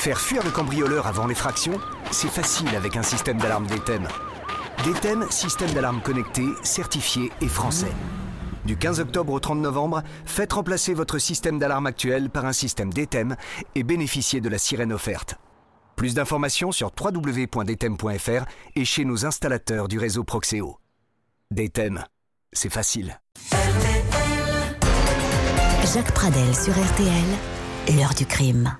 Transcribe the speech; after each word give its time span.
Faire 0.00 0.18
fuir 0.18 0.42
le 0.42 0.50
cambrioleur 0.50 1.06
avant 1.06 1.26
l'effraction, 1.26 1.78
c'est 2.10 2.30
facile 2.30 2.74
avec 2.74 2.96
un 2.96 3.02
système 3.02 3.36
d'alarme 3.36 3.66
DTEM. 3.66 4.08
DTEM, 4.82 5.26
système 5.28 5.70
d'alarme 5.72 6.00
connecté, 6.00 6.42
certifié 6.62 7.30
et 7.42 7.48
français. 7.48 7.92
Du 8.64 8.78
15 8.78 9.00
octobre 9.00 9.34
au 9.34 9.40
30 9.40 9.58
novembre, 9.58 10.02
faites 10.24 10.54
remplacer 10.54 10.94
votre 10.94 11.18
système 11.18 11.58
d'alarme 11.58 11.84
actuel 11.84 12.30
par 12.30 12.46
un 12.46 12.54
système 12.54 12.90
DTEM 12.90 13.36
et 13.74 13.82
bénéficiez 13.82 14.40
de 14.40 14.48
la 14.48 14.56
sirène 14.56 14.94
offerte. 14.94 15.34
Plus 15.96 16.14
d'informations 16.14 16.72
sur 16.72 16.92
www.dtem.fr 16.98 18.46
et 18.76 18.84
chez 18.86 19.04
nos 19.04 19.26
installateurs 19.26 19.86
du 19.86 19.98
réseau 19.98 20.24
Proxéo. 20.24 20.78
DTEM, 21.50 22.02
c'est 22.54 22.72
facile. 22.72 23.20
Jacques 25.92 26.14
Pradel 26.14 26.54
sur 26.54 26.72
RTL, 26.72 27.98
l'heure 27.98 28.14
du 28.14 28.24
crime. 28.24 28.74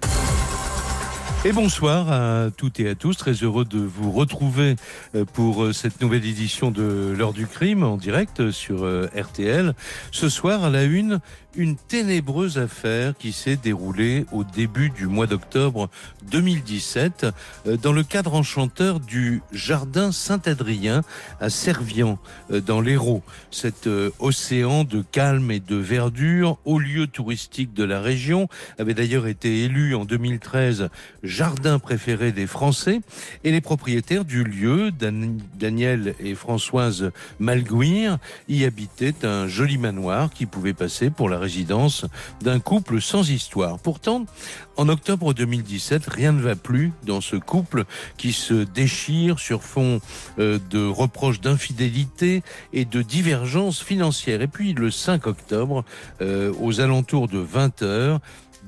Et 1.43 1.53
bonsoir 1.53 2.13
à 2.13 2.51
toutes 2.55 2.81
et 2.81 2.89
à 2.91 2.95
tous. 2.95 3.17
Très 3.17 3.33
heureux 3.33 3.65
de 3.65 3.79
vous 3.79 4.13
retrouver 4.13 4.77
euh, 5.15 5.25
pour 5.25 5.65
euh, 5.65 5.73
cette 5.73 6.03
nouvelle 6.03 6.27
édition 6.27 6.71
de 6.71 7.15
l'heure 7.17 7.33
du 7.33 7.47
crime 7.47 7.83
en 7.83 7.97
direct 7.97 8.51
sur 8.51 8.85
euh, 8.85 9.09
RTL. 9.19 9.73
Ce 10.11 10.29
soir, 10.29 10.65
à 10.65 10.69
la 10.69 10.83
une, 10.83 11.21
une 11.57 11.77
ténébreuse 11.77 12.59
affaire 12.59 13.15
qui 13.17 13.33
s'est 13.33 13.57
déroulée 13.57 14.27
au 14.33 14.45
début 14.45 14.91
du 14.91 15.07
mois 15.07 15.27
d'octobre 15.27 15.89
2017 16.31 17.27
dans 17.83 17.93
le 17.93 18.03
cadre 18.03 18.35
enchanteur 18.35 19.01
du 19.01 19.41
jardin 19.51 20.13
Saint-Adrien 20.13 21.03
à 21.41 21.49
Servian 21.49 22.19
dans 22.51 22.81
l'Hérault. 22.81 23.23
Cet 23.51 23.89
océan 24.21 24.85
de 24.85 25.03
calme 25.03 25.51
et 25.51 25.59
de 25.59 25.75
verdure, 25.75 26.59
haut 26.65 26.79
lieu 26.79 27.09
touristique 27.09 27.73
de 27.75 27.83
la 27.83 28.01
région, 28.01 28.47
avait 28.79 28.95
d'ailleurs 28.95 29.27
été 29.27 29.65
élu 29.65 29.97
en 29.97 30.05
2013 30.05 30.89
jardin 31.31 31.79
préféré 31.79 32.33
des 32.33 32.47
Français 32.47 33.01
et 33.45 33.53
les 33.53 33.63
propriétaires 33.63 34.27
du 34.27 34.45
lieu, 34.45 34.91
Daniel 34.91 36.15
et 36.21 36.35
Françoise 36.35 37.13
Malguir, 37.39 38.19
y 38.49 38.65
habitaient 38.65 39.25
un 39.25 39.47
joli 39.47 39.79
manoir 39.79 40.31
qui 40.31 40.45
pouvait 40.45 40.75
passer 40.75 41.09
pour 41.09 41.31
la 41.31 41.39
résidence 41.39 42.05
d'un 42.43 42.61
couple 42.61 43.01
sans 43.01 43.31
histoire. 43.31 43.79
Pourtant, 43.79 44.27
en 44.77 44.89
octobre 44.89 45.33
2017, 45.33 46.07
rien 46.07 46.33
ne 46.33 46.41
va 46.41 46.57
plus 46.57 46.93
dans 47.05 47.21
ce 47.21 47.37
couple 47.37 47.85
qui 48.17 48.33
se 48.33 48.55
déchire 48.65 49.39
sur 49.39 49.63
fond 49.63 50.01
euh, 50.39 50.59
de 50.71 50.85
reproches 50.85 51.41
d'infidélité 51.41 52.43
et 52.73 52.85
de 52.85 53.03
divergences 53.03 53.83
financières. 53.83 54.43
Et 54.43 54.49
puis 54.49 54.73
le 54.73 54.91
5 54.91 55.27
octobre, 55.27 55.85
euh, 56.21 56.53
aux 56.61 56.81
alentours 56.81 57.29
de 57.29 57.39
20 57.39 57.83
heures, 57.83 58.21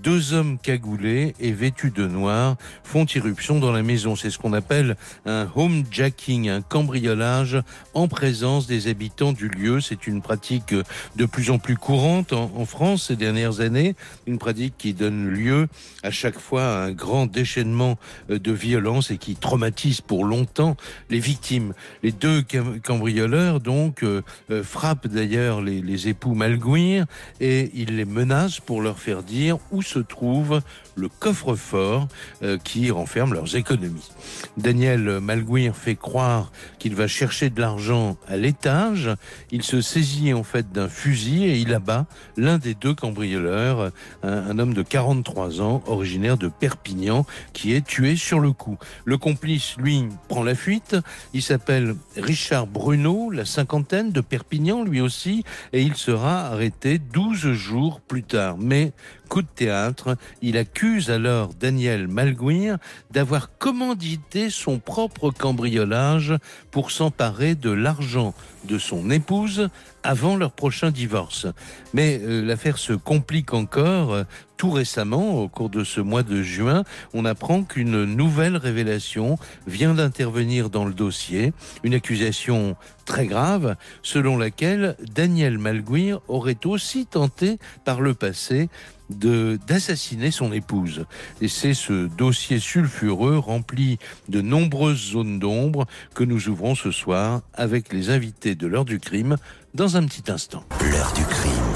deux 0.02 0.32
hommes 0.32 0.58
cagoulés 0.58 1.34
et 1.38 1.52
vêtus 1.52 1.90
de 1.90 2.06
noir 2.06 2.56
font 2.82 3.04
irruption 3.04 3.60
dans 3.60 3.72
la 3.72 3.82
maison. 3.82 4.16
C'est 4.16 4.30
ce 4.30 4.38
qu'on 4.38 4.52
appelle 4.52 4.96
un 5.26 5.48
homejacking, 5.54 6.48
un 6.48 6.60
cambriolage 6.60 7.58
en 7.94 8.08
présence 8.08 8.66
des 8.66 8.88
habitants 8.88 9.32
du 9.32 9.48
lieu. 9.48 9.80
C'est 9.80 10.06
une 10.06 10.20
pratique 10.20 10.74
de 11.16 11.24
plus 11.26 11.50
en 11.50 11.58
plus 11.58 11.76
courante 11.76 12.32
en, 12.32 12.64
France 12.64 13.08
ces 13.08 13.16
dernières 13.16 13.60
années, 13.60 13.94
une 14.26 14.38
pratique 14.38 14.74
qui 14.78 14.94
donne 14.94 15.28
lieu 15.28 15.68
à 16.02 16.10
chaque 16.10 16.38
fois 16.38 16.62
à 16.62 16.84
un 16.84 16.92
grand 16.92 17.26
déchaînement 17.26 17.98
de 18.28 18.52
violence 18.52 19.10
et 19.10 19.18
qui 19.18 19.36
traumatise 19.36 20.00
pour 20.00 20.24
longtemps 20.24 20.76
les 21.10 21.18
victimes. 21.18 21.74
Les 22.02 22.12
deux 22.12 22.42
cambrioleurs 22.84 23.60
donc 23.60 24.02
euh, 24.02 24.22
euh, 24.50 24.62
frappent 24.62 25.06
d'ailleurs 25.06 25.60
les, 25.60 25.82
les 25.82 26.08
époux 26.08 26.34
Malguir 26.34 27.06
et 27.40 27.70
ils 27.74 27.96
les 27.96 28.04
menacent 28.04 28.60
pour 28.60 28.80
leur 28.80 28.98
faire 28.98 29.22
dire 29.22 29.58
où 29.70 29.82
se 29.92 29.98
trouve 29.98 30.60
le 30.94 31.08
coffre-fort 31.08 32.08
euh, 32.42 32.58
qui 32.58 32.90
renferme 32.90 33.34
leurs 33.34 33.56
économies. 33.56 34.10
Daniel 34.56 35.20
Malguir 35.20 35.76
fait 35.76 35.96
croire 35.96 36.50
qu'il 36.78 36.94
va 36.94 37.06
chercher 37.06 37.50
de 37.50 37.60
l'argent 37.60 38.16
à 38.28 38.36
l'étage. 38.36 39.10
Il 39.50 39.62
se 39.62 39.80
saisit 39.80 40.32
en 40.32 40.42
fait 40.42 40.72
d'un 40.72 40.88
fusil 40.88 41.44
et 41.44 41.58
il 41.58 41.74
abat 41.74 42.06
l'un 42.36 42.58
des 42.58 42.74
deux 42.74 42.94
cambrioleurs, 42.94 43.90
un, 44.22 44.58
homme 44.58 44.74
de 44.74 44.82
43 44.82 45.60
ans, 45.60 45.82
originaire 45.86 46.36
de 46.36 46.48
Perpignan, 46.48 47.26
qui 47.52 47.74
est 47.74 47.84
tué 47.84 48.16
sur 48.16 48.40
le 48.40 48.52
coup. 48.52 48.78
Le 49.04 49.18
complice, 49.18 49.76
lui, 49.78 50.06
prend 50.28 50.42
la 50.42 50.54
fuite. 50.54 50.96
Il 51.34 51.42
s'appelle 51.42 51.96
Richard 52.16 52.66
Bruno, 52.66 53.30
la 53.30 53.44
cinquantaine 53.44 54.12
de 54.12 54.20
Perpignan, 54.20 54.84
lui 54.84 55.00
aussi, 55.00 55.44
et 55.72 55.82
il 55.82 55.96
sera 55.96 56.46
arrêté 56.46 56.98
12 56.98 57.52
jours 57.52 58.00
plus 58.00 58.22
tard. 58.22 58.56
Mais 58.58 58.92
coup 59.32 59.40
de 59.40 59.46
théâtre, 59.46 60.18
il 60.42 60.58
accuse 60.58 61.10
alors 61.10 61.54
Daniel 61.54 62.06
Malguir 62.06 62.76
d'avoir 63.10 63.56
commandité 63.56 64.50
son 64.50 64.78
propre 64.78 65.30
cambriolage 65.30 66.34
pour 66.70 66.90
s'emparer 66.90 67.54
de 67.54 67.70
l'argent 67.70 68.34
de 68.68 68.76
son 68.76 69.10
épouse 69.10 69.70
avant 70.02 70.36
leur 70.36 70.52
prochain 70.52 70.90
divorce. 70.90 71.46
Mais 71.94 72.20
euh, 72.20 72.44
l'affaire 72.44 72.76
se 72.76 72.92
complique 72.92 73.54
encore. 73.54 74.24
Tout 74.58 74.70
récemment, 74.70 75.40
au 75.40 75.48
cours 75.48 75.70
de 75.70 75.82
ce 75.82 76.00
mois 76.00 76.22
de 76.22 76.42
juin, 76.42 76.84
on 77.14 77.24
apprend 77.24 77.64
qu'une 77.64 78.04
nouvelle 78.04 78.56
révélation 78.56 79.36
vient 79.66 79.94
d'intervenir 79.94 80.70
dans 80.70 80.84
le 80.84 80.94
dossier, 80.94 81.52
une 81.82 81.94
accusation 81.94 82.76
très 83.04 83.26
grave, 83.26 83.74
selon 84.02 84.38
laquelle 84.38 84.96
Daniel 85.14 85.58
Malguir 85.58 86.20
aurait 86.28 86.64
aussi 86.64 87.06
tenté 87.06 87.58
par 87.84 88.00
le 88.00 88.14
passé 88.14 88.68
d'assassiner 89.12 90.30
son 90.30 90.52
épouse. 90.52 91.06
Et 91.40 91.48
c'est 91.48 91.74
ce 91.74 92.06
dossier 92.06 92.58
sulfureux 92.58 93.38
rempli 93.38 93.98
de 94.28 94.40
nombreuses 94.40 95.12
zones 95.12 95.38
d'ombre 95.38 95.86
que 96.14 96.24
nous 96.24 96.48
ouvrons 96.48 96.74
ce 96.74 96.90
soir 96.90 97.42
avec 97.54 97.92
les 97.92 98.10
invités 98.10 98.54
de 98.54 98.66
l'heure 98.66 98.84
du 98.84 99.00
crime 99.00 99.36
dans 99.74 99.96
un 99.96 100.04
petit 100.04 100.30
instant. 100.30 100.64
L'heure 100.80 101.12
du 101.14 101.24
crime. 101.24 101.71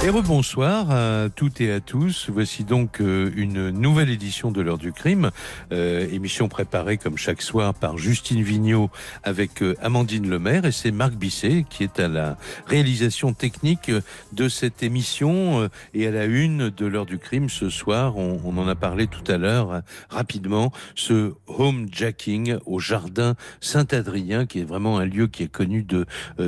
Et 0.00 0.10
rebonsoir 0.10 0.92
à 0.92 1.28
toutes 1.28 1.60
et 1.60 1.72
à 1.72 1.80
tous. 1.80 2.30
Voici 2.30 2.62
donc 2.62 3.00
euh, 3.00 3.32
une 3.34 3.70
nouvelle 3.70 4.10
édition 4.10 4.52
de 4.52 4.60
l'heure 4.60 4.78
du 4.78 4.92
crime, 4.92 5.32
euh, 5.72 6.06
émission 6.12 6.48
préparée 6.48 6.98
comme 6.98 7.16
chaque 7.18 7.42
soir 7.42 7.74
par 7.74 7.98
Justine 7.98 8.40
Vignot 8.40 8.90
avec 9.24 9.60
euh, 9.60 9.74
Amandine 9.82 10.30
Lemaire 10.30 10.66
et 10.66 10.70
c'est 10.70 10.92
Marc 10.92 11.14
Bisset 11.14 11.66
qui 11.68 11.82
est 11.82 11.98
à 11.98 12.06
la 12.06 12.36
réalisation 12.66 13.32
technique 13.32 13.90
de 14.32 14.48
cette 14.48 14.84
émission 14.84 15.68
et 15.94 16.06
à 16.06 16.12
la 16.12 16.26
une 16.26 16.70
de 16.70 16.86
l'heure 16.86 17.06
du 17.06 17.18
crime 17.18 17.50
ce 17.50 17.68
soir. 17.68 18.16
On, 18.16 18.40
on 18.44 18.56
en 18.56 18.68
a 18.68 18.76
parlé 18.76 19.08
tout 19.08 19.30
à 19.30 19.36
l'heure 19.36 19.82
rapidement. 20.10 20.72
Ce 20.94 21.32
homejacking 21.48 22.58
au 22.66 22.78
jardin 22.78 23.34
Saint-Adrien 23.60 24.46
qui 24.46 24.60
est 24.60 24.64
vraiment 24.64 24.98
un 24.98 25.06
lieu 25.06 25.26
qui 25.26 25.42
est 25.42 25.52
connu 25.52 25.82
de 25.82 26.06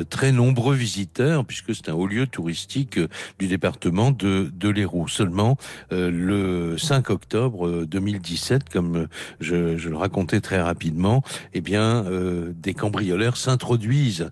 très 0.09 0.31
nombreux 0.31 0.77
visiteurs 0.77 1.45
puisque 1.45 1.75
c'est 1.75 1.89
un 1.89 1.95
haut 1.95 2.07
lieu 2.07 2.29
touristique 2.29 3.01
du 3.41 3.49
département 3.49 4.11
de, 4.11 4.53
de 4.55 4.69
l'Hérault. 4.69 5.09
Seulement, 5.09 5.57
euh, 5.93 6.11
le 6.11 6.77
5 6.77 7.09
octobre 7.09 7.85
2017, 7.87 8.63
euh, 8.63 8.65
comme 8.71 9.07
je, 9.41 9.79
je, 9.79 9.89
le 9.89 9.97
racontais 9.97 10.43
très 10.43 10.61
rapidement, 10.61 11.23
eh 11.55 11.63
bien, 11.63 12.05
euh, 12.05 12.53
des 12.55 12.75
cambrioleurs 12.75 13.39
s'introduisent 13.39 14.31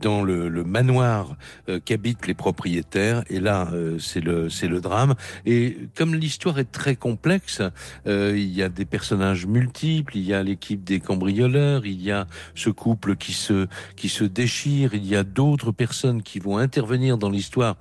dans 0.00 0.22
le, 0.22 0.48
le 0.48 0.64
manoir 0.64 1.36
qu'habitent 1.84 2.26
les 2.26 2.34
propriétaires. 2.34 3.22
Et 3.28 3.40
là, 3.40 3.68
c'est 3.98 4.20
le, 4.20 4.48
c'est 4.48 4.68
le 4.68 4.80
drame. 4.80 5.14
Et 5.44 5.76
comme 5.94 6.14
l'histoire 6.14 6.58
est 6.58 6.72
très 6.72 6.96
complexe, 6.96 7.60
il 8.06 8.54
y 8.54 8.62
a 8.62 8.68
des 8.68 8.86
personnages 8.86 9.46
multiples, 9.46 10.16
il 10.16 10.24
y 10.24 10.32
a 10.32 10.42
l'équipe 10.42 10.82
des 10.82 11.00
cambrioleurs, 11.00 11.84
il 11.84 12.00
y 12.00 12.10
a 12.10 12.26
ce 12.54 12.70
couple 12.70 13.16
qui 13.16 13.34
se, 13.34 13.66
qui 13.96 14.08
se 14.08 14.24
déchire, 14.24 14.94
il 14.94 15.06
y 15.06 15.14
a 15.14 15.24
d'autres 15.24 15.72
personnes 15.72 16.22
qui 16.22 16.38
vont 16.38 16.56
intervenir 16.56 17.18
dans 17.18 17.30
l'histoire, 17.30 17.76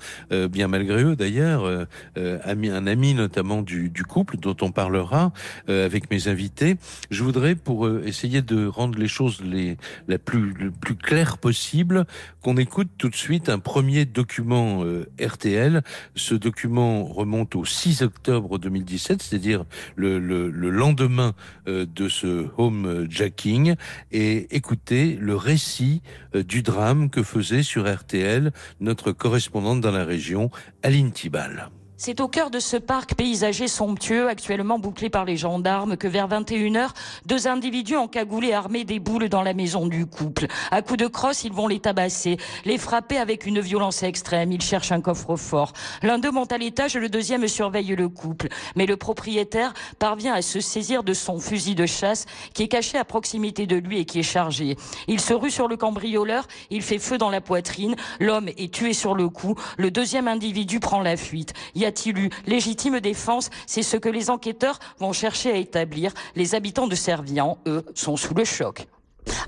bien 0.49 0.64
malgré 0.67 1.03
eux 1.03 1.15
d'ailleurs, 1.15 1.65
euh, 1.65 1.85
euh, 2.17 2.39
un 2.45 2.87
ami 2.87 3.13
notamment 3.13 3.61
du, 3.61 3.91
couple 4.07 4.37
dont 4.37 4.55
on 4.61 4.71
parlera 4.71 5.33
euh, 5.69 5.85
avec 5.85 6.11
mes 6.11 6.27
invités. 6.27 6.77
Je 7.09 7.23
voudrais, 7.23 7.55
pour 7.55 7.89
essayer 8.05 8.41
de 8.41 8.67
rendre 8.67 8.97
les 8.99 9.07
choses 9.07 9.41
les, 9.41 9.77
la 10.07 10.17
plus, 10.17 10.53
le 10.53 10.71
plus 10.71 10.95
possible, 11.41 12.05
qu'on 12.41 12.57
écoute 12.57 12.89
tout 12.97 13.09
de 13.09 13.15
suite 13.15 13.49
un 13.49 13.59
premier 13.59 14.05
document 14.05 14.83
RTL. 15.21 15.81
Ce 16.15 16.35
document 16.35 17.05
remonte 17.05 17.55
au 17.55 17.65
6 17.65 18.01
octobre 18.01 18.57
2017, 18.57 19.21
c'est-à-dire 19.21 19.65
le, 19.95 20.19
le, 20.19 20.49
le, 20.49 20.69
lendemain 20.69 21.33
de 21.67 22.09
ce 22.09 22.47
home 22.57 23.07
jacking, 23.09 23.75
et 24.11 24.55
écoutez 24.55 25.17
le 25.19 25.35
récit 25.35 26.01
du 26.33 26.63
drame 26.63 27.09
que 27.09 27.23
faisait 27.23 27.63
sur 27.63 27.91
RTL 27.91 28.51
notre 28.79 29.11
correspondante 29.11 29.81
dans 29.81 29.91
la 29.91 30.05
région, 30.05 30.49
Aline 30.81 31.11
Tibal. 31.11 31.69
C'est 31.97 32.19
au 32.19 32.27
cœur 32.27 32.49
de 32.49 32.59
ce 32.59 32.75
parc 32.75 33.15
paysager 33.15 33.69
somptueux, 33.69 34.27
actuellement 34.27 34.79
bouclé 34.79 35.09
par 35.09 35.23
les 35.23 35.37
gendarmes, 35.37 35.95
que 35.95 36.09
vers 36.09 36.27
21h, 36.27 36.89
deux 37.25 37.47
individus 37.47 37.95
encagoulés 37.95 38.51
armés 38.51 38.83
déboulent 38.83 39.29
dans 39.29 39.41
la 39.41 39.53
maison 39.53 39.87
du 39.87 40.05
couple. 40.05 40.47
À 40.71 40.81
coups 40.81 40.99
de 40.99 41.07
crosse, 41.07 41.45
ils 41.45 41.53
vont 41.53 41.69
les 41.69 41.79
tabasser, 41.79 42.35
les 42.65 42.77
frapper 42.77 43.17
avec 43.17 43.45
une 43.45 43.61
violence 43.61 44.03
extrême. 44.03 44.51
Ils 44.51 44.61
cherchent 44.61 44.91
un 44.91 44.99
coffre-fort. 44.99 45.71
L'un 46.03 46.19
d'eux 46.19 46.31
monte 46.31 46.51
à 46.51 46.57
l'étage, 46.57 46.97
le 46.97 47.07
deuxième 47.07 47.47
surveille 47.47 47.95
le 47.95 48.09
couple. 48.09 48.49
Mais 48.75 48.85
le 48.85 48.97
propriétaire 48.97 49.73
parvient 49.97 50.33
à 50.33 50.41
se 50.41 50.59
saisir 50.59 51.01
de 51.01 51.13
son 51.13 51.39
fusil 51.39 51.75
de 51.75 51.85
chasse 51.85 52.25
qui 52.53 52.63
est 52.63 52.67
caché 52.67 52.97
à 52.97 53.05
proximité 53.05 53.67
de 53.67 53.77
lui 53.77 53.99
et 53.99 54.05
qui 54.05 54.19
est 54.19 54.23
chargé. 54.23 54.75
Il 55.07 55.21
se 55.21 55.33
rue 55.33 55.51
sur 55.51 55.69
le 55.69 55.77
cambrioleur, 55.77 56.45
il 56.71 56.81
fait 56.81 56.99
feu 56.99 57.17
dans 57.17 57.29
la 57.29 57.39
poitrine, 57.39 57.95
l'homme 58.19 58.49
est 58.49 58.73
tué 58.73 58.91
sur 58.91 59.15
le 59.15 59.29
coup, 59.29 59.55
le 59.77 59.91
deuxième 59.91 60.27
individu 60.27 60.81
prend 60.81 61.01
la 61.01 61.15
fuite 61.15 61.53
y 61.85 61.87
a-t-il 61.87 62.17
eu 62.17 62.29
légitime 62.47 62.99
défense? 62.99 63.49
C'est 63.67 63.83
ce 63.83 63.97
que 63.97 64.09
les 64.09 64.29
enquêteurs 64.29 64.79
vont 64.99 65.13
chercher 65.13 65.51
à 65.51 65.57
établir. 65.57 66.13
Les 66.35 66.55
habitants 66.55 66.87
de 66.87 66.95
Servian, 66.95 67.57
eux, 67.67 67.85
sont 67.93 68.17
sous 68.17 68.33
le 68.33 68.43
choc. 68.43 68.87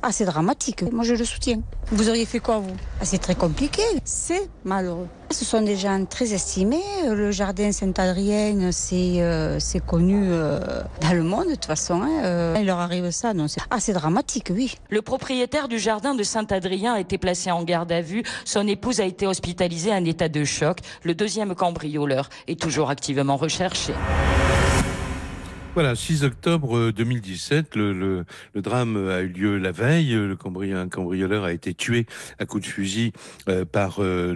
Ah, 0.01 0.12
c'est 0.12 0.25
dramatique. 0.25 0.83
Moi, 0.91 1.03
je 1.03 1.13
le 1.13 1.25
soutiens. 1.25 1.62
Vous 1.91 2.09
auriez 2.09 2.25
fait 2.25 2.39
quoi, 2.39 2.59
vous? 2.59 2.75
Ah, 3.01 3.06
C'est 3.06 3.18
très 3.18 3.35
compliqué. 3.35 3.81
C'est 4.06 4.50
malheureux. 4.63 5.07
Ce 5.31 5.44
sont 5.44 5.62
des 5.62 5.75
gens 5.75 6.06
très 6.06 6.33
estimés. 6.33 6.83
Le 7.09 7.31
jardin 7.31 7.71
Saint-Adrien, 7.71 8.71
c'est 8.71 9.15
euh, 9.18 9.59
connu 9.85 10.27
euh, 10.29 10.59
dans 11.01 11.13
le 11.13 11.24
monde, 11.24 11.47
de 11.47 11.51
toute 11.51 11.65
façon. 11.65 12.01
Hein. 12.01 12.24
Euh, 12.24 12.56
il 12.59 12.65
leur 12.65 12.79
arrive 12.79 13.12
ça. 13.12 13.33
Non, 13.33 13.47
ah, 13.69 13.79
c'est 13.79 13.94
dramatique, 13.94 14.51
oui. 14.51 14.75
Le 14.89 15.01
propriétaire 15.01 15.68
du 15.68 15.79
jardin 15.79 16.15
de 16.15 16.24
Saint-Adrien 16.24 16.94
a 16.94 17.00
été 17.00 17.18
placé 17.18 17.51
en 17.51 17.63
garde 17.63 17.91
à 17.91 18.01
vue. 18.01 18.24
Son 18.45 18.68
épouse 18.68 19.01
a 19.01 19.06
été 19.06 19.27
hospitalisée 19.27 19.91
en 19.91 20.03
état 20.06 20.29
de 20.29 20.44
choc. 20.44 20.79
Le 21.03 21.15
deuxième 21.15 21.56
cambrioleur 21.56 22.29
est 22.47 22.59
toujours 22.59 22.89
activement 22.89 23.38
recherché. 23.38 23.94
Voilà, 25.77 25.94
6 25.94 26.24
octobre 26.24 26.89
2017, 26.89 27.77
euh, 27.77 27.79
le, 27.79 27.94
le, 27.94 28.25
le, 28.56 28.62
drame 28.63 28.97
a 29.09 29.21
eu 29.21 29.27
lieu 29.27 29.57
la 29.59 29.71
veille. 29.71 30.12
Le 30.13 30.35
cambrioleur, 30.35 30.81
un 30.81 30.89
cambrioleur 30.89 31.44
a 31.44 31.53
été 31.53 31.75
tué 31.75 32.07
à 32.39 32.47
coups 32.47 32.63
de 32.63 32.68
fusil 32.68 33.12
euh, 33.47 33.63
par 33.63 33.97
euh, 34.00 34.33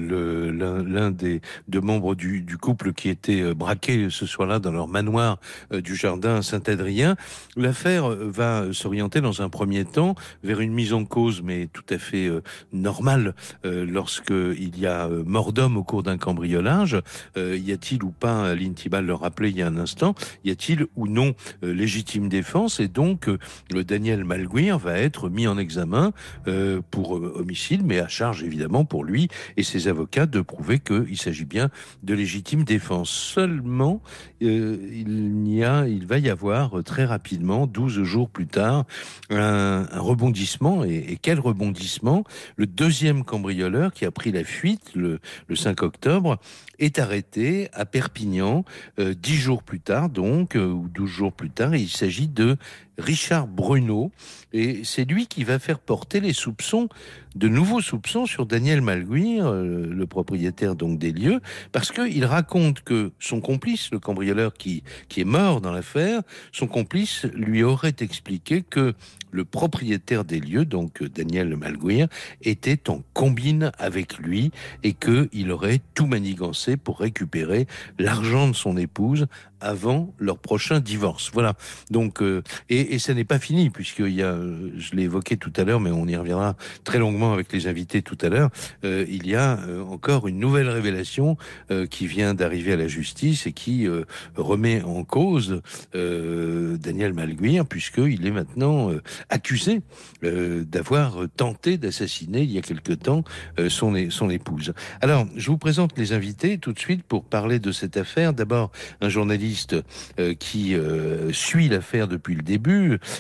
l'un 0.86 1.10
des 1.10 1.42
deux 1.68 1.82
membres 1.82 2.14
du, 2.14 2.46
couple 2.62 2.94
qui 2.94 3.10
était 3.10 3.56
braqué 3.56 4.12
ce 4.12 4.28
soir-là 4.28 4.60
dans 4.60 4.72
leur 4.72 4.88
manoir 4.88 5.40
du 5.72 5.96
jardin 5.96 6.44
Saint-Adrien. 6.44 7.16
L'affaire 7.56 8.10
va 8.10 8.66
s'orienter 8.72 9.20
dans 9.20 9.42
un 9.42 9.50
premier 9.50 9.84
temps 9.84 10.14
vers 10.44 10.60
une 10.60 10.74
mise 10.74 10.94
en 10.94 11.06
cause, 11.06 11.42
mais 11.42 11.68
tout 11.74 11.86
à 11.90 11.98
fait 11.98 12.30
normale, 12.72 13.34
lorsque 13.64 14.30
il 14.30 14.78
y 14.78 14.86
a 14.86 15.08
mort 15.08 15.54
d'homme 15.54 15.78
au 15.78 15.84
cours 15.84 16.04
d'un 16.04 16.18
cambriolage. 16.18 17.02
y 17.36 17.72
a-t-il 17.72 18.04
ou 18.04 18.12
pas, 18.12 18.54
l'Intibal 18.54 19.06
le 19.06 19.16
rappelait 19.16 19.50
il 19.50 19.58
y 19.58 19.64
a 19.64 19.68
un 19.68 19.78
instant, 19.78 20.14
y 20.44 20.52
a-t-il 20.52 20.86
ou 20.96 21.08
non 21.08 21.31
euh, 21.64 21.74
légitime 21.74 22.30
défense 22.30 22.80
et 22.80 22.88
donc 22.88 23.28
euh, 23.28 23.38
le 23.74 23.84
Daniel 23.84 24.24
Malguir 24.24 24.78
va 24.78 24.98
être 24.98 25.30
mis 25.30 25.48
en 25.48 25.58
examen 25.58 26.14
euh, 26.48 26.82
pour 26.92 27.12
homicide, 27.12 27.82
mais 27.86 28.00
à 28.00 28.08
charge 28.08 28.44
évidemment 28.44 28.86
pour 28.86 29.04
lui 29.04 29.28
et 29.58 29.64
ses 29.64 29.88
avocats 29.88 30.26
de 30.26 30.42
prouver 30.42 30.80
qu'il 30.80 31.18
s'agit 31.18 31.46
bien 31.46 31.70
de 32.04 32.14
légitime 32.14 32.64
défense. 32.64 33.10
Seulement, 33.10 34.02
il 34.40 35.48
y 35.48 35.64
a, 35.64 35.88
il 35.88 36.06
va 36.06 36.18
y 36.18 36.30
avoir 36.30 36.84
très 36.84 37.06
rapidement, 37.06 37.68
12 37.68 38.04
jours 38.04 38.30
plus 38.30 38.48
tard, 38.48 38.86
un, 39.30 39.86
rebondissement 39.94 40.84
et, 40.84 41.18
quel 41.22 41.40
rebondissement? 41.40 42.24
Le 42.56 42.66
deuxième 42.66 43.24
cambrioleur 43.24 43.94
qui 43.94 44.06
a 44.06 44.12
pris 44.12 44.32
la 44.32 44.44
fuite 44.44 44.92
le, 44.96 45.20
le 45.48 45.56
5 45.56 45.84
octobre 45.84 46.40
est 46.80 47.00
arrêté 47.00 47.70
à 47.74 47.86
Perpignan 47.86 48.66
dix 48.98 49.36
jours 49.36 49.64
plus 49.64 49.80
tard, 49.80 50.10
donc 50.10 50.56
ou 50.56 50.88
12 50.90 51.10
jours 51.10 51.21
plus 51.30 51.52
tard. 51.52 51.76
il 51.76 51.90
s'agit 51.90 52.28
de 52.28 52.58
Richard 52.98 53.48
Bruno. 53.48 54.12
Et 54.54 54.82
c'est 54.84 55.06
lui 55.06 55.28
qui 55.28 55.44
va 55.44 55.60
faire 55.60 55.80
porter 55.80 56.20
les 56.20 56.34
soupçons, 56.34 56.90
de 57.36 57.48
nouveaux 57.48 57.82
soupçons 57.82 58.26
sur 58.26 58.46
Daniel 58.46 58.82
Malguir, 58.82 59.48
euh, 59.48 59.88
le 59.88 60.08
propriétaire 60.08 60.76
donc 60.76 61.00
des 61.00 61.12
lieux, 61.12 61.40
parce 61.72 61.92
qu'il 61.92 62.26
raconte 62.26 62.82
que 62.82 63.12
son 63.20 63.40
complice, 63.40 63.92
le 63.92 64.00
cambrioleur 64.00 64.54
qui, 64.54 64.84
qui 65.08 65.22
est 65.22 65.26
mort 65.26 65.62
dans 65.62 65.72
l'affaire, 65.72 66.22
son 66.52 66.68
complice 66.68 67.26
lui 67.34 67.64
aurait 67.64 67.96
expliqué 68.00 68.62
que 68.62 68.94
le 69.32 69.46
propriétaire 69.46 70.26
des 70.26 70.42
lieux, 70.42 70.66
donc 70.66 71.02
Daniel 71.04 71.56
Malguir, 71.56 72.08
était 72.42 72.90
en 72.90 73.02
combine 73.14 73.72
avec 73.80 74.18
lui 74.18 74.52
et 74.84 74.94
qu'il 74.94 75.52
aurait 75.52 75.80
tout 75.96 76.06
manigancé 76.06 76.76
pour 76.76 77.00
récupérer 77.00 77.66
l'argent 77.98 78.50
de 78.50 78.54
son 78.54 78.76
épouse 78.76 79.28
avant 79.62 80.14
leur 80.18 80.40
prochain 80.40 80.80
divorce. 80.80 81.30
Voilà. 81.34 81.54
Donc, 81.92 82.22
euh, 82.22 82.44
et, 82.70 82.81
et 82.90 83.00
ça 83.00 83.14
n'est 83.14 83.26
pas 83.26 83.40
fini 83.40 83.70
puisqu'il 83.70 84.14
y 84.14 84.24
a, 84.24 84.38
je 84.78 84.96
l'ai 84.96 85.04
évoqué 85.04 85.38
tout 85.38 85.54
à 85.56 85.64
l'heure, 85.64 85.80
mais 85.80 85.92
on 85.92 86.08
y 86.08 86.16
reviendra 86.16 86.56
très 86.84 87.00
longuement 87.00 87.34
avec 87.34 87.52
les 87.54 87.68
invités 87.68 88.02
tout 88.02 88.18
à 88.22 88.30
l'heure. 88.30 88.50
Euh, 88.84 89.06
il 89.10 89.28
y 89.28 89.36
a 89.36 89.60
euh, 89.60 89.84
encore 89.84 90.28
une 90.28 90.40
nouvelle 90.40 90.70
révélation 90.70 91.38
euh, 91.72 91.86
qui 91.86 92.08
vient 92.08 92.34
d'arriver 92.34 92.74
à 92.74 92.78
la 92.78 92.88
justice 92.88 93.48
et 93.48 93.54
qui 93.54 93.88
euh, 93.88 94.04
remet 94.36 94.82
en 94.82 95.04
cause 95.04 95.62
Daniel 95.94 97.14
Malguir 97.14 97.66
puisqu'il 97.66 98.26
est 98.26 98.32
maintenant 98.32 98.92
accusé 99.30 99.82
d'avoir 100.22 101.18
tenté 101.36 101.78
d'assassiner 101.78 102.42
il 102.42 102.52
y 102.52 102.58
a 102.58 102.62
quelque 102.62 102.94
temps 102.94 103.24
son, 103.70 104.10
son 104.10 104.30
épouse. 104.30 104.74
Alors, 105.02 105.28
je 105.36 105.48
vous 105.50 105.58
présente 105.58 105.98
les 105.98 106.14
invités 106.14 106.58
tout 106.58 106.74
de 106.74 106.80
suite 106.80 107.04
pour 107.04 107.24
parler 107.26 107.60
de 107.60 107.72
cette 107.72 107.98
affaire. 107.98 108.34
D'abord, 108.34 108.72
un 109.02 109.10
journaliste 109.10 109.76
euh, 110.20 110.34
qui 110.34 110.76
euh, 110.76 111.32
suit 111.34 111.70
l'affaire 111.70 112.08
depuis 112.08 112.36
le 112.36 112.42
début. 112.42 112.71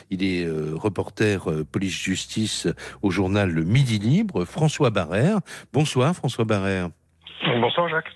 Il 0.09 0.23
est 0.23 0.45
euh, 0.45 0.73
reporter 0.75 1.51
police-justice 1.71 2.67
au 3.01 3.11
journal 3.11 3.49
Le 3.49 3.63
Midi 3.63 3.99
Libre, 3.99 4.45
François 4.45 4.89
Barrère. 4.89 5.39
Bonsoir 5.73 6.15
François 6.15 6.45
Barrère. 6.45 6.89
Bonsoir 7.59 7.89
Jacques. 7.89 8.11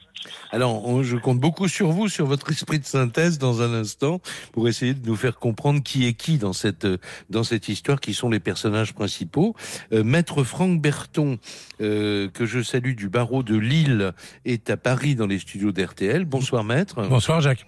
Alors, 0.51 1.03
je 1.03 1.17
compte 1.17 1.39
beaucoup 1.39 1.67
sur 1.67 1.89
vous, 1.89 2.07
sur 2.07 2.25
votre 2.25 2.49
esprit 2.49 2.79
de 2.79 2.85
synthèse 2.85 3.37
dans 3.37 3.61
un 3.61 3.73
instant, 3.73 4.21
pour 4.53 4.67
essayer 4.67 4.93
de 4.93 5.05
nous 5.05 5.15
faire 5.15 5.37
comprendre 5.37 5.83
qui 5.83 6.07
est 6.07 6.13
qui 6.13 6.37
dans 6.37 6.53
cette 6.53 6.87
dans 7.29 7.43
cette 7.43 7.69
histoire, 7.69 7.99
qui 7.99 8.13
sont 8.13 8.29
les 8.29 8.39
personnages 8.39 8.93
principaux. 8.93 9.55
Maître 9.91 10.43
Franck 10.43 10.81
Berton, 10.81 11.37
que 11.79 12.31
je 12.39 12.63
salue 12.63 12.95
du 12.95 13.09
barreau 13.09 13.43
de 13.43 13.55
Lille, 13.55 14.13
est 14.45 14.69
à 14.69 14.77
Paris 14.77 15.15
dans 15.15 15.27
les 15.27 15.39
studios 15.39 15.71
d'RTL. 15.71 16.25
Bonsoir 16.25 16.63
Maître. 16.63 17.07
Bonsoir 17.07 17.41
Jacques. 17.41 17.65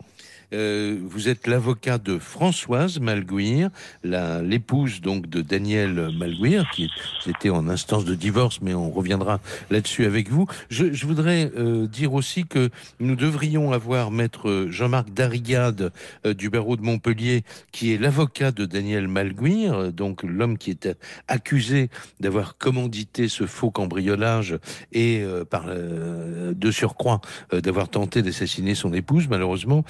Euh, 0.54 0.98
vous 1.02 1.28
êtes 1.28 1.46
l'avocat 1.46 1.98
de 1.98 2.18
Françoise 2.20 3.00
Malguir, 3.00 3.70
l'épouse 4.04 5.02
donc 5.02 5.28
de 5.28 5.42
Daniel 5.42 6.10
Malguir, 6.18 6.70
qui 6.74 6.90
était 7.26 7.50
en 7.50 7.68
instance 7.68 8.06
de 8.06 8.16
divorce, 8.16 8.60
mais 8.62 8.74
on 8.74 8.90
reviendra 8.90 9.42
là-dessus 9.70 10.06
avec 10.06 10.30
vous. 10.30 10.48
Je, 10.70 11.06
voudrais 11.06 11.52
euh, 11.58 11.88
dire 11.88 12.14
aussi 12.14 12.46
que 12.46 12.70
nous 13.00 13.16
devrions 13.16 13.74
avoir 13.74 14.10
maître 14.10 14.68
Jean-Marc 14.70 15.10
Darigade 15.14 15.92
euh, 16.26 16.34
du 16.34 16.50
barreau 16.50 16.78
de 16.78 16.82
Montpellier, 16.82 17.44
qui 17.74 17.94
est 17.94 17.98
l'avocat 17.98 18.52
de 18.52 18.66
Daniel 18.66 19.10
Malguir, 19.10 19.92
donc 19.92 20.24
l'homme 20.24 20.58
qui 20.58 20.72
est 20.72 20.90
accusé 21.28 21.90
d'avoir 22.22 22.58
commandité 22.58 23.28
ce 23.28 23.46
faux 23.46 23.72
cambriolage 23.72 24.58
et 24.94 25.24
de 25.24 26.72
surcroît 26.72 27.22
d'avoir 27.52 27.90
tenté 27.90 28.22
d'assassiner 28.22 28.76
son 28.76 28.94
épouse. 28.94 29.28
Malheureusement, 29.28 29.84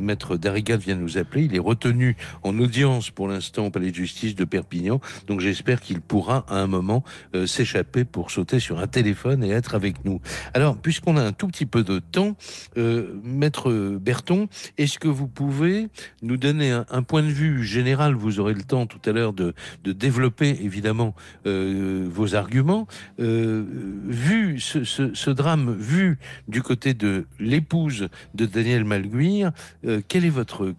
maître 0.00 0.36
Darigat 0.36 0.76
vient 0.76 0.96
nous 0.96 1.18
appeler. 1.18 1.44
Il 1.44 1.54
est 1.54 1.60
retenu 1.60 2.16
en 2.42 2.58
audience 2.58 3.10
pour 3.10 3.28
l'instant 3.28 3.66
au 3.66 3.70
palais 3.70 3.90
de 3.90 3.96
justice 3.96 4.34
de 4.34 4.44
Perpignan. 4.44 5.00
Donc 5.26 5.40
j'espère 5.40 5.80
qu'il 5.80 6.00
pourra 6.00 6.44
à 6.48 6.56
un 6.56 6.66
moment 6.66 7.04
euh, 7.34 7.46
s'échapper 7.46 8.04
pour 8.04 8.30
sauter 8.30 8.60
sur 8.60 8.78
un 8.78 8.86
téléphone 8.86 9.44
et 9.44 9.50
être 9.50 9.74
avec 9.74 10.04
nous. 10.04 10.20
Alors, 10.52 10.76
puisqu'on 10.76 11.16
a 11.16 11.22
un 11.22 11.32
tout 11.32 11.48
petit 11.48 11.66
peu 11.66 11.82
de 11.82 11.98
temps, 11.98 12.36
euh, 12.76 13.20
maître 13.22 13.70
Berton, 14.00 14.48
est-ce 14.78 14.98
que 14.98 15.08
vous 15.08 15.28
pouvez 15.28 15.88
nous 16.22 16.36
donner 16.36 16.70
un, 16.70 17.02
point 17.02 17.22
de 17.22 17.28
vue 17.28 17.64
général? 17.64 18.14
Vous 18.14 18.40
aurez 18.40 18.54
le 18.54 18.62
temps 18.62 18.86
tout 18.86 19.00
à 19.04 19.12
l'heure 19.12 19.32
de, 19.32 19.54
développer 19.84 20.48
évidemment 20.62 21.14
euh, 21.46 22.06
vos 22.10 22.34
arguments. 22.34 22.86
vu 23.18 24.60
ce, 24.60 25.30
drame, 25.30 25.74
vu 25.78 26.18
du 26.48 26.62
côté 26.62 26.94
de 26.94 27.26
l'épouse 27.38 28.08
de 28.34 28.46
Daniel 28.46 28.84
Malguir, 28.84 29.52
euh, 29.86 30.00
quel 30.06 30.24
est 30.24 30.30
votre, 30.30 30.74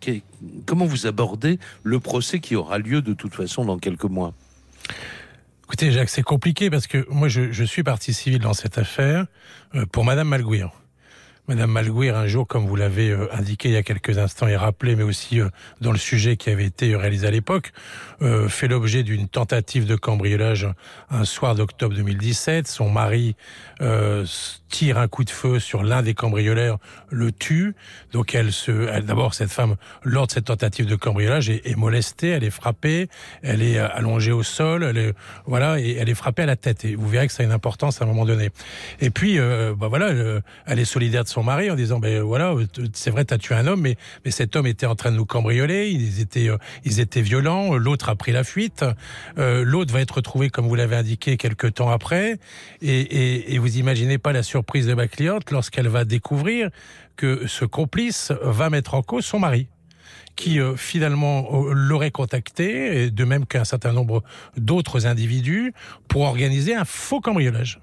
comment 0.66 0.86
vous 0.86 1.08
abordez 1.08 1.60
le 1.84 2.00
procès 2.00 2.40
qui 2.40 2.56
aura 2.56 2.78
lieu 2.78 3.02
de 3.02 3.14
toute 3.14 3.34
façon 3.34 3.66
dans 3.66 3.78
quelques 3.78 4.06
mois? 4.06 4.34
Écoutez, 5.66 5.92
Jacques, 5.92 6.10
c'est 6.10 6.24
compliqué 6.24 6.70
parce 6.70 6.88
que 6.88 7.06
moi, 7.10 7.28
je, 7.28 7.64
suis 7.64 7.84
partie 7.84 8.14
civile 8.14 8.42
dans 8.42 8.54
cette 8.54 8.78
affaire 8.78 9.26
euh, 9.74 9.86
pour 9.86 10.06
Madame 10.06 10.28
Malguir. 10.28 10.72
Madame 11.48 11.72
Malguir, 11.72 12.16
un 12.18 12.26
jour, 12.26 12.48
comme 12.48 12.66
vous 12.66 12.76
l'avez 12.76 13.12
euh, 13.12 13.28
indiqué 13.32 13.70
il 13.70 13.74
y 13.74 13.78
a 13.78 13.84
quelques 13.84 14.18
instants 14.18 14.48
et 14.48 14.56
rappelé, 14.56 14.96
mais 14.96 15.04
aussi 15.04 15.40
dans 15.82 15.92
le 15.92 15.98
sujet 15.98 16.38
qui 16.38 16.50
avait 16.50 16.66
été 16.66 16.96
réalisé 16.96 17.28
à 17.28 17.32
l'époque, 17.32 17.72
fait 18.48 18.68
l'objet 18.68 19.04
d'une 19.04 19.28
tentative 19.28 19.86
de 19.86 19.96
cambriolage 19.96 20.68
un 21.10 21.26
soir 21.26 21.54
d'octobre 21.54 21.96
2017. 21.96 22.68
Son 22.68 22.90
mari 22.90 23.36
tire 24.70 24.98
un 24.98 25.08
coup 25.08 25.24
de 25.24 25.30
feu 25.30 25.60
sur 25.60 25.84
l'un 25.84 26.02
des 26.02 26.14
cambrioleurs, 26.14 26.80
le 27.10 27.32
tue. 27.32 27.76
Donc 28.12 28.36
elle 28.36 28.52
se, 28.52 29.00
d'abord 29.02 29.34
cette 29.34 29.52
femme, 29.52 29.76
lors 30.04 30.28
de 30.28 30.32
cette 30.32 30.46
tentative 30.46 30.86
de 30.86 30.96
cambriolage, 30.96 31.50
est, 31.50 31.66
est, 31.66 31.76
molestée, 31.76 32.30
elle 32.30 32.44
est 32.44 32.50
frappée, 32.50 33.10
elle 33.42 33.62
est 33.62 33.78
allongée 33.78 34.32
au 34.32 34.44
sol, 34.44 34.84
elle 34.84 34.98
est, 34.98 35.14
voilà, 35.46 35.80
et 35.80 35.96
elle 35.96 36.10
est 36.10 36.16
frappée 36.16 36.44
à 36.44 36.48
la 36.48 36.56
tête. 36.56 36.86
Et 36.86 36.96
vous 36.96 37.08
verrez 37.08 37.28
que 37.28 37.34
ça 37.34 37.44
a 37.44 37.46
une 37.46 37.52
importance 37.52 38.02
à 38.02 38.06
un 38.06 38.08
moment 38.08 38.26
donné. 38.26 38.50
Et 39.02 39.10
puis, 39.10 39.38
bah 39.38 39.88
voilà, 39.88 40.12
elle 40.66 40.80
est 40.80 40.86
solidaire 40.86 41.24
de 41.24 41.30
son 41.30 41.44
mari 41.44 41.70
en 41.70 41.76
disant 41.76 42.00
ben 42.00 42.22
voilà 42.22 42.54
euh, 42.54 42.66
c'est 42.94 43.10
vrai 43.10 43.26
tu 43.26 43.34
as 43.34 43.38
tué 43.38 43.56
un 43.56 43.68
homme 43.68 43.82
mais 43.82 43.96
mais 44.24 44.32
cet 44.32 44.56
homme 44.56 44.68
était 44.68 44.86
en 44.86 44.96
train 44.96 45.12
de 45.12 45.18
nous 45.18 45.26
cambrioler 45.26 45.90
ils 45.90 46.22
étaient 46.22 46.50
euh, 46.50 46.58
ils 46.84 47.00
étaient 47.00 47.22
violents 47.22 47.76
l'autre 47.76 48.10
a 48.10 48.16
pris 48.16 48.32
la 48.32 48.44
fuite 48.44 48.86
euh, 49.38 49.64
l'autre 49.64 49.94
va 49.94 50.02
être 50.02 50.16
retrouvé 50.16 50.50
comme 50.50 50.68
vous 50.68 50.76
l'avez 50.76 50.96
indiqué 50.96 51.38
quelques 51.38 51.76
temps 51.76 51.90
après 51.90 52.38
et, 52.82 53.00
et, 53.00 53.54
et 53.54 53.58
vous 53.58 53.78
imaginez 53.78 54.18
pas 54.18 54.34
la 54.34 54.44
surprise 54.56 54.88
de 54.88 54.94
ma 54.94 55.10
cliente 55.10 55.52
lorsqu'elle 55.52 55.90
va 55.90 56.06
découvrir 56.06 56.70
que 57.18 57.46
ce 57.46 57.66
complice 57.66 58.32
va 58.42 58.70
mettre 58.70 58.94
en 58.94 59.02
cause 59.02 59.26
son 59.26 59.38
mari 59.38 59.68
qui 60.38 60.62
euh, 60.62 60.78
finalement 60.78 61.50
l'aurait 61.74 62.12
contacté, 62.12 63.12
de 63.12 63.26
même 63.26 63.46
qu'un 63.46 63.66
certain 63.66 63.92
nombre 63.92 64.24
d'autres 64.56 65.08
individus, 65.08 65.74
pour 66.08 66.22
organiser 66.22 66.74
un 66.74 66.86
faux 66.86 67.20
cambriolage 67.20 67.82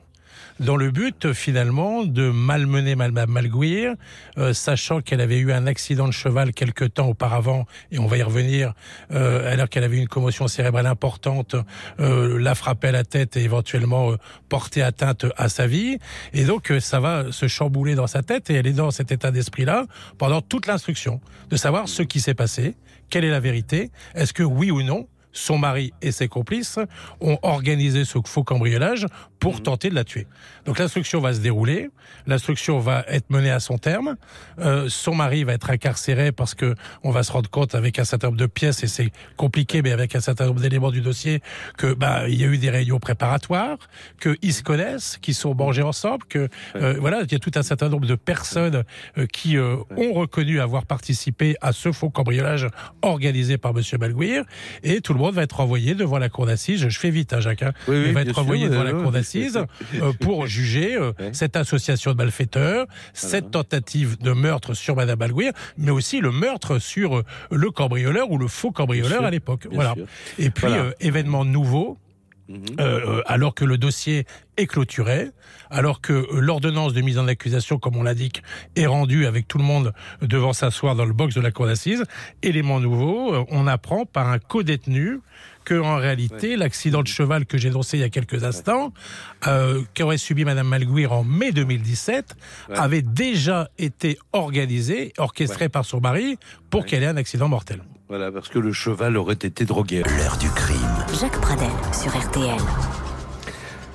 dans 0.62 0.76
le 0.76 0.90
but 0.90 1.33
finalement 1.33 2.04
de 2.04 2.31
malmener 2.31 2.95
Madame 2.95 3.31
Malguir, 3.31 3.95
euh, 4.38 4.52
sachant 4.52 5.00
qu'elle 5.00 5.21
avait 5.21 5.38
eu 5.38 5.52
un 5.52 5.66
accident 5.66 6.07
de 6.07 6.12
cheval 6.12 6.52
quelque 6.52 6.85
temps 6.85 7.09
auparavant, 7.09 7.66
et 7.90 7.99
on 7.99 8.07
va 8.07 8.16
y 8.16 8.23
revenir, 8.23 8.73
euh, 9.12 9.52
alors 9.52 9.69
qu'elle 9.69 9.85
avait 9.85 9.99
une 9.99 10.09
commotion 10.09 10.49
cérébrale 10.49 10.87
importante, 10.87 11.57
euh, 12.00 12.38
la 12.38 12.54
frapper 12.54 12.88
à 12.88 12.92
la 12.92 13.04
tête 13.04 13.37
et 13.37 13.42
éventuellement 13.42 14.12
euh, 14.12 14.16
porter 14.49 14.83
atteinte 14.83 15.26
à 15.37 15.49
sa 15.49 15.66
vie. 15.66 15.99
Et 16.33 16.45
donc 16.45 16.71
euh, 16.71 16.81
ça 16.81 17.00
va 17.00 17.33
se 17.33 17.49
chambouler 17.49 17.95
dans 17.95 18.07
sa 18.07 18.23
tête, 18.23 18.49
et 18.50 18.54
elle 18.54 18.66
est 18.66 18.73
dans 18.73 18.90
cet 18.90 19.11
état 19.11 19.31
d'esprit-là 19.31 19.87
pendant 20.19 20.40
toute 20.40 20.66
l'instruction, 20.66 21.21
de 21.50 21.57
savoir 21.57 21.88
ce 21.88 22.02
qui 22.02 22.21
s'est 22.21 22.35
passé, 22.35 22.76
quelle 23.11 23.25
est 23.25 23.31
la 23.31 23.40
vérité, 23.40 23.90
est-ce 24.14 24.33
que 24.33 24.42
oui 24.42 24.71
ou 24.71 24.83
non, 24.83 25.09
son 25.33 25.59
mari 25.59 25.93
et 26.03 26.12
ses 26.12 26.29
complices 26.29 26.79
ont 27.21 27.39
organisé 27.43 28.05
ce 28.05 28.19
faux 28.25 28.45
cambriolage 28.45 29.07
pour 29.39 29.57
mmh. 29.57 29.61
tenter 29.61 29.91
de 29.91 29.95
la 29.95 30.05
tuer. 30.05 30.27
Donc 30.67 30.79
l'instruction 30.79 31.21
va 31.21 31.35
se 31.35 31.41
dérouler, 31.41 31.91
l'instruction 32.27 32.79
va 32.79 33.05
être 33.09 33.29
menée 33.31 33.51
à 33.51 33.61
son 33.61 33.79
terme, 33.79 34.17
euh, 34.61 34.89
son 34.89 35.15
mari 35.15 35.45
va 35.45 35.55
être 35.55 35.71
incarcéré 35.71 36.31
parce 36.31 36.55
que 36.55 36.75
on 37.03 37.11
va 37.11 37.23
se 37.23 37.33
rendre 37.33 37.51
compte 37.51 37.75
avec 37.75 37.99
un 37.99 38.05
certain 38.05 38.29
nombre 38.29 38.39
de 38.39 38.47
pièces 38.47 38.85
et 38.85 38.87
c'est 38.87 39.11
compliqué, 39.37 39.83
mais 39.83 39.91
avec 39.91 40.15
un 40.15 40.21
certain 40.21 40.47
nombre 40.47 40.61
d'éléments 40.61 40.91
du 40.91 41.01
dossier 41.01 41.43
que 41.77 41.93
bah 41.93 42.29
il 42.29 42.41
y 42.41 42.45
a 42.45 42.47
eu 42.47 42.59
des 42.59 42.71
réunions 42.71 43.01
préparatoires, 43.01 43.79
qu'ils 44.21 44.55
se 44.55 44.62
connaissent, 44.62 45.19
qu'ils 45.21 45.35
sont 45.35 45.55
mangés 45.55 45.83
ensemble, 45.83 46.25
que 46.29 46.49
euh, 46.77 46.97
voilà 47.01 47.23
il 47.23 47.33
y 47.33 47.35
a 47.35 47.39
tout 47.39 47.53
un 47.57 47.62
certain 47.62 47.89
nombre 47.89 48.07
de 48.07 48.15
personnes 48.15 48.85
euh, 49.19 49.27
qui 49.27 49.59
ont 49.59 50.12
reconnu 50.12 50.61
avoir 50.61 50.87
participé 50.87 51.57
à 51.61 51.73
ce 51.73 51.91
faux 51.91 52.11
cambriolage 52.11 52.69
organisé 53.03 53.59
par 53.59 53.75
Monsieur 53.75 53.99
Balguir 53.99 54.45
et 54.83 55.01
tout 55.01 55.15
le 55.15 55.19
va 55.31 55.43
être 55.43 55.61
envoyé 55.61 55.95
devant 55.95 56.19
la 56.19 56.29
cour 56.29 56.47
d'assises. 56.47 56.88
Je 56.88 56.99
fais 56.99 57.11
vite, 57.11 57.33
hein, 57.33 57.41
Jacques. 57.41 57.62
Hein. 57.62 57.73
Oui, 57.88 57.97
oui, 57.97 58.05
il 58.09 58.12
va 58.12 58.23
être 58.23 58.38
envoyé 58.38 58.69
devant 58.69 58.83
la 58.83 58.93
cour 58.93 59.12
d'assises 59.12 59.61
euh, 60.00 60.12
pour 60.21 60.47
juger 60.47 60.97
euh, 60.97 61.12
cette 61.33 61.57
association 61.57 62.12
de 62.12 62.17
malfaiteurs, 62.17 62.87
cette 63.12 63.50
tentative 63.50 64.19
de 64.19 64.33
meurtre 64.33 64.75
sur 64.75 64.97
Madame 64.97 65.19
Balguir, 65.19 65.52
mais 65.79 65.91
aussi 65.91 66.21
le 66.21 66.33
meurtre 66.33 66.79
sur 66.79 67.19
euh, 67.19 67.25
le 67.50 67.71
cambrioleur 67.71 68.31
ou 68.31 68.38
le 68.38 68.49
faux 68.49 68.71
cambrioleur 68.73 69.25
à 69.25 69.31
l'époque. 69.31 69.67
Voilà. 69.71 69.95
sûr. 69.95 70.07
Et 70.38 70.50
puis 70.50 70.67
Voilà. 70.69 70.93
événement 71.00 71.45
nouveau. 71.45 71.99
Mhm. 72.53 72.77
euh, 72.81 73.19
euh, 73.19 73.23
alors 73.27 73.55
que 73.55 73.65
le 73.65 73.79
dossier 73.79 74.27
est 74.59 74.67
clôturé, 74.67 75.31
alors 75.71 76.03
que 76.03 76.13
euh, 76.13 76.27
l'ordonnance 76.41 76.93
de 76.93 77.01
mise 77.01 77.19
en 77.19 77.27
accusation, 77.27 77.79
comme 77.79 77.97
on 77.97 78.03
l'indique, 78.03 78.43
est 78.77 78.85
rendue 78.87 79.25
avec 79.27 79.49
tout 79.49 79.57
le 79.57 79.65
monde 79.65 79.93
devant 80.21 80.53
s'asseoir 80.53 80.95
dans 80.95 81.07
le 81.07 81.15
box 81.15 81.35
de 81.35 81.41
la 81.41 81.51
cour 81.51 81.67
d'assises. 81.67 82.05
Élément 82.43 82.79
nouveau, 82.79 83.47
on 83.51 83.67
apprend 83.67 84.05
par 84.05 84.29
un 84.29 84.39
co-détenu 84.39 85.21
que 85.65 85.81
en 85.81 85.97
réalité 85.97 86.57
l'accident 86.57 87.03
de 87.03 87.07
cheval 87.09 87.47
que 87.47 87.57
j'ai 87.57 87.69
énoncé 87.69 87.97
il 87.97 88.01
y 88.01 88.05
a 88.05 88.09
quelques 88.11 88.45
instants, 88.45 88.93
euh, 89.47 89.81
qu'aurait 89.97 90.19
subi 90.19 90.45
Madame 90.45 90.69
Malguir 90.69 91.13
en 91.13 91.25
mai 91.25 91.53
2017, 91.53 92.35
Ouais. 92.69 92.77
avait 92.79 93.03
déjà 93.03 93.71
été 93.79 94.19
organisé, 94.33 95.13
orchestré 95.19 95.65
Ouais. 95.65 95.69
par 95.71 95.85
son 95.87 96.01
mari 96.01 96.37
pour 96.69 96.85
qu'elle 96.85 97.03
ait 97.03 97.07
un 97.07 97.17
accident 97.17 97.49
mortel. 97.49 97.83
Voilà, 98.12 98.31
parce 98.31 98.50
que 98.50 98.59
le 98.59 98.75
cheval 98.75 99.16
aurait 99.16 99.33
été 99.33 99.64
drogué. 99.64 100.02
L'heure 100.19 100.37
du 100.37 100.50
crime. 100.50 100.76
Jacques 101.19 101.40
Pradel 101.40 101.71
sur 101.95 102.14
RTL. 102.14 102.61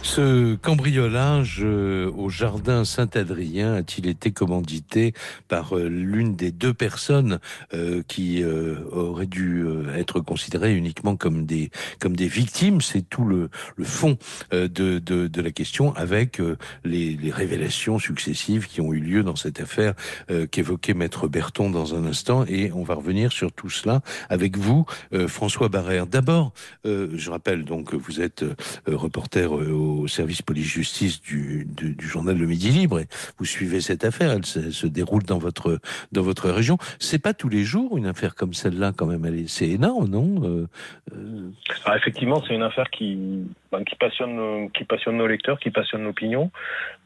Ce 0.03 0.55
cambriolage 0.55 1.59
euh, 1.61 2.11
au 2.11 2.29
jardin 2.29 2.85
Saint-Adrien 2.85 3.73
a-t-il 3.73 4.07
été 4.07 4.31
commandité 4.31 5.13
par 5.47 5.75
euh, 5.75 5.89
l'une 5.89 6.35
des 6.35 6.51
deux 6.51 6.73
personnes 6.73 7.39
euh, 7.73 8.03
qui 8.07 8.43
auraient 8.91 9.25
dû 9.25 9.65
être 9.95 10.19
considérées 10.19 10.75
uniquement 10.75 11.15
comme 11.15 11.45
des 11.45 11.71
comme 11.99 12.15
des 12.15 12.27
victimes? 12.27 12.81
C'est 12.81 13.09
tout 13.09 13.25
le, 13.25 13.49
fond 13.83 14.17
de, 14.51 14.67
de, 14.67 15.41
la 15.41 15.51
question, 15.51 15.93
avec 15.95 16.41
les, 16.83 17.15
les 17.15 17.31
révélations 17.31 17.99
successives 17.99 18.67
qui 18.67 18.81
ont 18.81 18.93
eu 18.93 18.99
lieu 18.99 19.23
dans 19.23 19.35
cette 19.35 19.59
affaire 19.59 19.93
qu'évoquait 20.51 20.93
Maître 20.93 21.27
Berton 21.27 21.69
dans 21.69 21.95
un 21.95 22.05
instant, 22.05 22.45
et 22.47 22.71
on 22.73 22.83
va 22.83 22.95
revenir 22.95 23.31
sur 23.31 23.51
tout 23.51 23.69
cela 23.69 24.01
avec 24.29 24.57
vous, 24.57 24.85
François 25.27 25.69
Barrère. 25.69 26.07
D'abord, 26.07 26.53
je 26.85 27.29
rappelle 27.29 27.65
donc 27.65 27.91
que 27.91 27.95
vous 27.95 28.21
êtes 28.21 28.45
reporter 28.85 29.47
euh, 29.55 29.71
service 30.05 30.43
police-justice 30.43 31.21
du, 31.21 31.65
du, 31.65 32.07
journal 32.07 32.37
Le 32.37 32.45
Midi 32.45 32.69
Libre 32.69 33.01
vous 33.37 33.45
suivez 33.45 33.81
cette 33.81 34.05
affaire. 34.05 34.31
Elle 34.31 34.45
se, 34.45 34.71
se 34.71 34.87
déroule 34.87 35.23
dans 35.23 35.39
votre 35.39 35.79
dans 36.11 36.21
votre 36.21 36.49
région. 36.49 36.77
C'est 36.99 37.21
pas 37.21 37.33
tous 37.33 37.49
les 37.49 37.63
jours 37.63 37.97
une 37.97 38.05
affaire 38.05 38.35
comme 38.35 38.53
celle-là 38.53 38.91
quand 38.95 39.05
même. 39.05 39.47
C'est 39.47 39.69
énorme, 39.69 40.07
non 40.07 40.27
Euh, 40.43 40.67
euh, 41.13 41.49
Alors, 41.85 41.97
effectivement, 41.97 42.41
c'est 42.47 42.53
une 42.53 42.63
affaire 42.63 42.89
qui, 42.89 43.45
ben, 43.71 43.83
qui 43.83 43.95
passionne, 43.95 44.69
qui 44.71 44.83
passionne 44.83 45.17
nos 45.17 45.27
lecteurs, 45.27 45.59
qui 45.59 45.71
passionne 45.71 46.03
l'opinion, 46.03 46.51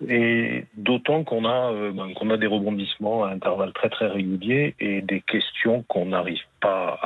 et 0.07 0.65
d'autant 0.75 1.23
qu'on 1.23 1.45
a, 1.45 1.71
euh, 1.71 1.91
ben, 1.91 2.13
qu'on 2.13 2.29
a 2.29 2.37
des 2.37 2.47
rebondissements 2.47 3.23
à 3.23 3.29
intervalles 3.29 3.73
très 3.73 3.89
très 3.89 4.07
réguliers 4.07 4.75
et 4.79 5.01
des 5.01 5.21
questions 5.21 5.83
qu'on 5.87 6.07
n'arrive 6.07 6.41
pas 6.59 6.99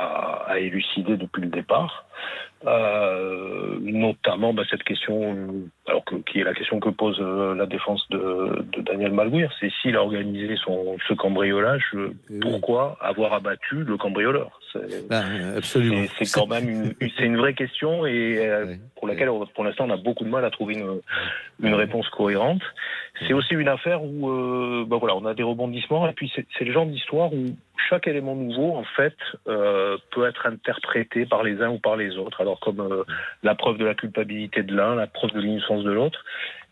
à 0.48 0.58
élucider 0.58 1.16
depuis 1.16 1.42
le 1.42 1.48
départ. 1.48 2.06
Euh, 2.66 3.78
notamment 3.80 4.52
ben, 4.52 4.64
cette 4.68 4.82
question, 4.82 5.36
alors 5.86 6.04
que, 6.04 6.16
qui 6.16 6.40
est 6.40 6.44
la 6.44 6.52
question 6.52 6.80
que 6.80 6.88
pose 6.88 7.18
euh, 7.20 7.54
la 7.54 7.66
défense 7.66 8.04
de, 8.10 8.64
de 8.72 8.82
Daniel 8.82 9.12
Malguir, 9.12 9.52
c'est 9.60 9.70
s'il 9.80 9.94
a 9.94 10.02
organisé 10.02 10.56
son, 10.56 10.96
ce 11.06 11.14
cambriolage, 11.14 11.84
oui. 11.94 12.40
pourquoi 12.40 12.96
avoir 13.00 13.34
abattu 13.34 13.84
le 13.84 13.96
cambrioleur? 13.96 14.58
C'est- 14.88 15.08
bah, 15.08 15.22
absolument. 15.56 16.04
c'est 16.18 16.32
quand 16.32 16.46
même 16.46 16.68
une, 16.68 16.94
une- 17.18 17.36
vraie 17.36 17.54
question 17.54 18.06
et 18.06 18.38
euh, 18.48 18.74
pour 18.96 19.08
laquelle 19.08 19.28
pour 19.54 19.64
l'instant 19.64 19.86
on 19.86 19.90
a 19.90 19.96
beaucoup 19.96 20.24
de 20.24 20.28
mal 20.30 20.44
à 20.44 20.50
trouver 20.50 20.74
une, 20.74 21.00
une 21.62 21.74
réponse 21.74 22.08
cohérente. 22.10 22.62
C'est 23.26 23.32
aussi 23.32 23.54
une 23.54 23.68
affaire 23.68 24.02
où 24.02 24.30
euh, 24.30 24.84
bah 24.86 24.96
voilà 24.98 25.16
on 25.16 25.24
a 25.24 25.34
des 25.34 25.42
rebondissements 25.42 26.08
et 26.08 26.12
puis 26.12 26.30
c'est 26.34 26.46
c'est 26.58 26.64
le 26.64 26.72
genre 26.72 26.86
d'histoire 26.86 27.32
où 27.32 27.56
chaque 27.88 28.06
élément 28.08 28.34
nouveau 28.34 28.74
en 28.76 28.84
fait 28.96 29.14
euh, 29.48 29.96
peut 30.10 30.26
être 30.26 30.46
interprété 30.46 31.24
par 31.26 31.42
les 31.42 31.60
uns 31.62 31.70
ou 31.70 31.78
par 31.78 31.96
les 31.96 32.16
autres. 32.18 32.40
Alors 32.40 32.60
comme 32.60 32.80
euh, 32.80 33.04
la 33.42 33.54
preuve 33.54 33.78
de 33.78 33.84
la 33.84 33.94
culpabilité 33.94 34.62
de 34.62 34.74
l'un, 34.74 34.94
la 34.94 35.06
preuve 35.06 35.32
de 35.32 35.40
l'innocence 35.40 35.84
de 35.84 35.92
l'autre. 35.92 36.24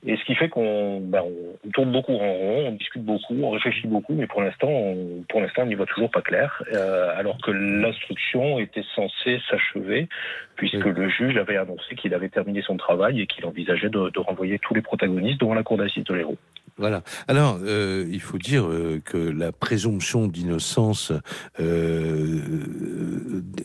Et 0.07 0.17
ce 0.19 0.25
qui 0.25 0.35
fait 0.35 0.49
qu'on 0.51 0.61
on, 1.03 1.23
on 1.67 1.71
tourne 1.73 1.91
beaucoup 1.93 2.13
en 2.13 2.19
rond, 2.33 2.65
on 2.69 2.73
discute 2.73 3.03
beaucoup, 3.03 3.35
on 3.43 3.51
réfléchit 3.51 3.87
beaucoup, 3.87 4.13
mais 4.15 4.27
pour 4.27 4.43
l'instant, 4.43 4.69
on- 4.69 5.25
pour 5.29 5.41
l'instant, 5.41 5.63
on 5.63 5.67
n'y 5.67 5.75
voit 5.75 5.87
toujours 5.87 6.11
pas 6.11 6.21
clair. 6.21 6.63
euh, 6.75 7.11
alors 7.17 7.39
que 7.43 7.51
l'instruction 7.51 8.59
était 8.59 8.85
censée 8.95 9.41
s'achever, 9.49 10.09
puisque 10.57 10.85
Oui. 10.85 10.93
le 10.95 11.09
juge 11.09 11.37
avait 11.37 11.57
annoncé 11.57 11.95
qu'il 11.95 12.13
avait 12.15 12.29
terminé 12.29 12.61
son 12.63 12.77
travail 12.77 13.21
et 13.23 13.27
qu'il 13.27 13.45
envisageait 13.47 13.89
de, 13.89 14.11
de 14.11 14.19
renvoyer 14.19 14.59
tous 14.59 14.75
les 14.75 14.83
protagonistes 14.83 15.41
devant 15.41 15.55
la 15.55 15.63
cour 15.63 15.77
d'assises 15.79 16.05
de 16.05 16.15
l'Hérault. 16.15 16.37
Voilà. 16.77 17.05
Alors, 17.29 17.61
euh, 17.63 18.05
il 18.11 18.21
faut 18.21 18.39
dire 18.39 18.67
euh, 18.67 19.01
que 19.05 19.17
la 19.17 19.53
présomption 19.53 20.27
d'innocence 20.27 21.13
euh, 21.61 22.41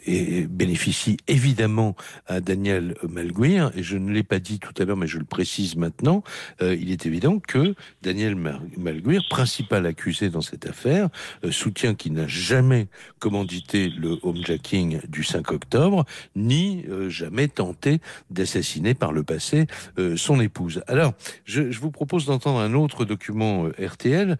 et 0.06 0.46
bénéficie 0.46 1.18
évidemment 1.28 1.96
à 2.28 2.40
Daniel 2.40 2.96
Malguir. 3.08 3.72
Et 3.76 3.82
je 3.82 3.98
ne 3.98 4.12
l'ai 4.12 4.24
pas 4.24 4.40
dit 4.40 4.60
tout 4.60 4.74
à 4.80 4.86
l'heure, 4.86 4.98
mais 4.98 5.08
je 5.08 5.18
le 5.18 5.26
précise 5.26 5.76
maintenant. 5.76 6.24
Euh, 6.62 6.76
il 6.80 6.92
est 6.92 7.06
évident 7.06 7.40
que 7.40 7.76
Daniel 8.02 8.36
Malguir, 8.78 9.24
principal 9.30 9.86
accusé 9.86 10.30
dans 10.30 10.42
cette 10.42 10.68
affaire, 10.68 11.10
euh, 11.44 11.52
soutient 11.52 11.96
qu'il 11.96 12.14
n'a 12.14 12.28
jamais 12.28 12.88
commandité 13.20 13.90
le 13.90 14.18
homejacking 14.24 15.02
du 15.08 15.24
5 15.24 15.52
octobre, 15.52 16.06
ni 16.36 16.86
euh, 16.90 17.10
jamais 17.10 17.48
tenté 17.48 18.00
d'assassiner 18.30 18.94
par 18.94 19.12
le 19.12 19.24
passé 19.24 19.68
euh, 19.98 20.16
son 20.16 20.40
épouse. 20.40 20.84
Alors, 20.88 21.14
je 21.46 21.62
vous 21.80 21.92
propose 21.92 22.26
d'entendre 22.26 22.60
un 22.60 22.74
autre 22.74 22.99
document 23.06 23.70
RTL 23.80 24.38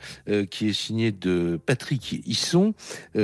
qui 0.50 0.70
est 0.70 0.74
signé 0.74 1.12
de 1.12 1.60
Patrick 1.66 2.22
Hisson. 2.26 2.74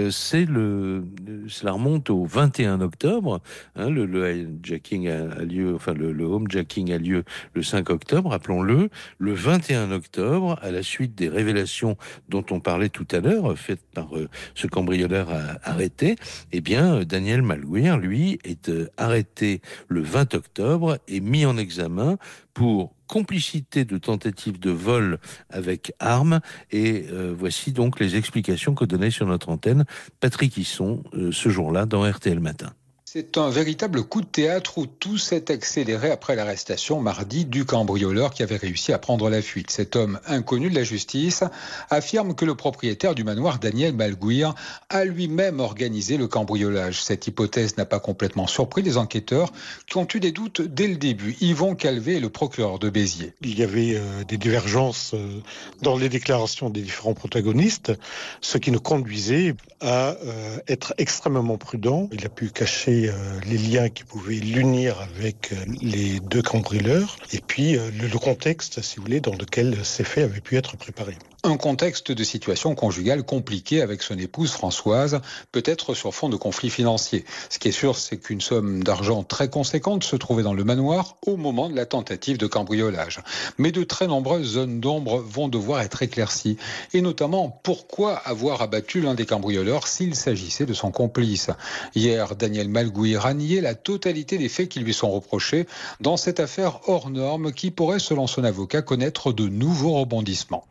c'est 0.10 0.46
le, 0.46 1.06
cela 1.48 1.74
remonte 1.74 2.10
au 2.10 2.26
21 2.26 2.82
octobre. 2.82 3.42
Hein, 3.76 3.90
le, 3.90 4.06
le 4.06 4.32
hijacking 4.32 5.08
a, 5.08 5.44
lieu, 5.44 5.78
le, 5.96 6.12
le 6.12 6.26
homejacking 6.26 6.92
a 6.92 6.98
lieu 6.98 7.24
le 7.54 7.64
5 7.64 7.90
octobre, 7.90 8.30
rappelons-le. 8.32 8.90
Le 9.18 9.34
21 9.34 9.92
octobre, 9.92 10.60
à 10.62 10.72
la 10.72 10.84
suite 10.84 11.16
des 11.16 11.30
révélations 11.30 11.98
dont 12.30 12.46
on 12.52 12.60
parlait 12.60 12.90
tout 12.90 13.08
à 13.12 13.20
l'heure, 13.20 13.58
faites 13.58 13.84
par 13.94 14.10
ce 14.54 14.68
cambrioleur 14.68 15.30
arrêté, 15.64 16.16
eh 16.52 16.62
bien 16.62 17.04
Daniel 17.04 17.42
Malouir, 17.42 17.98
lui, 17.98 18.40
est 18.44 18.72
arrêté 18.98 19.62
le 19.88 20.02
20 20.02 20.34
octobre 20.36 20.98
et 21.08 21.20
mis 21.20 21.46
en 21.46 21.58
examen 21.58 22.18
pour 22.56 22.96
complicité 23.08 23.86
de 23.86 24.00
tentative 24.00 24.60
de 24.60 24.72
vol 24.72 25.20
avec 25.52 25.94
armes. 26.00 26.40
Et 26.72 27.06
euh, 27.12 27.36
voici 27.38 27.72
donc 27.72 28.00
les 28.00 28.16
explications 28.16 28.74
que 28.74 28.86
donnait 28.86 29.12
sur 29.12 29.28
notre 29.28 29.50
antenne 29.50 29.86
Patrick 30.20 30.58
Hisson 30.58 31.04
euh, 31.14 31.32
ce 31.32 31.50
jour-là 31.50 31.86
dans 31.86 32.10
RTL 32.10 32.40
Matin. 32.40 32.74
C'est 33.18 33.38
un 33.38 33.50
véritable 33.50 34.04
coup 34.04 34.20
de 34.20 34.26
théâtre 34.26 34.78
où 34.78 34.88
tout 34.88 35.18
s'est 35.18 35.50
accéléré 35.50 36.12
après 36.12 36.36
l'arrestation 36.36 37.00
mardi 37.00 37.46
du 37.46 37.64
cambrioleur 37.64 38.34
qui 38.34 38.44
avait 38.44 38.58
réussi 38.58 38.92
à 38.92 39.00
prendre 39.00 39.30
la 39.30 39.42
fuite. 39.42 39.72
Cet 39.72 39.96
homme 39.96 40.20
inconnu 40.28 40.70
de 40.70 40.76
la 40.76 40.84
justice 40.84 41.46
affirme 41.90 42.36
que 42.36 42.44
le 42.44 42.56
propriétaire 42.56 43.16
du 43.16 43.24
manoir 43.24 43.58
Daniel 43.60 43.94
Malguir 43.94 44.54
a 44.90 45.06
lui-même 45.06 45.62
organisé 45.62 46.18
le 46.18 46.28
cambriolage. 46.28 47.02
Cette 47.02 47.26
hypothèse 47.26 47.78
n'a 47.78 47.86
pas 47.86 48.02
complètement 48.02 48.48
surpris 48.48 48.82
les 48.82 48.98
enquêteurs 48.98 49.54
qui 49.88 49.96
ont 49.96 50.08
eu 50.14 50.20
des 50.20 50.34
doutes 50.34 50.62
dès 50.62 50.88
le 50.90 50.98
début. 50.98 51.38
Yvon 51.40 51.76
Calvé 51.76 52.18
est 52.18 52.20
le 52.20 52.30
procureur 52.30 52.80
de 52.80 52.90
Béziers. 52.90 53.34
Il 53.40 53.58
y 53.58 53.64
avait 53.64 53.96
euh, 53.96 54.26
des 54.26 54.38
divergences 54.38 55.14
euh, 55.14 55.40
dans 55.82 55.96
les 55.96 56.10
déclarations 56.10 56.70
des 56.70 56.82
différents 56.82 57.14
protagonistes, 57.14 57.94
ce 58.42 58.58
qui 58.58 58.72
nous 58.72 58.82
conduisait 58.82 59.56
à 59.80 60.10
euh, 60.10 60.58
être 60.68 60.94
extrêmement 60.98 61.58
prudent. 61.58 62.10
Il 62.12 62.26
a 62.26 62.30
pu 62.30 62.50
cacher 62.50 63.05
euh, 63.10 63.40
les 63.46 63.58
liens 63.58 63.90
qui 63.90 64.04
pouvaient 64.04 64.36
l'unir 64.36 65.00
avec 65.02 65.52
euh, 65.52 65.56
les 65.82 66.20
deux 66.20 66.42
cambrioleurs 66.42 67.18
et 67.32 67.40
puis 67.40 67.78
euh, 67.78 67.90
le, 67.92 68.20
contexte, 68.20 68.82
si 68.82 68.98
vous 68.98 69.04
voulez, 69.04 69.20
dans 69.20 69.34
lequel 69.34 69.84
ces 69.84 70.04
faits 70.04 70.26
avaient 70.26 70.42
pu 70.42 70.58
être 70.58 70.78
préparés. 70.78 71.18
Un 71.48 71.58
contexte 71.58 72.12
de 72.12 72.24
situation 72.24 72.74
conjugale 72.74 73.22
compliquée 73.22 73.84
avec 73.84 74.02
son 74.02 74.18
épouse 74.18 74.50
Françoise, 74.50 75.22
peut-être 75.52 75.94
sur 75.94 76.12
fond 76.12 76.28
de 76.28 76.38
conflits 76.38 76.72
financiers. 76.72 77.24
Ce 77.52 77.60
qui 77.60 77.68
est 77.68 77.72
sûr, 77.72 78.00
c'est 78.00 78.18
qu'une 78.18 78.42
somme 78.42 78.84
d'argent 78.84 79.22
très 79.22 79.48
conséquente 79.48 80.04
se 80.04 80.16
trouvait 80.16 80.42
dans 80.42 80.56
le 80.56 80.64
manoir 80.64 81.18
au 81.28 81.38
moment 81.38 81.70
de 81.70 81.76
la 81.76 81.86
tentative 81.86 82.40
de 82.40 82.48
cambriolage. 82.48 83.20
Mais 83.60 83.72
de 83.72 83.84
très 83.84 84.08
nombreuses 84.08 84.54
zones 84.54 84.80
d'ombre 84.80 85.20
vont 85.20 85.48
devoir 85.48 85.82
être 85.82 86.02
éclaircies. 86.02 86.58
Et 86.94 87.02
notamment, 87.02 87.62
pourquoi 87.62 88.16
avoir 88.16 88.64
abattu 88.64 89.02
l'un 89.02 89.14
des 89.14 89.28
cambrioleurs 89.28 89.88
s'il 89.88 90.16
s'agissait 90.16 90.66
de 90.66 90.74
son 90.74 90.90
complice? 90.90 91.52
Hier, 91.94 92.36
Daniel 92.36 92.70
Malgouir 92.70 93.28
a 93.28 93.36
nié 93.36 93.62
la 93.62 93.76
totalité 93.76 94.40
des 94.40 94.50
faits 94.50 94.70
qui 94.70 94.80
lui 94.80 94.96
sont 94.96 95.12
reprochés 95.12 95.68
dans 96.02 96.18
cette 96.18 96.40
affaire 96.40 96.80
hors 96.90 97.12
norme 97.12 97.52
qui 97.52 97.70
pourrait, 97.70 98.00
selon 98.00 98.26
son 98.26 98.44
avocat, 98.44 98.82
connaître 98.82 99.32
de 99.32 99.48
nouveaux 99.48 100.00
rebondissements. 100.00 100.66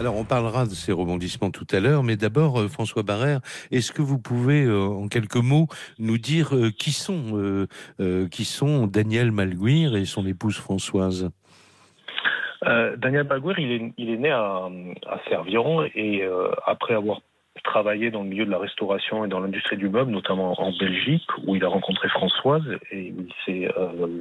Alors, 0.00 0.16
on 0.16 0.24
parlera 0.24 0.64
de 0.64 0.70
ces 0.70 0.90
rebondissements 0.90 1.50
tout 1.50 1.66
à 1.70 1.78
l'heure, 1.78 2.02
mais 2.02 2.16
d'abord, 2.16 2.60
euh, 2.60 2.68
François 2.68 3.02
Barrère, 3.02 3.40
est-ce 3.70 3.92
que 3.92 4.02
vous 4.02 4.18
pouvez, 4.18 4.64
euh, 4.64 4.86
en 4.86 5.06
quelques 5.08 5.36
mots, 5.36 5.68
nous 5.98 6.18
dire 6.18 6.56
euh, 6.56 6.70
qui 6.70 6.92
sont, 6.92 8.86
Daniel 8.86 9.30
Malguir 9.30 9.94
et 9.94 10.04
son 10.04 10.26
épouse 10.26 10.56
Françoise? 10.56 11.30
Daniel 12.96 13.24
Malguir, 13.24 13.58
il 13.58 14.10
est, 14.10 14.16
né 14.16 14.30
à, 14.30 14.68
à 15.06 15.20
et 15.94 16.22
après 16.66 16.94
avoir 16.94 17.20
travaillé 17.64 18.10
dans 18.10 18.22
le 18.22 18.28
milieu 18.28 18.46
de 18.46 18.50
la 18.50 18.58
restauration 18.58 19.24
et 19.24 19.28
dans 19.28 19.40
l'industrie 19.40 19.76
du 19.76 19.88
meuble, 19.88 20.10
notamment 20.10 20.60
en 20.60 20.72
Belgique, 20.78 21.26
où 21.44 21.54
il 21.56 21.64
a 21.64 21.68
rencontré 21.68 22.08
Françoise 22.08 22.62
et 22.90 23.12
il 23.16 23.32
s'est 23.44 23.68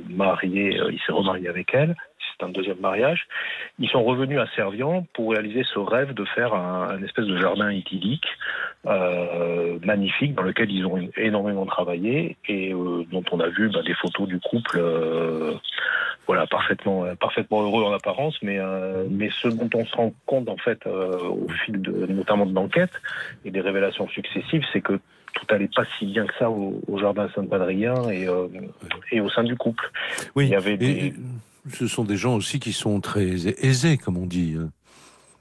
marié, 0.10 0.80
il 0.92 1.00
s'est 1.06 1.12
remarié 1.12 1.48
avec 1.48 1.74
elle 1.74 1.96
un 2.44 2.50
deuxième 2.50 2.80
mariage. 2.80 3.28
Ils 3.80 3.90
sont 3.90 4.04
revenus 4.04 4.40
à 4.40 4.48
Servian 4.56 5.06
pour 5.14 5.32
réaliser 5.32 5.64
ce 5.64 5.80
rêve 5.80 6.14
de 6.14 6.26
faire 6.26 6.54
un, 6.54 7.02
espèce 7.04 7.26
de 7.26 7.38
jardin 7.38 7.72
idyllique 7.72 8.28
euh, 8.86 9.78
magnifique 9.84 10.36
dans 10.36 10.44
lequel 10.44 10.72
ils 10.72 10.86
ont 10.86 10.98
énormément 11.18 11.66
travaillé 11.66 12.38
et 12.48 12.74
euh, 12.74 13.04
dont 13.12 13.24
on 13.32 13.40
a 13.40 13.48
vu 13.48 13.70
bah, 13.70 13.82
des 13.86 13.94
photos 13.94 14.28
du 14.28 14.40
couple. 14.40 14.80
Euh, 14.80 15.54
voilà, 16.28 16.48
parfaitement, 16.48 17.04
parfaitement 17.20 17.64
heureux 17.64 17.84
en 17.84 17.94
apparence, 17.94 18.38
mais, 18.42 18.60
mais 19.10 19.30
ce 19.42 19.50
dont 19.50 19.70
on 19.74 19.86
se 19.86 19.96
rend 19.96 20.14
compte 20.26 20.48
en 20.48 20.56
fait 20.56 20.86
au 20.86 21.48
fil 21.66 21.82
de, 21.82 22.06
notamment 22.06 22.46
de 22.46 22.54
l'enquête 22.54 22.92
et 23.44 23.52
des 23.52 23.60
révélations 23.60 24.08
successives, 24.08 24.64
c'est 24.72 24.82
que 24.82 24.94
tout 25.34 25.46
allait 25.50 25.70
pas 25.76 25.84
si 25.98 26.06
bien 26.06 26.26
que 26.28 26.34
ça 26.38 26.50
au, 26.50 26.80
jardin 27.00 27.28
Saint-Padrien 27.36 28.10
et, 28.12 28.28
et 29.12 29.20
au 29.20 29.30
sein 29.30 29.44
du 29.44 29.58
couple. 29.58 29.92
Oui. 30.36 30.46
Il 30.46 30.52
y 30.52 30.56
avait 30.56 30.78
des 30.78 31.14
ce 31.70 31.88
sont 31.88 32.04
des 32.04 32.18
gens 32.18 32.36
aussi 32.36 32.60
qui 32.60 32.74
sont 32.74 33.02
très 33.02 33.48
aisés, 33.66 33.98
comme 33.98 34.18
on 34.18 34.26
dit. 34.26 34.56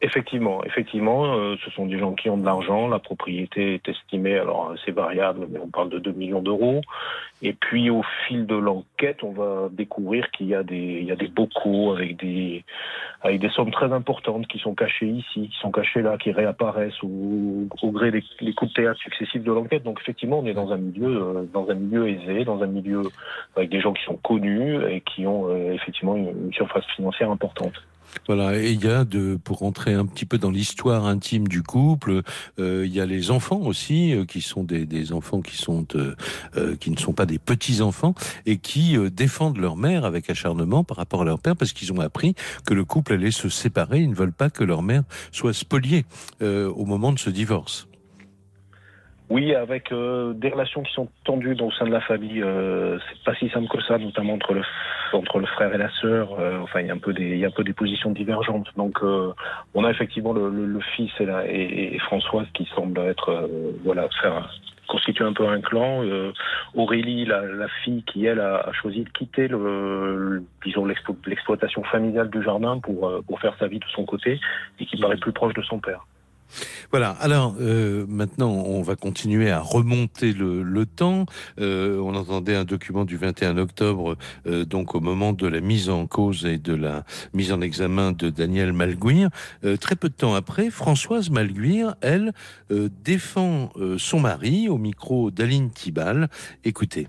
Effectivement, 0.02 0.64
effectivement, 0.64 1.34
euh, 1.34 1.56
ce 1.62 1.70
sont 1.72 1.84
des 1.84 1.98
gens 1.98 2.14
qui 2.14 2.30
ont 2.30 2.38
de 2.38 2.44
l'argent. 2.44 2.88
La 2.88 2.98
propriété 2.98 3.74
est 3.74 3.86
estimée, 3.86 4.38
alors 4.38 4.74
c'est 4.84 4.92
variable, 4.92 5.46
mais 5.50 5.58
on 5.58 5.68
parle 5.68 5.90
de 5.90 5.98
2 5.98 6.12
millions 6.12 6.40
d'euros. 6.40 6.80
Et 7.42 7.52
puis 7.52 7.90
au 7.90 8.02
fil 8.26 8.46
de 8.46 8.54
l'enquête, 8.54 9.22
on 9.22 9.32
va 9.32 9.68
découvrir 9.70 10.30
qu'il 10.30 10.46
y 10.46 10.54
a 10.54 10.62
des, 10.62 10.98
il 11.02 11.04
y 11.04 11.12
a 11.12 11.16
des 11.16 11.28
bocaux 11.28 11.92
avec 11.92 12.16
des, 12.16 12.64
avec 13.20 13.40
des 13.40 13.50
sommes 13.50 13.70
très 13.70 13.92
importantes 13.92 14.46
qui 14.46 14.58
sont 14.58 14.74
cachées 14.74 15.08
ici, 15.08 15.48
qui 15.48 15.58
sont 15.60 15.70
cachées 15.70 16.00
là, 16.00 16.16
qui 16.16 16.32
réapparaissent 16.32 17.02
au, 17.02 17.66
au 17.82 17.90
gré 17.90 18.10
des 18.10 18.24
les 18.40 18.54
coups 18.54 18.72
de 18.72 18.82
théâtre 18.82 19.00
successifs 19.00 19.42
de 19.42 19.52
l'enquête. 19.52 19.82
Donc 19.82 20.00
effectivement, 20.00 20.38
on 20.38 20.46
est 20.46 20.54
dans 20.54 20.72
un 20.72 20.78
milieu, 20.78 21.22
euh, 21.22 21.42
dans 21.52 21.68
un 21.68 21.74
milieu 21.74 22.08
aisé, 22.08 22.46
dans 22.46 22.62
un 22.62 22.68
milieu 22.68 23.02
avec 23.54 23.68
des 23.68 23.80
gens 23.80 23.92
qui 23.92 24.04
sont 24.04 24.16
connus 24.16 24.82
et 24.88 25.02
qui 25.02 25.26
ont 25.26 25.48
euh, 25.48 25.72
effectivement 25.72 26.16
une 26.16 26.52
surface 26.54 26.86
financière 26.96 27.30
importante. 27.30 27.74
Voilà, 28.26 28.58
et 28.58 28.72
il 28.72 28.84
y 28.84 28.88
a 28.88 29.04
de 29.04 29.38
pour 29.42 29.58
rentrer 29.58 29.94
un 29.94 30.06
petit 30.06 30.24
peu 30.24 30.38
dans 30.38 30.50
l'histoire 30.50 31.06
intime 31.06 31.48
du 31.48 31.62
couple, 31.62 32.22
euh, 32.58 32.84
il 32.86 32.94
y 32.94 33.00
a 33.00 33.06
les 33.06 33.30
enfants 33.30 33.60
aussi 33.60 34.14
euh, 34.14 34.24
qui 34.24 34.40
sont 34.40 34.64
des, 34.64 35.12
enfants 35.12 35.40
qui 35.40 35.56
sont 35.56 35.86
euh, 35.94 36.76
qui 36.76 36.90
ne 36.90 36.98
sont 36.98 37.12
pas 37.12 37.26
des 37.26 37.38
petits 37.38 37.80
enfants 37.80 38.14
et 38.46 38.58
qui 38.58 38.96
défendent 39.10 39.58
leur 39.58 39.76
mère 39.76 40.04
avec 40.04 40.30
acharnement 40.30 40.84
par 40.84 40.96
rapport 40.96 41.22
à 41.22 41.24
leur 41.24 41.38
père 41.38 41.56
parce 41.56 41.72
qu'ils 41.72 41.92
ont 41.92 42.00
appris 42.00 42.34
que 42.64 42.74
le 42.74 42.84
couple 42.84 43.14
allait 43.14 43.30
se 43.30 43.48
séparer. 43.48 44.00
Ils 44.00 44.10
ne 44.10 44.14
veulent 44.14 44.32
pas 44.32 44.50
que 44.50 44.64
leur 44.64 44.82
mère 44.82 45.02
soit 45.32 45.54
spoliée 45.54 46.04
au 46.40 46.84
moment 46.84 47.12
de 47.12 47.18
ce 47.18 47.30
divorce. 47.30 47.89
Oui, 49.30 49.54
avec 49.54 49.92
euh, 49.92 50.32
des 50.32 50.48
relations 50.48 50.82
qui 50.82 50.92
sont 50.92 51.08
tendues 51.22 51.56
au 51.60 51.70
sein 51.70 51.84
de 51.84 51.92
la 51.92 52.00
famille, 52.00 52.42
euh, 52.42 52.98
c'est 52.98 53.22
pas 53.22 53.34
si 53.36 53.48
simple 53.50 53.68
que 53.68 53.80
ça, 53.82 53.96
notamment 53.96 54.34
entre 54.34 54.54
le 54.54 54.62
entre 55.12 55.38
le 55.38 55.46
frère 55.46 55.72
et 55.72 55.78
la 55.78 55.88
sœur. 56.00 56.36
Euh, 56.40 56.58
enfin, 56.58 56.80
il 56.80 56.88
y 56.88 56.90
a 56.90 56.94
un 56.94 56.98
peu 56.98 57.12
des 57.12 57.30
il 57.30 57.38
y 57.38 57.44
a 57.44 57.48
un 57.48 57.52
peu 57.52 57.62
des 57.62 57.72
positions 57.72 58.10
divergentes. 58.10 58.66
Donc, 58.76 58.98
euh, 59.04 59.32
on 59.74 59.84
a 59.84 59.90
effectivement 59.90 60.32
le, 60.32 60.50
le, 60.50 60.66
le 60.66 60.80
fils 60.96 61.12
et, 61.20 61.26
la, 61.26 61.46
et, 61.46 61.94
et, 61.94 61.98
Françoise 62.00 62.48
qui 62.54 62.68
semblent 62.74 62.98
être 62.98 63.48
voilà 63.84 64.08
faire 64.20 64.50
constituer 64.88 65.24
un 65.24 65.32
peu 65.32 65.46
un 65.46 65.60
clan. 65.60 66.02
Aurélie, 66.74 67.24
la, 67.24 67.42
la, 67.42 67.68
fille 67.84 68.02
qui 68.02 68.26
elle 68.26 68.40
a, 68.40 68.56
a 68.56 68.72
choisi 68.72 69.04
de 69.04 69.10
quitter 69.10 69.46
le, 69.46 70.42
disons 70.64 70.86
l'exploitation 70.86 71.84
familiale 71.84 72.30
du 72.30 72.42
jardin 72.42 72.80
pour 72.80 73.22
pour 73.28 73.38
faire 73.38 73.54
sa 73.60 73.68
vie 73.68 73.78
de 73.78 73.84
son 73.94 74.04
côté 74.04 74.40
et 74.80 74.86
qui 74.86 74.96
paraît 74.96 75.18
plus 75.18 75.32
proche 75.32 75.54
de 75.54 75.62
son 75.62 75.78
père. 75.78 76.04
Voilà. 76.90 77.10
Alors 77.20 77.54
euh, 77.60 78.06
maintenant, 78.08 78.50
on 78.50 78.82
va 78.82 78.96
continuer 78.96 79.50
à 79.50 79.60
remonter 79.60 80.32
le, 80.32 80.86
temps. 80.86 81.26
Euh, 81.60 81.98
on 81.98 82.14
entendait 82.14 82.56
un 82.56 82.64
document 82.64 83.04
du 83.04 83.16
21 83.16 83.58
octobre, 83.58 84.16
euh, 84.46 84.64
donc 84.64 84.94
au 84.94 85.00
moment 85.00 85.32
de 85.32 85.46
la 85.46 85.60
mise 85.60 85.88
en 85.88 86.06
cause 86.06 86.46
et 86.46 86.58
de 86.58 86.74
la 86.74 87.04
mise 87.34 87.52
en 87.52 87.60
examen 87.60 88.12
de 88.12 88.30
Daniel 88.30 88.72
Malguir. 88.72 89.28
Euh, 89.64 89.76
très 89.76 89.96
peu 89.96 90.08
de 90.08 90.14
temps 90.14 90.34
après, 90.34 90.70
Françoise 90.70 91.30
Malguir, 91.30 91.94
elle, 92.00 92.32
défend 93.04 93.72
son 93.98 94.20
mari 94.20 94.68
au 94.68 94.78
micro 94.78 95.30
d'Aline 95.30 95.70
Tibal. 95.70 96.28
Écoutez. 96.64 97.08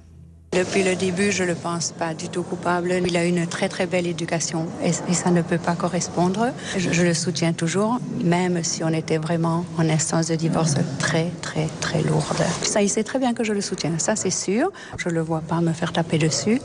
Depuis 0.53 0.83
le 0.83 0.97
début, 0.97 1.31
je 1.31 1.43
ne 1.43 1.47
le 1.47 1.55
pense 1.55 1.93
pas 1.93 2.13
du 2.13 2.27
tout 2.27 2.43
coupable. 2.43 2.91
Il 3.07 3.15
a 3.15 3.23
une 3.23 3.47
très 3.47 3.69
très 3.69 3.85
belle 3.85 4.05
éducation 4.05 4.67
et, 4.83 4.91
ça 5.13 5.31
ne 5.31 5.41
peut 5.41 5.57
pas 5.57 5.75
correspondre. 5.75 6.47
Je, 6.77 6.91
je, 6.91 7.03
le 7.03 7.13
soutiens 7.13 7.53
toujours, 7.53 7.99
même 8.21 8.61
si 8.61 8.83
on 8.83 8.89
était 8.89 9.17
vraiment 9.17 9.63
en 9.77 9.87
instance 9.87 10.27
de 10.27 10.35
divorce 10.35 10.73
très 10.99 11.31
très 11.41 11.69
très 11.79 12.01
lourde. 12.01 12.43
Ça, 12.63 12.81
il 12.81 12.89
sait 12.89 13.05
très 13.05 13.17
bien 13.17 13.33
que 13.33 13.45
je 13.45 13.53
le 13.53 13.61
soutiens, 13.61 13.97
ça 13.97 14.17
c'est 14.17 14.29
sûr. 14.29 14.73
Je 14.97 15.07
ne 15.07 15.13
le 15.13 15.21
vois 15.21 15.39
pas 15.39 15.61
me 15.61 15.71
faire 15.71 15.93
taper 15.93 16.17
dessus. 16.17 16.59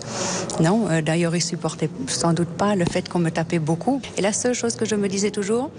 Non, 0.61 0.89
euh, 0.91 1.01
d'ailleurs, 1.01 1.37
il 1.37 1.43
supportait 1.43 1.89
sans 2.09 2.33
doute 2.33 2.49
pas 2.49 2.75
le 2.75 2.87
fait 2.87 3.09
qu'on 3.09 3.21
me 3.21 3.31
tapait 3.31 3.61
beaucoup. 3.61 4.03
Et 4.17 4.21
la 4.21 4.33
seule 4.33 4.55
chose 4.55 4.75
que 4.75 4.85
je 4.85 4.97
me 4.97 5.07
disais 5.07 5.31
toujours, 5.31 5.71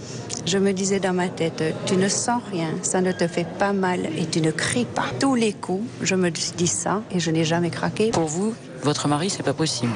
je 0.46 0.58
me 0.58 0.72
disais 0.72 1.02
dans 1.02 1.14
ma 1.14 1.28
tête, 1.28 1.62
tu 1.86 1.98
ne 1.98 2.08
sens 2.08 2.42
rien, 2.54 2.70
ça 2.84 3.02
ne 3.02 3.12
te 3.12 3.28
fait 3.28 3.48
pas 3.60 3.74
mal 3.74 4.00
et 4.18 4.26
tu 4.28 4.40
ne 4.40 4.52
cries 4.52 4.86
pas. 4.86 5.08
Tous 5.20 5.36
les 5.36 5.52
coups, 5.52 5.84
je 6.02 6.16
me 6.16 6.32
dis 6.32 6.68
ça 6.68 7.02
et 7.12 7.20
je 7.20 7.32
n'ai 7.32 7.44
jamais 7.44 7.70
craqué. 7.70 7.97
Pour 8.12 8.26
vous, 8.26 8.54
votre 8.84 9.08
mari, 9.08 9.30
c'est 9.30 9.44
pas 9.44 9.54
possible 9.54 9.94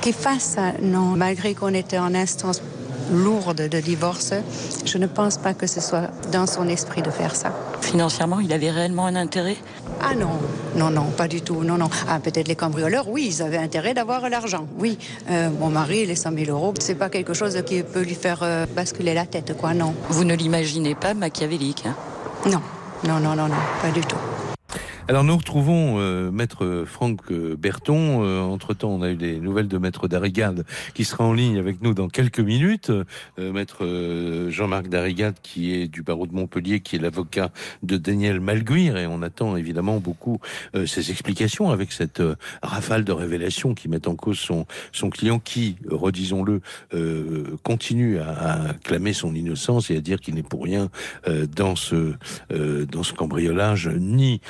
Qu'il 0.00 0.12
fasse 0.12 0.42
ça, 0.42 0.72
non. 0.82 1.14
Malgré 1.16 1.54
qu'on 1.54 1.72
était 1.74 1.98
en 1.98 2.14
instance 2.14 2.60
lourde 3.12 3.68
de 3.68 3.80
divorce, 3.80 4.32
je 4.84 4.98
ne 4.98 5.06
pense 5.06 5.36
pas 5.36 5.54
que 5.54 5.66
ce 5.66 5.80
soit 5.80 6.08
dans 6.32 6.46
son 6.46 6.68
esprit 6.68 7.02
de 7.02 7.10
faire 7.10 7.34
ça. 7.36 7.52
Financièrement, 7.80 8.40
il 8.40 8.52
avait 8.52 8.70
réellement 8.70 9.06
un 9.06 9.16
intérêt? 9.16 9.56
Ah 10.00 10.14
non, 10.14 10.30
non, 10.76 10.90
non, 10.90 11.04
pas 11.16 11.28
du 11.28 11.42
tout, 11.42 11.62
non, 11.62 11.76
non. 11.76 11.90
Ah, 12.08 12.18
peut-être 12.20 12.48
les 12.48 12.56
cambrioleurs, 12.56 13.08
oui, 13.08 13.26
ils 13.28 13.42
avaient 13.42 13.58
intérêt 13.58 13.94
d'avoir 13.94 14.28
l'argent, 14.28 14.66
oui. 14.78 14.98
Euh, 15.30 15.50
mon 15.60 15.68
mari, 15.68 16.06
les 16.06 16.16
100 16.16 16.32
000 16.32 16.50
euros, 16.50 16.74
c'est 16.80 16.94
pas 16.94 17.08
quelque 17.08 17.34
chose 17.34 17.60
qui 17.66 17.82
peut 17.82 18.02
lui 18.02 18.14
faire 18.14 18.40
euh, 18.42 18.66
basculer 18.74 19.14
la 19.14 19.26
tête, 19.26 19.56
quoi, 19.56 19.74
non. 19.74 19.94
Vous 20.08 20.24
ne 20.24 20.34
l'imaginez 20.34 20.94
pas 20.94 21.14
machiavélique 21.14 21.84
hein? 21.86 21.94
Non, 22.46 22.62
non, 23.06 23.20
non, 23.20 23.36
non, 23.36 23.48
non, 23.48 23.56
pas 23.80 23.90
du 23.90 24.00
tout. 24.00 24.16
Alors 25.12 25.24
nous 25.24 25.36
retrouvons 25.36 25.96
euh, 25.98 26.30
maître 26.30 26.84
Franck 26.86 27.20
euh, 27.30 27.54
Berton. 27.54 28.24
Euh, 28.24 28.40
entre-temps, 28.40 28.88
on 28.88 29.02
a 29.02 29.10
eu 29.10 29.16
des 29.16 29.40
nouvelles 29.40 29.68
de 29.68 29.76
maître 29.76 30.08
Darrigade 30.08 30.64
qui 30.94 31.04
sera 31.04 31.24
en 31.24 31.34
ligne 31.34 31.58
avec 31.58 31.82
nous 31.82 31.92
dans 31.92 32.08
quelques 32.08 32.40
minutes. 32.40 32.90
maître 33.36 34.48
Jean-Marc 34.48 34.88
Darrigade 34.88 35.34
qui 35.42 35.74
est 35.74 35.86
du 35.86 36.02
barreau 36.02 36.26
de 36.26 36.32
Montpellier, 36.32 36.80
qui 36.80 36.96
est 36.96 36.98
l'avocat 36.98 37.50
de 37.82 37.98
Daniel 37.98 38.40
Malguir 38.40 38.96
et 38.96 39.06
on 39.06 39.20
attend 39.20 39.54
évidemment 39.56 39.98
beaucoup 39.98 40.40
ses 40.86 41.10
explications 41.10 41.70
avec 41.70 41.92
cette 41.92 42.22
rafale 42.62 43.04
de 43.04 43.12
révélations 43.12 43.74
qui 43.74 43.90
met 43.90 44.08
en 44.08 44.16
cause 44.16 44.38
son, 44.38 44.66
son 44.92 45.10
client 45.10 45.38
qui, 45.38 45.76
redisons-le, 45.90 46.62
continue 47.62 48.18
à, 48.18 48.74
clamer 48.82 49.12
son 49.12 49.34
innocence 49.34 49.90
et 49.90 49.96
à 49.96 50.00
dire 50.00 50.20
qu'il 50.20 50.36
n'est 50.36 50.42
pour 50.42 50.64
rien 50.64 50.88
dans 51.54 51.76
ce 51.76 52.14
dans 52.50 53.02
ce 53.02 53.12
cambriolage 53.12 53.88
ni 53.88 54.40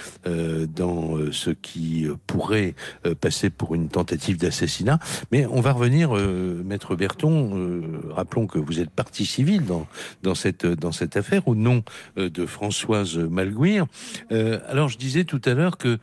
dans 0.66 1.16
euh, 1.16 1.32
ce 1.32 1.50
qui 1.50 2.06
euh, 2.06 2.14
pourrait 2.26 2.74
passer 3.20 3.50
pour 3.50 3.74
une 3.74 3.88
tentative 3.88 4.38
d'assassinat. 4.38 4.98
Mais 5.30 5.46
on 5.46 5.60
va 5.60 5.72
revenir, 5.72 6.12
maître 6.12 6.94
Berton. 6.96 7.82
rappelons 8.10 8.46
que 8.46 8.58
vous 8.58 8.80
êtes 8.80 8.90
partie 8.90 9.26
civile 9.26 9.64
dans 9.64 9.86
dans 10.22 10.34
cette 10.34 10.66
dans 10.66 10.92
cette 10.92 11.16
affaire 11.16 11.48
au 11.48 11.54
nom 11.54 11.82
de 12.16 12.46
Françoise 12.46 13.16
Malguir. 13.18 13.86
alors 14.30 14.88
je 14.88 14.98
disais 14.98 15.24
tout 15.24 15.40
à 15.44 15.54
l'heure 15.54 15.78
que 15.78 15.98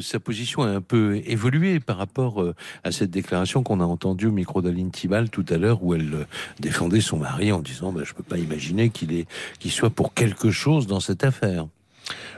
sa 0.00 0.20
position 0.20 0.62
a 0.62 0.68
un 0.68 0.80
peu 0.80 1.20
évolué 1.26 1.80
par 1.80 1.96
rapport 1.96 2.44
à 2.84 2.92
cette 2.92 3.10
déclaration 3.10 3.62
qu'on 3.62 3.80
a 3.80 3.84
entendue 3.84 4.26
au 4.26 4.32
micro 4.32 4.62
d'Aline 4.62 4.90
Tibal 4.90 5.30
tout 5.30 5.46
à 5.48 5.56
l'heure 5.56 5.82
où 5.82 5.94
elle 5.94 6.26
défendait 6.60 7.00
son 7.00 7.18
mari 7.18 7.52
en 7.52 7.60
disant 7.60 7.92
bah, 7.92 8.02
je 8.04 8.12
peux 8.14 8.22
pas 8.22 8.38
imaginer 8.38 8.90
qu'il 8.90 9.24
qu'il 9.58 9.70
soit 9.70 9.90
pour 9.90 10.14
quelque 10.14 10.50
chose 10.50 10.86
dans 10.86 11.00
cette 11.00 11.24
affaire. 11.24 11.66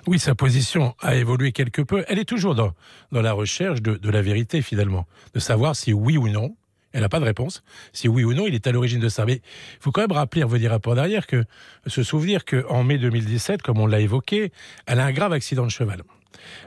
Oui, 0.06 0.18
sa 0.18 0.34
position 0.34 0.94
a 1.00 1.14
évolué 1.14 1.52
quelque 1.52 1.82
peu. 1.82 2.04
Elle 2.08 2.18
est 2.18 2.24
toujours 2.24 2.54
dans, 2.54 2.72
la 3.12 3.32
recherche 3.32 3.80
de, 3.82 4.10
la 4.10 4.22
vérité, 4.22 4.62
finalement. 4.62 5.06
De 5.34 5.40
savoir 5.40 5.76
si 5.76 5.92
oui 5.92 6.16
ou 6.16 6.28
non, 6.28 6.56
elle 6.92 7.00
n'a 7.00 7.08
pas 7.08 7.20
de 7.20 7.24
réponse. 7.24 7.62
Si 7.92 8.08
oui 8.08 8.24
ou 8.24 8.34
non, 8.34 8.46
il 8.46 8.54
est 8.54 8.66
à 8.66 8.72
l'origine 8.72 9.00
de 9.00 9.08
ça. 9.08 9.24
Mais 9.24 9.36
il 9.36 9.80
faut 9.80 9.90
quand 9.90 10.02
même 10.02 10.12
rappeler, 10.12 10.42
revenir 10.42 10.72
un 10.72 10.78
peu 10.78 10.94
derrière, 10.94 11.26
que 11.26 11.44
se 11.86 12.02
souvenir 12.02 12.44
qu'en 12.44 12.84
mai 12.84 12.98
2017, 12.98 13.62
comme 13.62 13.78
on 13.80 13.86
l'a 13.86 14.00
évoqué, 14.00 14.52
elle 14.86 15.00
a 15.00 15.06
un 15.06 15.12
grave 15.12 15.32
accident 15.32 15.64
de 15.64 15.70
cheval. 15.70 16.02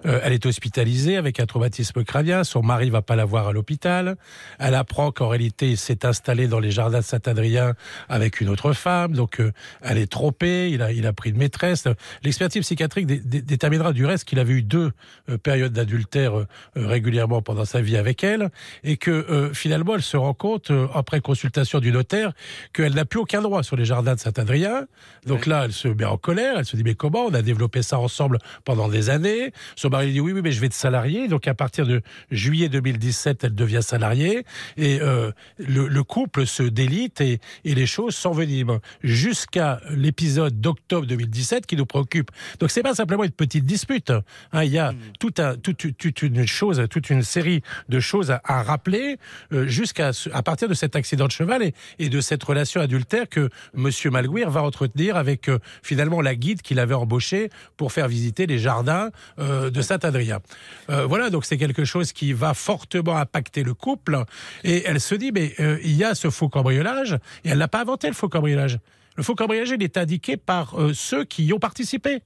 Euh, 0.05 0.19
elle 0.23 0.33
est 0.33 0.45
hospitalisée 0.45 1.17
avec 1.17 1.39
un 1.39 1.45
traumatisme 1.45 2.03
crânien. 2.03 2.43
Son 2.43 2.61
mari 2.61 2.89
va 2.89 3.01
pas 3.01 3.15
la 3.15 3.25
voir 3.25 3.47
à 3.47 3.51
l'hôpital. 3.51 4.17
Elle 4.59 4.75
apprend 4.75 5.11
qu'en 5.11 5.27
réalité, 5.27 5.69
il 5.69 5.77
s'est 5.77 6.05
installé 6.05 6.47
dans 6.47 6.59
les 6.59 6.71
jardins 6.71 6.99
de 6.99 7.03
Saint-Adrien 7.03 7.73
avec 8.09 8.41
une 8.41 8.49
autre 8.49 8.73
femme. 8.73 9.13
Donc, 9.13 9.39
euh, 9.39 9.51
elle 9.81 9.97
est 9.97 10.11
trompée. 10.11 10.69
Il 10.71 10.81
a, 10.81 10.91
il 10.91 11.05
a 11.07 11.13
pris 11.13 11.31
une 11.31 11.37
maîtresse. 11.37 11.85
L'expertise 12.23 12.61
psychiatrique 12.61 13.07
déterminera 13.07 13.93
du 13.93 14.05
reste 14.05 14.25
qu'il 14.25 14.39
avait 14.39 14.53
eu 14.53 14.63
deux 14.63 14.91
euh, 15.29 15.37
périodes 15.37 15.73
d'adultère 15.73 16.45
régulièrement 16.75 17.41
pendant 17.41 17.65
sa 17.65 17.81
vie 17.81 17.97
avec 17.97 18.23
elle 18.23 18.49
et 18.83 18.97
que 18.97 19.51
finalement, 19.53 19.95
elle 19.95 20.01
se 20.01 20.17
rend 20.17 20.33
compte, 20.33 20.71
après 20.93 21.21
consultation 21.21 21.79
du 21.79 21.91
notaire, 21.91 22.33
qu'elle 22.73 22.93
n'a 22.93 23.05
plus 23.05 23.19
aucun 23.19 23.41
droit 23.41 23.63
sur 23.63 23.75
les 23.75 23.85
jardins 23.85 24.15
de 24.15 24.19
Saint-Adrien. 24.19 24.87
Donc 25.25 25.45
là, 25.45 25.65
elle 25.65 25.73
se 25.73 25.87
met 25.87 26.05
en 26.05 26.17
colère. 26.17 26.55
Elle 26.57 26.65
se 26.65 26.75
dit, 26.75 26.83
mais 26.83 26.95
comment 26.95 27.25
On 27.25 27.33
a 27.33 27.41
développé 27.41 27.81
ça 27.81 27.99
ensemble 27.99 28.39
pendant 28.63 28.87
des 28.89 29.09
années? 29.09 29.51
Son 29.75 29.89
mari 29.89 30.11
dit 30.11 30.19
oui, 30.19 30.31
oui, 30.31 30.41
mais 30.43 30.51
je 30.51 30.61
vais 30.61 30.69
te 30.69 30.75
salarier. 30.75 31.27
Donc 31.27 31.47
à 31.47 31.53
partir 31.53 31.85
de 31.85 32.01
juillet 32.31 32.69
2017, 32.69 33.43
elle 33.43 33.55
devient 33.55 33.81
salariée 33.81 34.45
et 34.77 34.99
euh, 35.01 35.31
le, 35.57 36.03
couple 36.03 36.45
se 36.45 36.63
délite 36.63 37.21
et, 37.21 37.39
et 37.65 37.75
les 37.75 37.85
choses 37.85 38.15
s'enveniment 38.15 38.79
jusqu'à 39.03 39.79
l'épisode 39.89 40.61
d'octobre 40.61 41.05
2017 41.07 41.65
qui 41.65 41.75
nous 41.75 41.85
préoccupe. 41.85 42.31
Donc 42.59 42.71
c'est 42.71 42.83
pas 42.83 42.95
simplement 42.95 43.23
une 43.23 43.31
petite 43.31 43.65
dispute. 43.65 44.11
Hein. 44.53 44.63
il 44.63 44.71
y 44.71 44.77
a 44.77 44.91
hmm. 44.91 44.97
un, 45.39 45.55
toute, 45.57 45.97
toute, 45.97 46.21
une 46.21 46.45
chose, 46.47 46.83
toute 46.89 47.09
une 47.09 47.23
série 47.23 47.61
de 47.89 47.99
choses 47.99 48.31
à, 48.31 48.41
à 48.43 48.63
rappeler 48.63 49.17
euh, 49.53 49.67
jusqu'à 49.67 50.11
à 50.33 50.43
partir 50.43 50.69
de 50.69 50.73
cet 50.73 50.95
accident 50.95 51.27
de 51.27 51.31
cheval 51.31 51.63
et, 51.63 51.73
et 51.99 52.09
de 52.09 52.21
cette 52.21 52.43
relation 52.43 52.81
adultère 52.81 53.27
que 53.29 53.49
Monsieur 53.73 54.09
Malguir 54.09 54.49
va 54.49 54.63
entretenir 54.63 55.15
avec 55.15 55.49
euh, 55.49 55.59
finalement 55.83 56.21
la 56.21 56.35
guide 56.35 56.61
qu'il 56.61 56.79
avait 56.79 56.93
embauchée 56.93 57.49
pour 57.75 57.91
faire 57.91 58.07
visiter 58.07 58.45
les 58.47 58.59
jardins 58.59 59.09
euh, 59.47 59.69
de 59.69 59.81
Saint-Adrien. 59.81 60.39
Euh, 60.89 61.05
voilà, 61.05 61.29
donc 61.29 61.45
c'est 61.45 61.57
quelque 61.57 61.85
chose 61.85 62.11
qui 62.11 62.33
va 62.33 62.53
fortement 62.53 63.17
impacter 63.17 63.63
le 63.63 63.73
couple. 63.73 64.23
Et 64.63 64.83
elle 64.85 64.99
se 64.99 65.15
dit, 65.15 65.31
mais 65.31 65.53
euh, 65.59 65.79
il 65.83 65.95
y 65.95 66.03
a 66.03 66.15
ce 66.15 66.29
faux 66.29 66.49
cambriolage, 66.49 67.13
et 67.43 67.49
elle 67.49 67.59
n'a 67.59 67.67
pas 67.67 67.81
inventé 67.81 68.07
le 68.07 68.13
faux 68.13 68.29
cambriolage. 68.29 68.79
Le 69.15 69.23
faux 69.23 69.35
cambriolage, 69.35 69.71
il 69.71 69.81
est 69.83 69.97
indiqué 69.97 70.37
par 70.37 70.75
ceux 70.93 71.23
qui 71.23 71.45
y 71.45 71.53
ont 71.53 71.59
participé. 71.59 72.21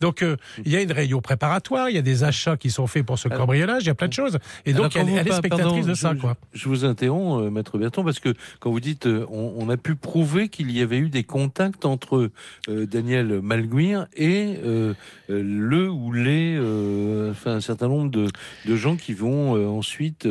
Donc 0.00 0.22
euh, 0.22 0.36
il 0.64 0.72
y 0.72 0.76
a 0.76 0.82
une 0.82 0.92
réunion 0.92 1.20
préparatoire, 1.20 1.88
il 1.88 1.94
y 1.94 1.98
a 1.98 2.02
des 2.02 2.24
achats 2.24 2.56
qui 2.56 2.70
sont 2.70 2.86
faits 2.86 3.04
pour 3.04 3.18
ce 3.18 3.28
cambriolage, 3.28 3.84
il 3.84 3.86
y 3.86 3.90
a 3.90 3.94
plein 3.94 4.08
de 4.08 4.12
choses. 4.12 4.38
Et 4.66 4.72
donc 4.72 4.96
elle, 4.96 5.08
est 5.08 5.32
spectatrice 5.32 5.86
de 5.86 5.94
ça. 5.94 6.14
Quoi. 6.14 6.36
Je, 6.52 6.68
vous 6.68 6.84
interromps, 6.84 7.44
euh, 7.44 7.50
Maître 7.50 7.78
Berton, 7.78 8.04
parce 8.04 8.20
que 8.20 8.34
quand 8.58 8.70
vous 8.70 8.80
dites 8.80 9.06
euh, 9.06 9.26
on, 9.30 9.68
a 9.68 9.76
pu 9.76 9.94
prouver 9.94 10.48
qu'il 10.48 10.70
y 10.70 10.80
avait 10.80 10.98
eu 10.98 11.10
des 11.10 11.22
contacts 11.22 11.84
entre 11.84 12.30
Daniel 12.66 13.40
Malguir 13.40 14.06
et 14.16 14.56
le 15.28 15.88
ou 15.88 16.12
les, 16.12 16.58
enfin 17.30 17.52
un 17.52 17.60
certain 17.60 17.86
nombre 17.86 18.10
de, 18.10 18.26
de 18.66 18.76
gens 18.76 18.96
qui 18.96 19.14
vont 19.14 19.78
ensuite 19.78 20.26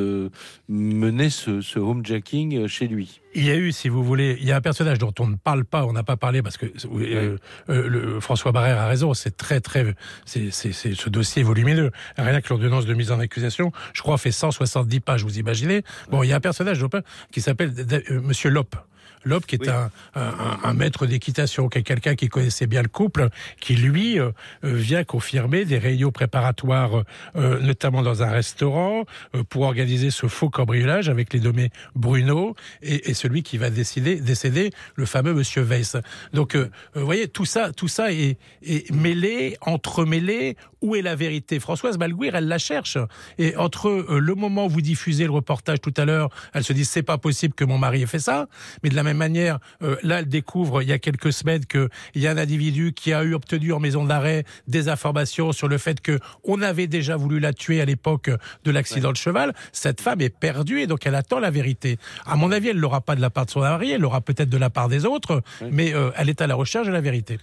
mener 0.68 1.30
ce, 1.30 1.62
ce 1.62 1.80
homejacking 1.80 2.68
chez 2.68 2.88
lui. 2.88 3.22
Il 3.36 3.46
y 3.46 3.52
a 3.52 3.56
eu, 3.56 3.72
si 3.72 3.89
vous 3.89 4.04
voulez, 4.04 4.38
il 4.42 4.48
y 4.48 4.52
a 4.52 4.56
un 4.56 4.62
personnage 4.62 4.98
dont 4.98 5.13
on 5.20 5.28
ne 5.28 5.36
parle 5.36 5.63
pas, 5.63 5.86
on 5.86 5.94
n'a 5.94 6.04
pas 6.04 6.18
parlé 6.18 6.42
parce 6.42 6.58
que 6.58 6.65
euh, 6.65 7.38
euh, 7.70 7.88
le, 7.88 8.20
François 8.20 8.52
Barrère 8.52 8.80
a 8.80 8.88
raison, 8.88 9.13
c'est 9.13 9.38
très 9.38 9.62
très, 9.62 9.94
c'est 10.26 10.52
ce 10.52 11.10
dossier 11.10 11.44
volumineux. 11.44 11.92
Rien 12.18 12.42
que 12.42 12.50
l'ordonnance 12.50 12.88
de 12.88 12.94
mise 12.96 13.12
en 13.12 13.20
accusation, 13.20 13.72
je 13.94 14.02
crois, 14.02 14.18
fait 14.18 14.32
170 14.32 15.00
pages. 15.02 15.24
Vous 15.24 15.38
imaginez 15.38 15.84
Bon, 16.10 16.24
il 16.24 16.30
y 16.30 16.34
a 16.34 16.38
un 16.38 16.39
personnage 16.39 16.84
qui 17.32 17.42
s'appelle 17.42 17.74
euh, 18.10 18.22
Monsieur 18.22 18.50
Lope. 18.50 18.76
Lope, 19.24 19.46
qui 19.46 19.56
est 19.56 19.68
un, 19.68 19.90
un, 20.16 20.74
maître 20.74 21.06
d'équitation, 21.06 21.68
qui 21.70 21.80
est 21.80 21.84
quelqu'un 21.84 22.16
qui 22.16 22.30
connaissait 22.30 22.68
bien 22.68 22.82
le 22.82 22.88
couple, 22.88 23.30
qui 23.60 23.76
lui 23.76 24.20
euh, 24.20 24.32
euh, 24.64 24.74
vient 24.74 25.04
confirmer 25.04 25.66
des 25.66 25.78
réunions 25.78 26.12
préparatoires, 26.12 27.04
euh, 27.36 27.60
notamment 27.60 28.02
dans 28.02 28.24
un 28.24 28.30
restaurant, 28.30 29.04
pour 29.50 29.64
organiser 29.64 30.12
ce 30.12 30.28
faux 30.28 30.50
cambriolage 30.50 31.10
avec 31.10 31.34
les 31.34 31.40
nommés 31.40 31.72
Bruno 31.96 32.56
et, 32.82 33.10
et 33.10 33.14
celui 33.14 33.44
qui 33.44 33.58
va 33.58 33.70
décider, 33.70 34.16
décéder, 34.16 34.72
le 34.96 35.06
fameux 35.06 35.34
Monsieur 35.34 35.62
Weiss. 35.62 35.98
Donc, 36.34 36.56
vous 36.56 37.06
voyez, 37.06 37.28
tout 37.28 37.46
ça, 37.46 37.72
tout 37.72 37.88
ça 37.88 38.12
est, 38.12 38.38
est 38.64 38.92
mêlé, 38.92 39.58
entremêlé. 39.62 40.56
Où 40.82 40.96
est 40.96 41.02
la 41.02 41.16
vérité? 41.16 41.60
Françoise 41.60 41.98
Malguir, 41.98 42.36
elle 42.36 42.48
la 42.48 42.58
cherche. 42.58 42.98
Et 43.38 43.58
entre 43.58 44.06
le 44.10 44.36
moment 44.36 44.68
où 44.68 44.70
vous 44.70 44.82
diffusez 44.82 45.26
le 45.26 45.32
reportage 45.32 45.82
tout 45.82 45.94
à 45.98 46.06
l'heure, 46.06 46.30
elle 46.54 46.64
se 46.64 46.72
dit 46.72 46.86
c'est 46.86 47.04
pas 47.04 47.18
possible 47.18 47.54
que 47.54 47.66
mon 47.66 47.78
mari 47.78 48.02
ait 48.02 48.06
fait 48.06 48.20
ça, 48.20 48.48
mais 48.82 48.90
de 48.90 48.96
la 48.96 49.04
même 49.04 49.09
manière, 49.13 49.60
euh, 49.82 49.95
là, 50.04 50.19
elle 50.19 50.30
découvre 50.30 50.82
il 50.82 50.89
y 50.89 50.91
a 50.91 51.00
quelques 51.00 51.34
semaines 51.34 51.65
qu'il 51.65 51.89
y 52.15 52.28
a 52.28 52.32
un 52.32 52.38
individu 52.38 52.93
qui 52.93 53.13
a 53.13 53.24
eu 53.24 53.34
obtenu 53.34 53.74
en 53.74 53.80
maison 53.80 54.04
d'arrêt 54.04 54.43
des 54.67 54.89
informations 54.89 55.52
sur 55.52 55.67
le 55.67 55.78
fait 55.78 56.02
que 56.02 56.19
on 56.43 56.62
avait 56.62 56.88
déjà 56.88 57.15
voulu 57.15 57.39
la 57.39 57.54
tuer 57.54 57.82
à 57.82 57.86
l'époque 57.86 58.30
de 58.63 58.72
l'accident 58.72 59.12
de 59.12 59.17
cheval. 59.17 59.54
Cette 59.72 60.02
femme 60.02 60.22
est 60.22 60.30
perdue 60.30 60.82
et 60.82 60.88
donc 60.88 61.06
elle 61.06 61.15
attend 61.15 61.39
la 61.39 61.52
vérité. 61.52 61.98
À 62.26 62.36
mon 62.36 62.52
avis, 62.52 62.69
elle 62.69 62.78
l'aura 62.78 63.02
pas 63.02 63.15
de 63.15 63.22
la 63.22 63.30
part 63.30 63.45
de 63.45 63.52
son 63.52 63.62
mari, 63.62 63.91
elle 63.91 64.02
l'aura 64.02 64.22
peut-être 64.22 64.50
de 64.50 64.58
la 64.58 64.69
part 64.69 64.89
des 64.89 65.06
autres, 65.06 65.41
mais 65.72 65.93
euh, 65.93 66.12
elle 66.15 66.30
est 66.30 66.41
à 66.41 66.48
la 66.48 66.56
recherche 66.56 66.88
de 66.88 66.93
la 66.93 67.02
vérité. 67.02 67.39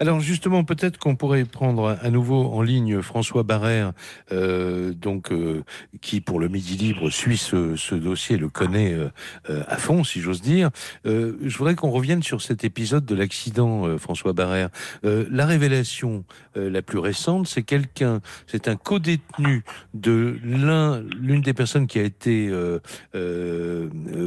Alors 0.00 0.20
justement, 0.20 0.64
peut-être 0.64 0.98
qu'on 0.98 1.16
pourrait 1.16 1.44
prendre 1.44 1.98
à 2.00 2.10
nouveau 2.10 2.44
en 2.52 2.62
ligne 2.62 3.00
François 3.02 3.42
Barrère, 3.42 3.92
euh, 4.30 4.92
donc 4.92 5.32
euh, 5.32 5.62
qui 6.00 6.20
pour 6.20 6.40
le 6.40 6.48
Midi 6.48 6.76
Libre 6.76 7.10
suit 7.10 7.36
ce, 7.36 7.76
ce 7.76 7.94
dossier, 7.94 8.36
le 8.36 8.48
connaît 8.48 8.92
euh, 8.92 9.08
euh 9.50 9.62
à 9.66 9.76
fond, 9.76 10.04
si 10.04 10.20
j'ose 10.20 10.42
dire. 10.42 10.70
Euh, 11.06 11.36
je 11.42 11.56
voudrais 11.56 11.74
qu'on 11.74 11.90
revienne 11.90 12.22
sur 12.22 12.42
cet 12.42 12.64
épisode 12.64 13.04
de 13.04 13.14
l'accident, 13.14 13.86
euh, 13.86 13.98
François 13.98 14.32
Barrère. 14.32 14.68
la 15.02 15.46
révélation 15.46 16.24
la 16.54 16.82
plus 16.82 16.98
récente, 16.98 17.46
c'est 17.48 17.62
quelqu'un, 17.62 18.20
c'est 18.46 18.68
un 18.68 18.76
co-détenu 18.76 19.64
de 19.94 20.38
l'un, 20.44 21.00
l'une 21.18 21.40
des 21.40 21.54
personnes 21.54 21.86
qui 21.86 21.98
a 21.98 22.02
été, 22.02 22.50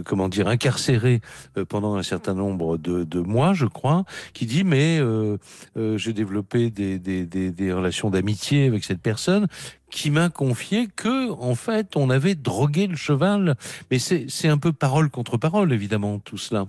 comment 0.05 0.29
dire, 0.29 0.47
incarcérée 0.47 1.21
pendant 1.69 1.95
un 1.95 2.03
certain 2.03 2.33
nombre 2.33 2.77
de, 2.77 3.03
de 3.03 3.19
mois, 3.19 3.53
je 3.53 3.65
crois, 3.65 4.05
qui 4.33 4.45
dit 4.45 4.63
mais 4.63 4.99
j'ai 5.75 6.13
développé 6.13 6.69
des, 6.69 7.73
relations 7.73 8.09
d'amitié 8.09 8.67
avec 8.67 8.83
cette 8.83 9.01
personne 9.01 9.47
qui 9.91 10.11
m'a 10.11 10.29
confié 10.29 10.87
que, 10.87 11.31
en 11.31 11.55
fait, 11.55 11.95
on 11.95 12.09
avait 12.09 12.35
drogué 12.35 12.87
le 12.87 12.95
cheval. 12.95 13.55
Mais 13.91 13.99
c'est 13.99 14.47
un 14.47 14.57
peu 14.57 14.73
parole 14.73 15.09
contre 15.09 15.37
parole, 15.37 15.71
évidemment, 15.73 16.19
tout 16.19 16.37
cela. 16.37 16.65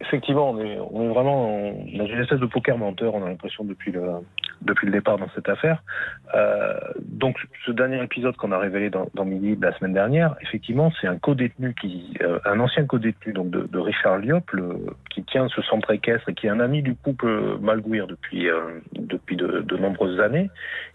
Effectivement, 0.00 0.50
on 0.50 0.60
est, 0.60 0.78
on 0.78 1.02
est 1.02 1.08
vraiment 1.08 1.72
dans 1.96 2.06
une 2.06 2.20
espèce 2.20 2.38
de 2.38 2.46
poker 2.46 2.78
menteur, 2.78 3.14
on 3.14 3.24
a 3.24 3.28
l'impression 3.28 3.64
depuis 3.64 3.90
le, 3.90 4.02
depuis 4.62 4.86
le 4.86 4.92
départ 4.92 5.18
dans 5.18 5.28
cette 5.34 5.48
affaire. 5.48 5.82
Euh, 6.34 6.74
donc, 7.00 7.36
ce 7.64 7.70
dernier 7.70 8.02
épisode 8.02 8.36
qu'on 8.36 8.52
a 8.52 8.58
révélé 8.58 8.90
dans, 8.90 9.08
dans 9.14 9.24
Midi 9.24 9.56
la 9.60 9.76
semaine 9.78 9.92
dernière, 9.92 10.34
effectivement, 10.40 10.92
c'est 11.00 11.06
un 11.06 11.18
co-détenu 11.18 11.74
qui, 11.80 12.16
euh, 12.22 12.38
un 12.44 12.60
ancien 12.60 12.84
co-détenu 12.86 13.32
donc 13.32 13.50
de, 13.50 13.62
de, 13.62 13.78
Richard 13.78 14.18
Liop, 14.18 14.50
le, 14.52 14.86
qui 15.10 15.22
tient 15.24 15.48
ce 15.48 15.62
centre 15.62 15.90
équestre 15.90 16.28
et 16.28 16.34
qui 16.34 16.46
est 16.46 16.50
un 16.50 16.60
ami 16.60 16.82
du 16.82 16.94
couple 16.94 17.58
Malguir 17.60 18.06
depuis, 18.06 18.48
euh, 18.48 18.80
depuis 18.92 19.36
de, 19.36 19.60
de, 19.60 19.76
nombreuses 19.76 20.20
années, 20.20 20.50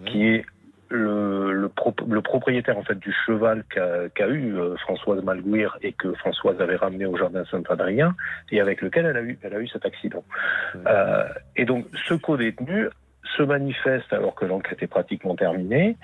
qui 0.06 0.28
est 0.28 0.45
le, 0.89 1.54
le, 1.54 1.72
le, 2.08 2.22
propriétaire 2.22 2.78
en 2.78 2.84
fait 2.84 2.98
du 2.98 3.13
cheval 3.26 3.63
qu'a 3.69 4.10
qu 4.10 4.24
eu 4.24 4.58
euh, 4.58 4.76
Françoise 4.78 5.24
Malguir 5.24 5.78
et 5.82 5.93
que 5.93 6.13
Françoise 6.13 6.60
avait 6.60 6.76
ramené 6.76 7.06
au 7.06 7.15
jardin 7.15 7.43
Saint-Adrien 7.52 8.15
et 8.52 8.60
avec 8.60 8.82
lequel 8.82 9.06
elle 9.06 9.17
a 9.17 9.22
eu, 9.22 9.38
elle 9.43 9.54
a 9.54 9.60
eu 9.60 9.67
cet 9.67 9.86
accident. 9.86 10.24
Euh, 10.88 11.26
et 11.56 11.65
donc 11.65 11.86
ce 12.08 12.15
co-détenu 12.15 12.88
se 13.38 13.43
manifeste 13.43 14.12
alors 14.12 14.36
que 14.36 14.45
l'enquête 14.45 14.82
est 14.82 14.88
pratiquement 14.88 15.36
terminée 15.36 15.95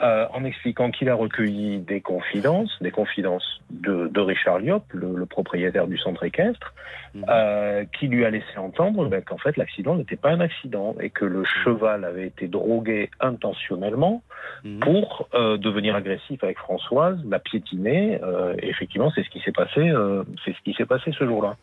euh, 0.00 0.26
en 0.32 0.44
expliquant 0.44 0.90
qu'il 0.90 1.08
a 1.08 1.14
recueilli 1.14 1.80
des 1.80 2.00
confidences, 2.00 2.70
des 2.80 2.92
confidences 2.92 3.60
de, 3.70 4.06
de 4.06 4.20
Richard 4.20 4.60
Liop, 4.60 4.84
le, 4.92 5.16
le, 5.16 5.26
propriétaire 5.26 5.88
du 5.88 5.98
centre 5.98 6.22
équestre, 6.22 6.72
mmh. 7.14 7.24
euh, 7.28 7.84
qui 7.98 8.06
lui 8.06 8.24
a 8.24 8.30
laissé 8.30 8.58
entendre 8.58 9.08
ben, 9.08 9.22
qu'en 9.22 9.38
fait 9.38 9.56
l'accident 9.56 9.96
n'était 9.96 10.16
pas 10.16 10.30
un 10.30 10.40
accident 10.40 10.94
et 11.00 11.10
que 11.10 11.24
le 11.24 11.42
cheval 11.44 12.04
avait 12.04 12.28
été 12.28 12.46
drogué 12.46 13.10
intentionnellement 13.18 14.22
mmh. 14.62 14.78
pour 14.80 15.28
euh, 15.34 15.56
devenir 15.56 15.96
agressif 15.96 16.44
avec 16.44 16.58
Françoise, 16.58 17.18
la 17.28 17.40
piétiner. 17.40 18.20
Euh, 18.22 18.54
effectivement, 18.62 19.10
c'est 19.14 19.24
ce 19.24 19.30
qui 19.30 19.40
s'est 19.40 19.52
passé. 19.52 19.80
Euh, 19.80 20.22
c'est 20.44 20.52
ce 20.52 20.60
qui 20.62 20.74
s'est 20.74 20.86
passé 20.86 21.10
ce 21.18 21.26
jour-là. 21.26 21.56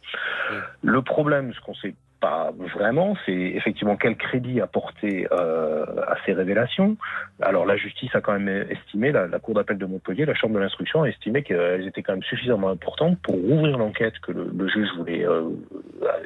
Mmh. 0.51 0.55
Le 0.81 1.01
problème, 1.01 1.53
ce 1.53 1.61
qu'on 1.61 1.75
sait 1.75 1.93
pas 2.19 2.51
vraiment, 2.57 3.15
c'est 3.25 3.33
effectivement 3.33 3.97
quel 3.97 4.15
crédit 4.15 4.61
apporter 4.61 5.27
euh, 5.31 5.85
à 6.07 6.15
ces 6.25 6.33
révélations. 6.33 6.97
Alors 7.41 7.65
la 7.65 7.77
justice 7.77 8.13
a 8.15 8.21
quand 8.21 8.37
même 8.37 8.65
estimé, 8.69 9.11
la, 9.11 9.27
la 9.27 9.39
Cour 9.39 9.55
d'appel 9.55 9.77
de 9.77 9.85
Montpellier, 9.85 10.25
la 10.25 10.33
Chambre 10.33 10.55
de 10.55 10.59
l'instruction 10.59 11.03
a 11.03 11.09
estimé 11.09 11.43
qu'elles 11.43 11.87
étaient 11.87 12.03
quand 12.03 12.13
même 12.13 12.23
suffisamment 12.23 12.69
importantes 12.69 13.17
pour 13.21 13.35
ouvrir 13.35 13.77
l'enquête 13.77 14.17
que 14.19 14.31
le, 14.31 14.49
le, 14.55 14.67
juge 14.67 14.89
voulait 14.97 15.25
euh, 15.25 15.49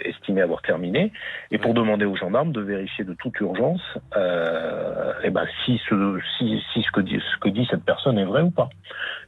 estimer 0.05 0.41
avoir 0.41 0.61
terminée, 0.61 1.11
et 1.51 1.57
pour 1.57 1.73
demander 1.73 2.05
aux 2.05 2.15
gendarmes 2.15 2.51
de 2.51 2.61
vérifier 2.61 3.03
de 3.03 3.13
toute 3.13 3.39
urgence 3.39 3.81
euh, 4.15 5.13
et 5.23 5.29
ben, 5.29 5.45
si, 5.65 5.79
ce, 5.89 6.19
si, 6.37 6.61
si 6.73 6.81
ce, 6.81 6.91
que 6.91 7.01
dit, 7.01 7.19
ce 7.19 7.39
que 7.39 7.49
dit 7.49 7.67
cette 7.69 7.83
personne 7.83 8.17
est 8.17 8.25
vrai 8.25 8.41
ou 8.41 8.51
pas. 8.51 8.69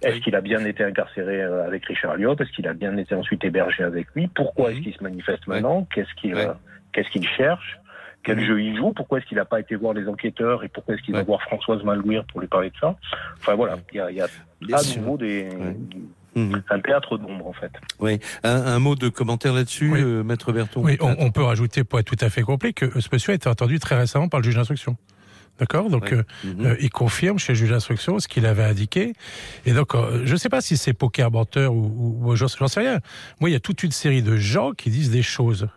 Est-ce 0.01 0.19
qu'il 0.19 0.35
a 0.35 0.41
bien 0.41 0.63
été 0.65 0.83
incarcéré 0.83 1.41
euh, 1.41 1.65
avec 1.65 1.85
Richard 1.85 2.17
Liop 2.17 2.39
Est-ce 2.39 2.51
qu'il 2.51 2.67
a 2.67 2.73
bien 2.73 2.97
été 2.97 3.15
ensuite 3.15 3.43
hébergé 3.43 3.83
avec 3.83 4.07
lui? 4.15 4.27
Pourquoi 4.27 4.71
est-ce 4.71 4.81
qu'il 4.81 4.93
se 4.93 5.03
manifeste 5.03 5.45
maintenant? 5.47 5.87
Qu'est-ce 5.93 6.13
qu'il 6.15 6.35
ouais. 6.35 6.47
Qu'est-ce 6.93 7.09
qu'il 7.09 7.27
cherche? 7.27 7.77
Quel 8.23 8.37
mmh. 8.37 8.45
jeu 8.45 8.61
il 8.61 8.77
joue, 8.77 8.93
pourquoi 8.93 9.17
est-ce 9.17 9.25
qu'il 9.25 9.37
n'a 9.37 9.45
pas 9.45 9.59
été 9.59 9.75
voir 9.75 9.93
les 9.93 10.07
enquêteurs 10.07 10.63
et 10.63 10.67
pourquoi 10.67 10.93
est-ce 10.93 11.01
qu'il 11.01 11.15
ouais. 11.15 11.21
va 11.21 11.25
voir 11.25 11.41
Françoise 11.41 11.83
Malguir 11.83 12.23
pour 12.25 12.39
lui 12.39 12.47
parler 12.47 12.69
de 12.69 12.75
ça? 12.79 12.95
Enfin 13.39 13.55
voilà, 13.55 13.77
il 13.91 13.97
y 13.97 13.99
a, 13.99 14.11
y 14.11 14.21
a 14.21 14.27
à 14.73 14.97
nouveau 14.97 15.17
des, 15.17 15.49
ouais. 15.49 15.75
Mmh. 16.35 16.55
un 16.69 16.79
théâtre 16.79 17.17
d'ombre 17.17 17.47
en 17.47 17.53
fait. 17.53 17.71
Oui, 17.99 18.19
un, 18.43 18.55
un, 18.55 18.79
mot 18.79 18.95
de 18.95 19.09
commentaire 19.09 19.53
là-dessus, 19.53 19.91
oui. 19.91 20.01
euh, 20.01 20.23
Maître 20.23 20.51
Berton. 20.53 20.81
Oui, 20.83 20.97
on, 21.01 21.15
on, 21.19 21.31
peut 21.31 21.43
rajouter 21.43 21.83
pour 21.83 21.99
être 21.99 22.05
tout 22.05 22.23
à 22.23 22.29
fait 22.29 22.43
complet 22.43 22.73
que 22.73 22.99
ce 23.01 23.09
monsieur 23.11 23.31
a 23.31 23.35
été 23.35 23.49
entendu 23.49 23.79
très 23.79 23.97
récemment 23.97 24.29
par 24.29 24.39
le 24.39 24.45
juge 24.45 24.55
d'instruction. 24.55 24.95
D'accord? 25.59 25.89
Donc, 25.89 26.03
ouais. 26.03 26.13
euh, 26.13 26.23
mmh. 26.43 26.65
euh, 26.65 26.75
il 26.79 26.89
confirme 26.89 27.37
chez 27.37 27.53
le 27.53 27.57
juge 27.57 27.69
d'instruction 27.71 28.17
ce 28.19 28.27
qu'il 28.27 28.45
avait 28.45 28.63
indiqué. 28.63 29.13
Et 29.65 29.73
donc, 29.73 29.93
euh, 29.93 30.21
je 30.25 30.31
ne 30.31 30.37
sais 30.37 30.49
pas 30.49 30.61
si 30.61 30.77
c'est 30.77 30.93
poker 30.93 31.31
menteur 31.31 31.73
ou, 31.73 32.19
ou, 32.21 32.31
ou 32.31 32.35
j'en 32.35 32.47
sais 32.47 32.79
rien. 32.79 32.99
Moi, 33.41 33.49
il 33.49 33.53
y 33.53 33.55
a 33.55 33.59
toute 33.59 33.83
une 33.83 33.91
série 33.91 34.21
de 34.21 34.37
gens 34.37 34.71
qui 34.71 34.89
disent 34.89 35.11
des 35.11 35.23
choses. 35.23 35.67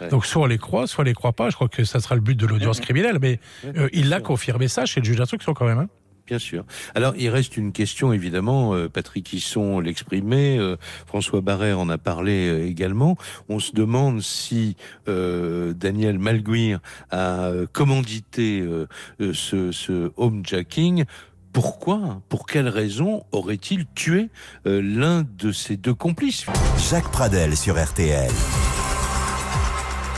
Ouais. 0.00 0.08
Donc 0.08 0.26
soit 0.26 0.42
on 0.42 0.46
les 0.46 0.58
croit, 0.58 0.86
soit 0.86 1.02
on 1.02 1.06
les 1.06 1.14
croit 1.14 1.32
pas. 1.32 1.50
Je 1.50 1.54
crois 1.54 1.68
que 1.68 1.84
ça 1.84 2.00
sera 2.00 2.14
le 2.14 2.20
but 2.20 2.36
de 2.38 2.46
l'audience 2.46 2.80
criminelle, 2.80 3.18
mais 3.20 3.40
euh, 3.64 3.88
il 3.92 4.08
l'a 4.08 4.20
confirmé 4.20 4.68
ça 4.68 4.86
chez 4.86 5.00
le 5.00 5.06
juge 5.06 5.16
d'instruction 5.16 5.54
quand 5.54 5.66
même. 5.66 5.78
Hein 5.78 5.88
Bien 6.26 6.38
sûr. 6.38 6.66
Alors, 6.94 7.14
il 7.16 7.30
reste 7.30 7.56
une 7.56 7.72
question, 7.72 8.12
évidemment. 8.12 8.74
Euh, 8.74 8.90
Patrick 8.90 9.32
Hisson 9.32 9.80
l'exprimait, 9.80 10.58
euh, 10.58 10.76
François 11.06 11.40
Barrère 11.40 11.78
en 11.80 11.88
a 11.88 11.96
parlé 11.96 12.66
également. 12.68 13.16
On 13.48 13.60
se 13.60 13.72
demande 13.72 14.20
si 14.20 14.76
euh, 15.08 15.72
Daniel 15.72 16.18
Malguir 16.18 16.80
a 17.10 17.50
commandité 17.72 18.60
euh, 18.60 18.86
ce, 19.32 19.72
ce 19.72 20.12
homejacking 20.18 21.06
pourquoi, 21.52 22.20
pour 22.28 22.46
quelle 22.46 22.68
raison 22.68 23.24
aurait-il 23.32 23.86
tué 23.94 24.28
euh, 24.66 24.82
l'un 24.82 25.24
de 25.38 25.50
ses 25.50 25.76
deux 25.76 25.94
complices? 25.94 26.46
Jacques 26.90 27.10
Pradel 27.10 27.56
sur 27.56 27.82
RTL. 27.82 28.30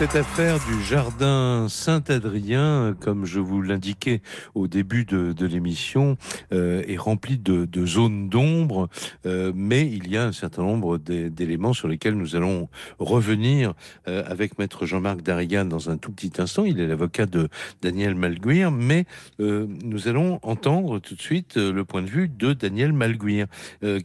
Cette 0.01 0.17
affaire 0.17 0.57
du 0.61 0.83
jardin 0.83 1.67
Saint-Adrien, 1.69 2.97
comme 3.01 3.27
je 3.27 3.39
vous 3.39 3.61
l'indiquais 3.61 4.23
au 4.55 4.67
début 4.67 5.05
de, 5.05 5.45
l'émission, 5.45 6.17
euh, 6.55 6.83
est 6.89 6.97
remplie 6.97 7.37
de, 7.37 7.69
zones 7.85 8.31
d'ombre, 8.31 8.89
euh, 9.27 9.53
mais 9.55 9.87
il 9.87 10.09
y 10.09 10.17
a 10.17 10.25
un 10.25 10.33
certain 10.33 10.63
nombre 10.63 10.97
d'éléments 10.97 11.75
sur 11.75 11.87
lesquels 11.87 12.15
nous 12.15 12.35
allons 12.35 12.71
revenir 12.99 13.75
euh, 14.09 14.23
avec 14.27 14.59
maître 14.59 14.87
Jean-Marc 14.87 15.21
Darigan 15.21 15.67
dans 15.67 15.91
un 15.91 15.99
tout 15.99 16.13
petit 16.13 16.33
instant. 16.41 16.65
Il 16.65 16.81
est 16.81 16.87
l'avocat 16.87 17.27
de 17.27 17.51
Daniel 17.83 18.15
Malguir, 18.15 18.71
mais 18.71 19.05
nous 19.39 20.09
allons 20.09 20.41
entendre 20.41 20.99
tout 20.99 21.15
de 21.15 21.21
suite 21.21 21.57
le 21.57 21.85
point 21.85 22.01
de 22.01 22.09
vue 22.09 22.29
de 22.31 22.55
Daniel 22.55 22.95
Malguir, 22.95 23.49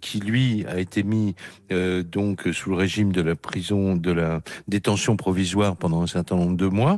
qui 0.02 0.20
lui 0.20 0.66
a 0.66 0.78
été 0.78 1.04
mis 1.04 1.36
donc 1.70 2.50
sous 2.52 2.72
le 2.72 2.76
régime 2.76 3.14
de 3.14 3.22
la 3.22 3.38
prison, 3.38 3.96
de 3.96 4.12
la 4.12 4.42
détention 4.68 5.16
provisoire 5.16 5.78
pendant 5.86 6.02
un 6.02 6.08
certain 6.08 6.36
nombre 6.36 6.58
de 6.58 6.66
mois 6.66 6.98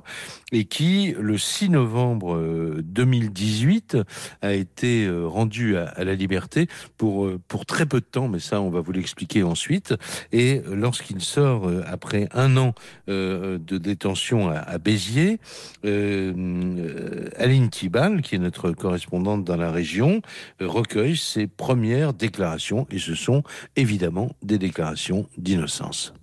et 0.54 0.64
qui, 0.64 1.14
le 1.20 1.38
6 1.38 1.72
novembre 1.72 2.80
2018, 2.82 3.98
a 4.42 4.54
été 4.54 5.10
rendu 5.26 5.76
à, 5.76 6.06
la 6.06 6.16
liberté 6.16 6.70
pour, 6.96 7.30
pour 7.50 7.66
très 7.66 7.86
peu 7.86 8.00
de 8.00 8.06
temps, 8.06 8.30
mais 8.30 8.40
ça, 8.40 8.62
on 8.62 8.70
va 8.70 8.80
vous 8.80 8.94
l'expliquer 8.94 9.44
ensuite. 9.44 9.94
Et 10.32 10.62
lorsqu'il 10.72 11.20
sort, 11.20 11.70
après 11.86 12.30
un 12.34 12.56
an 12.56 12.76
de 13.08 13.78
détention 13.78 14.50
à, 14.50 14.78
Béziers, 14.78 15.42
euh, 15.84 17.28
Aline 17.36 17.70
Tibal, 17.70 18.22
qui 18.22 18.36
est 18.36 18.40
notre 18.40 18.72
correspondante 18.72 19.44
dans 19.44 19.58
la 19.58 19.70
région, 19.70 20.22
recueille 20.62 21.18
ses 21.18 21.48
premières 21.48 22.14
déclarations, 22.14 22.88
et 22.90 23.00
ce 23.00 23.16
sont 23.16 23.44
évidemment 23.76 24.32
des 24.44 24.58
déclarations 24.58 25.28
d'innocence. 25.38 26.14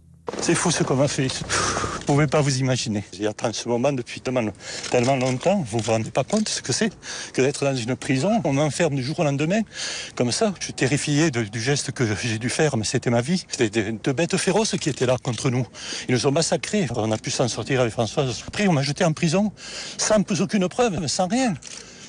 C'est 0.41 0.55
fou 0.55 0.71
ce 0.71 0.83
qu'on 0.83 0.97
m'a 0.97 1.09
fait. 1.09 1.29
Vous 1.29 2.01
ne 2.01 2.05
pouvez 2.07 2.27
pas 2.27 2.41
vous 2.41 2.59
imaginer. 2.59 3.05
J'attends 3.19 3.53
ce 3.53 3.69
moment 3.69 3.93
depuis 3.93 4.21
tellement, 4.21 4.51
tellement 4.91 5.17
longtemps. 5.17 5.65
Vous 5.71 5.79
vous 5.79 5.91
rendez 5.91 6.11
pas 6.11 6.25
compte 6.25 6.49
ce 6.49 6.63
que 6.63 6.73
c'est 6.73 6.91
que 7.33 7.43
d'être 7.43 7.65
dans 7.65 7.77
une 7.77 7.95
prison. 7.97 8.41
On 8.45 8.53
m'enferme 8.53 8.95
du 8.95 9.03
jour 9.03 9.19
au 9.21 9.25
lendemain. 9.25 9.61
Comme 10.15 10.33
ça, 10.33 10.55
je 10.59 10.65
suis 10.65 10.73
terrifié 10.73 11.31
du 11.31 11.61
geste 11.61 11.93
que 11.93 12.05
j'ai 12.23 12.39
dû 12.39 12.49
faire, 12.49 12.77
mais 12.77 12.85
c'était 12.85 13.11
ma 13.11 13.21
vie. 13.21 13.45
C'était 13.49 13.93
de, 13.93 13.99
de, 14.03 14.13
bêtes 14.13 14.37
féroces 14.37 14.77
qui 14.81 14.89
étaient 14.89 15.07
là 15.07 15.17
contre 15.23 15.51
nous. 15.51 15.67
Ils 16.09 16.15
nous 16.15 16.27
ont 16.27 16.33
massacrés. 16.33 16.87
On 16.95 17.13
a 17.13 17.19
pu 17.19 17.31
s'en 17.31 17.49
sortir 17.49 17.81
avec 17.81 17.93
Françoise. 17.93 18.45
Après, 18.49 18.67
on 18.67 18.73
m'a 18.73 18.83
jeté 18.83 19.05
en 19.05 19.13
prison 19.13 19.53
sans 19.99 20.23
aucune 20.41 20.69
preuve, 20.69 21.07
sans 21.07 21.29
rien 21.29 21.55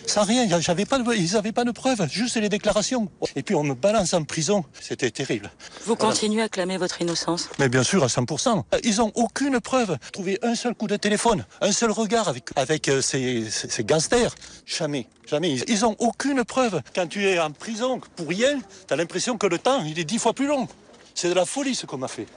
sans 0.08 0.24
rien. 0.24 0.48
J'avais 0.60 0.86
pas 0.86 1.00
de, 1.00 1.14
ils 1.14 1.34
n'avaient 1.34 1.52
pas 1.52 1.64
de 1.64 1.72
preuves, 1.72 2.08
juste 2.10 2.38
les 2.38 2.50
déclarations. 2.50 3.10
Et 3.36 3.44
puis 3.44 3.56
on 3.56 3.64
me 3.64 3.74
balance 3.74 4.14
en 4.14 4.24
prison. 4.24 4.64
C'était 4.80 5.12
terrible. 5.12 5.52
Vous 5.86 5.96
voilà. 5.96 6.12
continuez 6.12 6.42
à 6.42 6.50
clamer 6.50 6.78
votre 6.78 7.02
innocence? 7.02 7.50
Mais 7.60 7.70
bien 7.70 7.84
sûr, 7.84 8.04
à 8.04 8.08
100%. 8.08 8.64
Ils 8.84 8.98
n'ont 8.98 9.12
aucune 9.16 9.60
preuve. 9.60 9.98
Trouver 10.12 10.40
un 10.42 10.56
seul 10.56 10.76
coup 10.76 10.88
de 10.88 10.96
téléphone, 10.96 11.46
un 11.62 11.72
seul 11.72 11.92
regard 11.92 12.28
avec, 12.28 12.46
avec 12.56 12.90
euh, 12.90 13.02
ces, 13.02 13.50
ces, 13.50 13.70
ces 13.70 13.84
gangsters. 13.84 14.34
Jamais. 14.66 15.08
Jamais. 15.28 15.56
Ils 15.68 15.82
n'ont 15.82 15.96
aucune 16.00 16.44
preuve. 16.44 16.82
Quand 16.94 17.08
tu 17.08 17.28
es 17.28 17.40
en 17.40 17.52
prison 17.52 18.00
pour 18.16 18.28
rien, 18.28 18.60
tu 18.88 18.94
as 18.94 18.98
l'impression 18.98 19.38
que 19.38 19.48
le 19.48 19.58
temps, 19.58 19.84
il 19.84 20.00
est 20.00 20.04
dix 20.04 20.20
fois 20.20 20.34
plus 20.34 20.48
long. 20.48 20.68
C'est 21.14 21.30
de 21.30 21.34
la 21.34 21.46
folie 21.46 21.76
ce 21.76 21.86
qu'on 21.86 21.98
m'a 21.98 22.08
fait. 22.08 22.28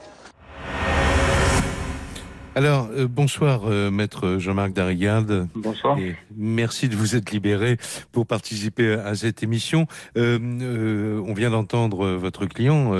Alors, 2.59 2.89
euh, 2.91 3.07
bonsoir, 3.07 3.61
euh, 3.67 3.89
maître 3.89 4.37
Jean-Marc 4.37 4.73
Darigade. 4.73 5.47
Bonsoir. 5.55 5.97
Et 5.97 6.17
merci 6.35 6.89
de 6.89 6.95
vous 6.97 7.15
être 7.15 7.31
libéré 7.31 7.77
pour 8.11 8.27
participer 8.27 8.95
à 8.95 9.15
cette 9.15 9.43
émission. 9.43 9.87
Euh, 10.17 11.21
on 11.25 11.33
vient 11.33 11.51
d'entendre 11.51 12.05
votre 12.15 12.47
client, 12.47 12.91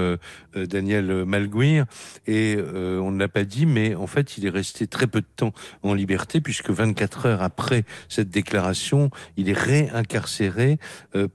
Daniel 0.56 1.26
Malguir, 1.26 1.84
et 2.26 2.56
on 2.58 3.12
ne 3.12 3.19
l'a 3.19 3.28
pas 3.28 3.43
dit, 3.43 3.65
mais 3.65 3.95
en 3.95 4.08
fait, 4.08 4.38
il 4.38 4.45
est 4.45 4.50
resté 4.50 4.88
très 4.88 5.08
peu 5.08 5.19
de 5.19 5.28
temps 5.36 5.52
en 5.84 5.93
liberté, 5.93 6.39
puisque 6.39 6.69
24 6.69 7.26
heures 7.26 7.43
après 7.43 7.84
cette 8.08 8.30
déclaration, 8.30 9.10
il 9.36 9.50
est 9.50 9.60
réincarcéré 9.60 10.80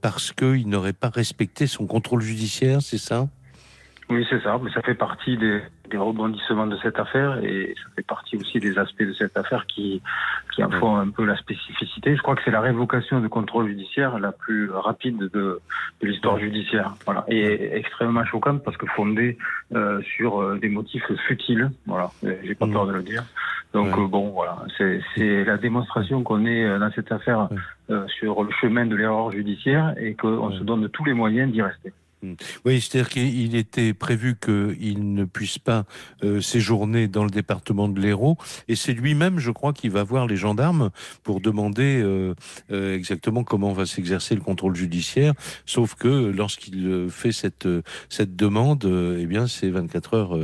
parce 0.01 0.33
qu'il 0.33 0.71
n'aurait 0.71 0.95
pas 0.95 1.11
respecté 1.11 1.67
son 1.67 1.87
contrôle 1.87 2.23
judiciaire, 2.23 2.81
c'est 2.81 2.97
ça? 2.97 3.29
Oui, 4.09 4.25
c'est 4.31 4.43
ça, 4.43 4.59
mais 4.63 4.71
ça 4.73 4.81
fait 4.81 4.95
partie 4.95 5.37
des 5.37 5.61
des 5.91 5.97
rebondissements 5.97 6.67
de 6.67 6.77
cette 6.83 6.99
affaire 6.99 7.45
et 7.45 7.75
ça 7.77 7.91
fait 7.97 8.07
partie 8.07 8.37
aussi 8.37 8.59
des 8.59 8.79
aspects 8.79 9.03
de 9.03 9.13
cette 9.13 9.37
affaire 9.37 9.67
qui, 9.67 10.01
qui 10.55 10.65
en 10.65 10.71
font 10.71 10.97
un 10.97 11.09
peu 11.09 11.25
la 11.25 11.37
spécificité. 11.37 12.17
Je 12.17 12.23
crois 12.23 12.35
que 12.35 12.43
c'est 12.45 12.51
la 12.51 12.61
révocation 12.61 13.21
de 13.21 13.29
contrôle 13.29 13.69
judiciaire 13.69 14.19
la 14.19 14.33
plus 14.33 14.71
rapide 14.71 15.19
de, 15.19 15.29
de 16.01 16.07
l'histoire 16.07 16.39
judiciaire. 16.39 16.95
Voilà. 17.05 17.25
Et 17.29 17.77
extrêmement 17.77 18.25
choquante 18.25 18.63
parce 18.65 18.77
que 18.77 18.87
fondée 18.87 19.37
euh, 19.75 20.01
sur 20.17 20.41
euh, 20.41 20.59
des 20.59 20.69
motifs 20.69 21.05
futiles. 21.27 21.71
Voilà. 21.87 22.11
J'ai 22.23 22.55
pas 22.55 22.67
peur 22.67 22.87
de 22.87 22.93
le 22.93 23.03
dire. 23.03 23.25
Donc 23.75 23.99
euh, 23.99 24.07
bon, 24.07 24.31
voilà. 24.31 24.57
C'est 24.79 25.45
la 25.45 25.57
démonstration 25.59 26.23
qu'on 26.23 26.47
est 26.47 26.65
euh, 26.65 26.79
dans 26.79 26.91
cette 26.93 27.11
affaire 27.11 27.49
euh, 27.91 28.07
sur 28.09 28.43
le 28.45 28.51
chemin 28.53 28.87
de 28.87 28.95
l'erreur 28.95 29.33
judiciaire 29.33 29.95
et 29.99 30.15
qu'on 30.15 30.53
se 30.53 30.63
donne 30.63 30.89
tous 30.89 31.05
les 31.05 31.13
moyens 31.13 31.53
d'y 31.53 31.61
rester. 31.61 31.93
Mm. 32.25 32.35
Oui, 32.65 32.81
c'est-à-dire 32.81 33.11
qu'il 33.11 33.55
était 33.55 33.93
prévu 33.93 34.37
qu'il 34.37 35.15
ne 35.15 35.25
puisse 35.25 35.59
pas 35.59 35.85
euh, 36.23 36.41
séjourner 36.41 37.09
dans 37.09 37.25
le 37.25 37.31
département 37.31 37.89
de 37.89 38.01
l'Hérault, 38.01 38.37
et 38.69 38.77
c'est 38.77 38.93
lui-même, 38.93 39.39
je 39.39 39.51
crois, 39.51 39.73
qui 39.73 39.89
va 39.89 40.03
voir 40.03 40.27
les 40.27 40.37
gendarmes 40.37 40.91
pour 41.23 41.41
demander 41.41 42.01
euh, 42.03 42.35
euh, 42.71 42.95
exactement 42.95 43.45
comment 43.45 43.73
va 43.73 43.87
s'exercer 43.87 44.35
le 44.35 44.41
contrôle 44.41 44.75
judiciaire. 44.75 45.35
Sauf 45.67 45.95
que 45.95 46.09
lorsqu'il 46.09 47.09
fait 47.11 47.33
cette 47.33 47.69
cette 48.09 48.37
demande, 48.37 48.85
eh 49.19 49.27
bien, 49.27 49.47
ces 49.47 49.71
24 49.71 50.15
heures, 50.15 50.39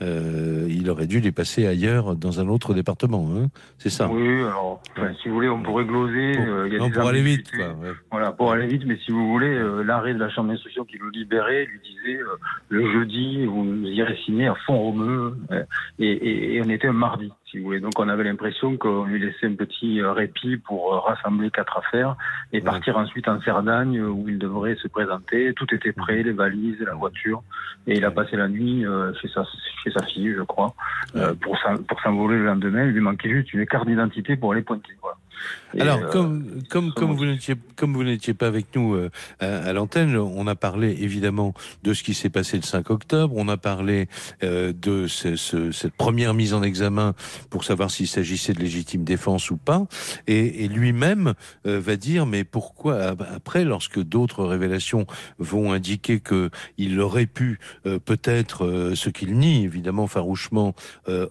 il 0.00 0.90
aurait 0.90 1.06
dû 1.06 1.20
les 1.20 1.32
passer 1.32 1.66
ailleurs, 1.66 2.16
dans 2.16 2.40
un 2.40 2.48
autre 2.48 2.74
département. 2.74 3.30
Hein 3.34 3.48
c'est 3.78 3.90
ça. 3.90 4.08
Oui, 4.08 4.42
alors, 4.42 4.80
si 5.22 5.28
vous 5.28 5.34
voulez, 5.34 5.48
on 5.48 5.62
pourrait 5.62 5.84
gloser. 5.84 6.32
il 6.66 6.72
y 6.72 6.76
a 6.76 6.78
non, 6.78 6.90
pour 6.90 7.08
aller 7.08 7.22
vite. 7.22 7.50
Quoi, 7.50 7.76
Voilà, 8.10 8.32
pour 8.32 8.52
aller 8.52 8.66
vite, 8.66 8.82
mais 8.86 8.98
si 9.04 9.12
vous 9.12 9.28
voulez, 9.28 9.58
l'arrêt 9.84 10.14
de 10.14 10.18
la 10.18 10.30
chambre 10.30 10.50
d'instruction 10.50 10.84
qui 10.84 10.98
le 10.98 11.10
libéré 11.20 11.66
lui 11.66 11.80
disait 11.80 12.20
euh, 12.20 12.36
le 12.68 12.90
jeudi, 12.92 13.44
vous 13.46 13.64
irez 13.84 14.16
signer 14.24 14.46
à 14.46 14.54
fond 14.66 14.78
romeux. 14.78 15.36
Euh, 15.52 15.62
et, 15.98 16.54
et, 16.56 16.62
on 16.62 16.68
était 16.68 16.88
un 16.88 16.92
mardi, 16.92 17.30
si 17.46 17.58
vous 17.58 17.64
voulez. 17.64 17.80
Donc 17.80 17.98
on 17.98 18.08
avait 18.08 18.24
l'impression 18.24 18.76
qu'on 18.76 19.04
lui 19.04 19.20
laissait 19.20 19.46
un 19.46 19.54
petit 19.54 20.00
euh, 20.00 20.12
répit 20.12 20.56
pour 20.56 21.04
rassembler 21.04 21.50
quatre 21.50 21.76
affaires 21.76 22.16
et 22.52 22.60
partir 22.60 22.96
ensuite 22.96 23.28
en 23.28 23.40
Cerdagne 23.42 24.00
où 24.00 24.28
il 24.28 24.38
devrait 24.38 24.76
se 24.76 24.88
présenter. 24.88 25.52
Tout 25.54 25.72
était 25.74 25.92
prêt, 25.92 26.22
les 26.22 26.32
valises, 26.32 26.80
la 26.80 26.94
voiture. 26.94 27.42
Et 27.86 27.96
il 27.96 28.04
a 28.04 28.10
passé 28.10 28.36
la 28.36 28.48
nuit 28.48 28.84
chez, 29.20 29.28
sa, 29.28 29.44
chez 29.82 29.90
sa 29.90 30.04
fille, 30.04 30.34
je 30.36 30.42
crois, 30.42 30.74
pour 31.40 32.00
s'envoler 32.02 32.38
le 32.38 32.44
lendemain. 32.44 32.84
Il 32.84 32.92
lui 32.92 33.00
manquait 33.00 33.30
juste 33.30 33.52
une 33.54 33.66
carte 33.66 33.86
d'identité 33.86 34.36
pour 34.36 34.52
aller 34.52 34.62
pointer. 34.62 34.92
Voilà. 35.00 35.16
Alors, 35.78 35.98
euh, 35.98 36.08
comme, 36.10 36.62
comme, 36.68 36.92
comme, 36.92 37.12
vous 37.14 37.26
n'étiez, 37.26 37.54
comme 37.76 37.94
vous 37.94 38.02
n'étiez 38.02 38.34
pas 38.34 38.48
avec 38.48 38.74
nous 38.74 38.94
euh, 38.94 39.10
à, 39.38 39.72
l'antenne, 39.72 40.16
on 40.16 40.46
a 40.46 40.54
parlé 40.54 40.96
évidemment 41.00 41.54
de 41.82 41.94
ce 41.94 42.02
qui 42.02 42.14
s'est 42.14 42.30
passé 42.30 42.56
le 42.56 42.62
5 42.62 42.90
octobre, 42.90 43.34
on 43.36 43.48
a 43.48 43.56
parlé 43.56 44.08
euh, 44.42 44.72
de 44.72 45.06
ce, 45.06 45.36
ce, 45.36 45.70
cette 45.70 45.94
première 45.94 46.34
mise 46.34 46.54
en 46.54 46.62
examen 46.62 47.14
pour 47.50 47.64
savoir 47.64 47.90
s'il 47.90 48.08
s'agissait 48.08 48.52
de 48.52 48.58
légitime 48.58 49.04
défense 49.04 49.50
ou 49.50 49.56
pas, 49.56 49.86
et, 50.26 50.64
et 50.64 50.68
lui-même 50.68 51.34
va 51.64 51.96
dire, 51.96 52.26
mais 52.26 52.44
pourquoi 52.44 53.14
après, 53.34 53.64
lorsque 53.64 54.00
d'autres 54.00 54.44
révélations 54.44 55.06
vont 55.38 55.72
indiquer 55.72 56.20
que 56.20 56.50
il 56.78 57.00
aurait 57.00 57.26
pu 57.26 57.58
peut-être, 57.84 58.92
ce 58.94 59.08
qu'il 59.08 59.38
nie 59.38 59.64
évidemment 59.64 60.06
farouchement, 60.06 60.74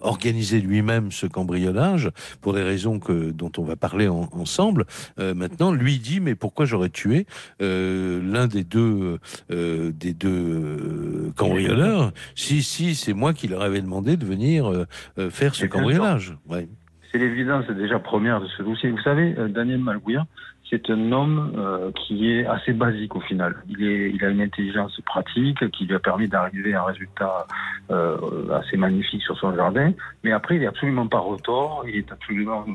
organiser 0.02 0.62
lui-même 0.62 1.12
ce 1.12 1.26
cambriolage, 1.26 2.12
pour 2.42 2.54
des 2.54 2.64
raisons 2.64 3.00
que, 3.00 3.32
dont 3.32 3.52
on 3.58 3.64
va 3.64 3.76
parler 3.76 3.99
ensemble. 4.08 4.86
Euh, 5.20 5.34
maintenant, 5.34 5.72
lui 5.72 6.00
dit 6.00 6.20
mais 6.20 6.36
pourquoi 6.36 6.66
j'aurais 6.66 6.90
tué 6.90 7.26
euh, 7.62 8.22
l'un 8.24 8.48
des 8.48 8.64
deux 8.64 9.20
euh, 9.52 9.92
des 9.92 10.14
deux 10.14 11.32
cambrioleurs 11.36 12.12
si 12.36 12.64
si 12.64 12.96
c'est 12.96 13.14
moi 13.14 13.34
qui 13.34 13.48
leur 13.48 13.62
avais 13.62 13.82
demandé 13.82 14.18
de 14.18 14.26
venir 14.26 14.86
faire 15.30 15.56
ce 15.56 15.66
cambriolage. 15.66 16.36
Ouais. 16.48 16.68
C'est 17.12 17.18
l'évidence 17.18 17.66
déjà 17.68 18.00
première 18.00 18.40
de 18.40 18.48
ce 18.58 18.64
dossier. 18.64 18.92
Vous 18.92 19.02
savez, 19.02 19.36
Daniel 19.50 19.80
Malgouya, 19.80 20.28
c'est 20.70 20.90
un 20.92 21.12
homme 21.12 21.92
qui 21.96 22.32
est 22.32 22.46
assez 22.46 22.74
basique 22.74 23.16
au 23.16 23.22
final. 23.22 23.56
Il, 23.68 23.84
est, 23.84 24.12
il 24.12 24.24
a 24.24 24.30
une 24.30 24.42
intelligence 24.42 25.00
pratique 25.06 25.70
qui 25.72 25.86
lui 25.86 25.96
a 25.96 26.00
permis 26.00 26.28
d'arriver 26.28 26.76
à 26.76 26.84
un 26.84 26.86
résultat 26.86 27.48
assez 27.90 28.78
magnifique 28.78 29.24
sur 29.24 29.38
son 29.40 29.56
jardin. 29.56 29.92
Mais 30.24 30.32
après, 30.32 30.58
il 30.58 30.64
est 30.64 30.68
absolument 30.68 31.08
pas 31.08 31.20
retort. 31.20 31.84
Il 31.88 31.96
est 31.96 32.12
absolument 32.12 32.66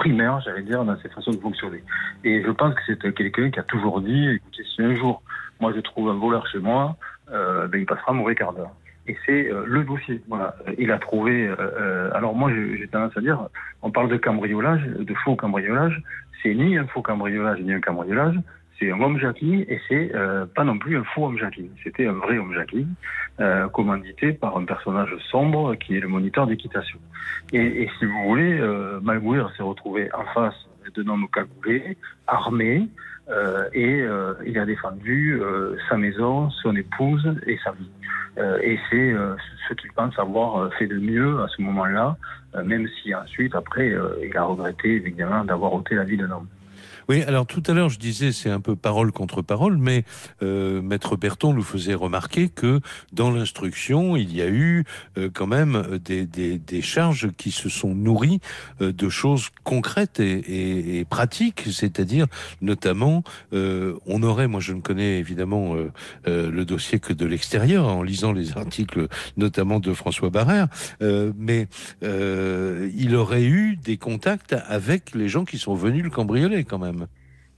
primaire, 0.00 0.40
j'allais 0.40 0.62
dire, 0.62 0.82
dans 0.84 0.98
ses 1.00 1.10
façons 1.10 1.30
de 1.30 1.36
fonctionner. 1.36 1.82
Et 2.24 2.42
je 2.42 2.50
pense 2.50 2.74
que 2.74 2.80
c'est 2.86 3.14
quelqu'un 3.14 3.50
qui 3.50 3.60
a 3.60 3.62
toujours 3.64 4.00
dit, 4.00 4.28
écoutez, 4.30 4.64
si 4.74 4.82
un 4.82 4.96
jour, 4.96 5.22
moi, 5.60 5.72
je 5.76 5.80
trouve 5.80 6.08
un 6.08 6.14
voleur 6.14 6.46
chez 6.46 6.58
moi, 6.58 6.96
euh, 7.30 7.68
ben, 7.68 7.78
il 7.82 7.86
passera 7.86 8.12
un 8.12 8.14
mauvais 8.14 8.34
quart 8.34 8.54
d'heure. 8.54 8.72
Et 9.06 9.16
c'est 9.26 9.52
euh, 9.52 9.64
le 9.66 9.84
dossier. 9.84 10.22
Voilà. 10.28 10.54
Il 10.78 10.90
a 10.90 10.98
trouvé. 10.98 11.46
Euh, 11.48 12.10
alors 12.14 12.34
moi, 12.34 12.50
j'ai 12.50 12.88
tendance 12.88 13.14
à 13.16 13.20
dire, 13.20 13.38
on 13.82 13.90
parle 13.90 14.08
de 14.08 14.16
cambriolage, 14.16 14.82
de 14.86 15.14
faux 15.22 15.36
cambriolage. 15.36 16.02
C'est 16.42 16.54
ni 16.54 16.78
un 16.78 16.86
faux 16.86 17.02
cambriolage 17.02 17.60
ni 17.60 17.74
un 17.74 17.80
cambriolage 17.80 18.36
c'est 18.80 18.90
un 18.90 19.00
homme 19.00 19.18
Jacqueline 19.18 19.64
et 19.68 19.78
c'est 19.88 20.14
euh, 20.14 20.46
pas 20.46 20.64
non 20.64 20.78
plus 20.78 20.96
un 20.96 21.04
faux 21.04 21.26
homme 21.26 21.38
Jacqueline. 21.38 21.70
C'était 21.84 22.06
un 22.06 22.12
vrai 22.14 22.38
homme 22.38 22.54
Jacqueline, 22.54 22.94
euh, 23.40 23.68
commandité 23.68 24.32
par 24.32 24.56
un 24.56 24.64
personnage 24.64 25.14
sombre 25.30 25.74
qui 25.74 25.96
est 25.96 26.00
le 26.00 26.08
moniteur 26.08 26.46
d'équitation. 26.46 26.98
Et, 27.52 27.82
et, 27.82 27.90
si 27.98 28.06
vous 28.06 28.22
voulez, 28.24 28.58
euh, 28.58 28.98
Malgouir 29.02 29.52
s'est 29.56 29.62
retrouvé 29.62 30.08
en 30.14 30.24
face 30.32 30.54
d'un 30.96 31.06
homme 31.08 31.28
cagoulé, 31.32 31.96
armé, 32.26 32.88
euh, 33.30 33.68
et 33.72 34.00
euh, 34.02 34.34
il 34.44 34.58
a 34.58 34.66
défendu 34.66 35.40
euh, 35.40 35.76
sa 35.88 35.96
maison, 35.96 36.50
son 36.50 36.74
épouse 36.74 37.28
et 37.46 37.58
sa 37.62 37.72
vie. 37.72 37.90
et 38.62 38.78
c'est 38.90 39.12
ce 39.68 39.74
qu'il 39.74 39.92
pense 39.92 40.18
avoir 40.18 40.72
fait 40.74 40.86
de 40.86 40.98
mieux 40.98 41.40
à 41.42 41.48
ce 41.48 41.60
moment-là, 41.62 42.16
même 42.64 42.88
si 42.88 43.14
ensuite, 43.14 43.54
après, 43.54 43.92
il 44.22 44.36
a 44.36 44.44
regretté 44.44 44.96
évidemment 44.96 45.44
d'avoir 45.44 45.74
ôté 45.74 45.94
la 45.94 46.04
vie 46.04 46.16
d'un 46.16 46.30
homme. 46.30 46.48
Oui, 47.10 47.24
alors 47.24 47.44
tout 47.44 47.64
à 47.66 47.72
l'heure, 47.72 47.88
je 47.88 47.98
disais, 47.98 48.30
c'est 48.30 48.50
un 48.50 48.60
peu 48.60 48.76
parole 48.76 49.10
contre 49.10 49.42
parole, 49.42 49.78
mais 49.78 50.04
euh, 50.44 50.80
Maître 50.80 51.16
Berton 51.16 51.52
nous 51.52 51.64
faisait 51.64 51.94
remarquer 51.94 52.48
que 52.48 52.78
dans 53.12 53.32
l'instruction, 53.32 54.16
il 54.16 54.32
y 54.32 54.40
a 54.40 54.46
eu 54.46 54.84
euh, 55.18 55.28
quand 55.34 55.48
même 55.48 55.98
des, 56.04 56.24
des, 56.24 56.56
des, 56.56 56.82
charges 56.82 57.32
qui 57.36 57.50
se 57.50 57.68
sont 57.68 57.96
nourries 57.96 58.38
euh, 58.80 58.92
de 58.92 59.08
choses 59.08 59.48
concrètes 59.64 60.20
et, 60.20 61.00
et, 61.00 61.04
pratiques, 61.04 61.64
c'est-à-dire 61.72 62.26
notamment, 62.62 63.24
euh, 63.54 63.96
on 64.06 64.22
aurait, 64.22 64.46
moi 64.46 64.60
je 64.60 64.72
ne 64.72 64.80
connais 64.80 65.18
évidemment 65.18 65.74
euh, 65.74 65.90
le 66.48 66.64
dossier 66.64 67.00
que 67.00 67.12
de 67.12 67.26
l'extérieur, 67.26 67.88
en 67.88 68.04
lisant 68.04 68.30
les 68.30 68.56
articles 68.56 69.08
notamment 69.36 69.80
de 69.80 69.92
François 69.94 70.30
Barrère, 70.30 70.68
mais 71.00 71.66
il 72.02 73.16
aurait 73.16 73.46
eu 73.46 73.74
des 73.74 73.96
contacts 73.96 74.54
avec 74.68 75.12
les 75.16 75.28
gens 75.28 75.44
qui 75.44 75.58
sont 75.58 75.74
venus 75.74 76.04
le 76.04 76.10
cambrioler 76.10 76.62
quand 76.62 76.78
même. 76.78 76.99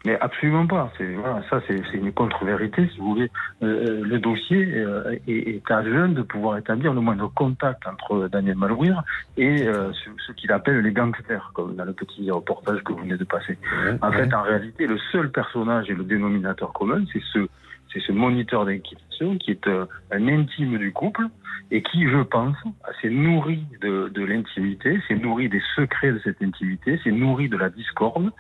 Mais 0.04 0.18
absolument 0.20 0.66
pas. 0.66 0.92
C'est 0.98 1.14
voilà, 1.14 1.42
ça, 1.48 1.60
c'est 1.66 1.96
une 1.96 2.12
contre-vérité, 2.12 2.88
si 2.92 2.98
vous 2.98 3.14
voulez. 3.14 3.30
Euh, 3.62 4.02
le 4.04 4.18
dossier 4.18 4.74
euh, 4.74 5.16
est, 5.28 5.48
est, 5.48 5.70
à 5.70 5.84
jeune 5.84 6.14
de 6.14 6.22
pouvoir 6.22 6.58
établir 6.58 6.92
le 6.92 7.00
moindre 7.00 7.30
contact 7.34 7.86
entre 7.86 8.28
Daniel 8.28 8.56
Malouir 8.56 9.02
et 9.36 9.62
euh, 9.62 9.92
ce, 10.26 10.32
qu'il 10.32 10.50
appelle 10.50 10.80
les 10.80 10.92
gangsters, 10.92 11.52
comme 11.54 11.76
dans 11.76 11.84
le 11.84 11.92
petit 11.92 12.30
reportage 12.30 12.82
que 12.82 12.92
vous 12.92 12.98
venez 12.98 13.16
de 13.16 13.24
passer. 13.24 13.56
en 14.00 14.10
fait, 14.10 14.32
en 14.34 14.42
réalité, 14.42 14.86
le 14.86 14.98
seul 15.12 15.30
personnage 15.30 15.88
et 15.88 15.94
le 15.94 16.04
dénominateur 16.04 16.72
commun, 16.72 17.04
c'est 17.12 17.22
ce, 17.32 17.46
c'est 17.92 18.00
ce 18.00 18.12
moniteur 18.12 18.64
d'équitation 18.64 19.36
qui 19.38 19.50
est 19.50 19.66
euh, 19.66 19.86
un 20.10 20.28
intime 20.28 20.78
du 20.78 20.92
couple 20.92 21.26
et 21.70 21.82
qui, 21.82 22.06
je 22.06 22.22
pense, 22.22 22.56
s'est 23.00 23.10
nourri 23.10 23.64
de, 23.80 24.10
de 24.14 24.24
l'intimité, 24.24 25.00
s'est 25.08 25.16
nourri 25.16 25.48
des 25.48 25.62
secrets 25.74 26.12
de 26.12 26.20
cette 26.22 26.42
intimité, 26.42 26.98
s'est 27.02 27.12
nourri 27.12 27.48
de 27.48 27.56
la 27.56 27.70
discorde 27.70 28.30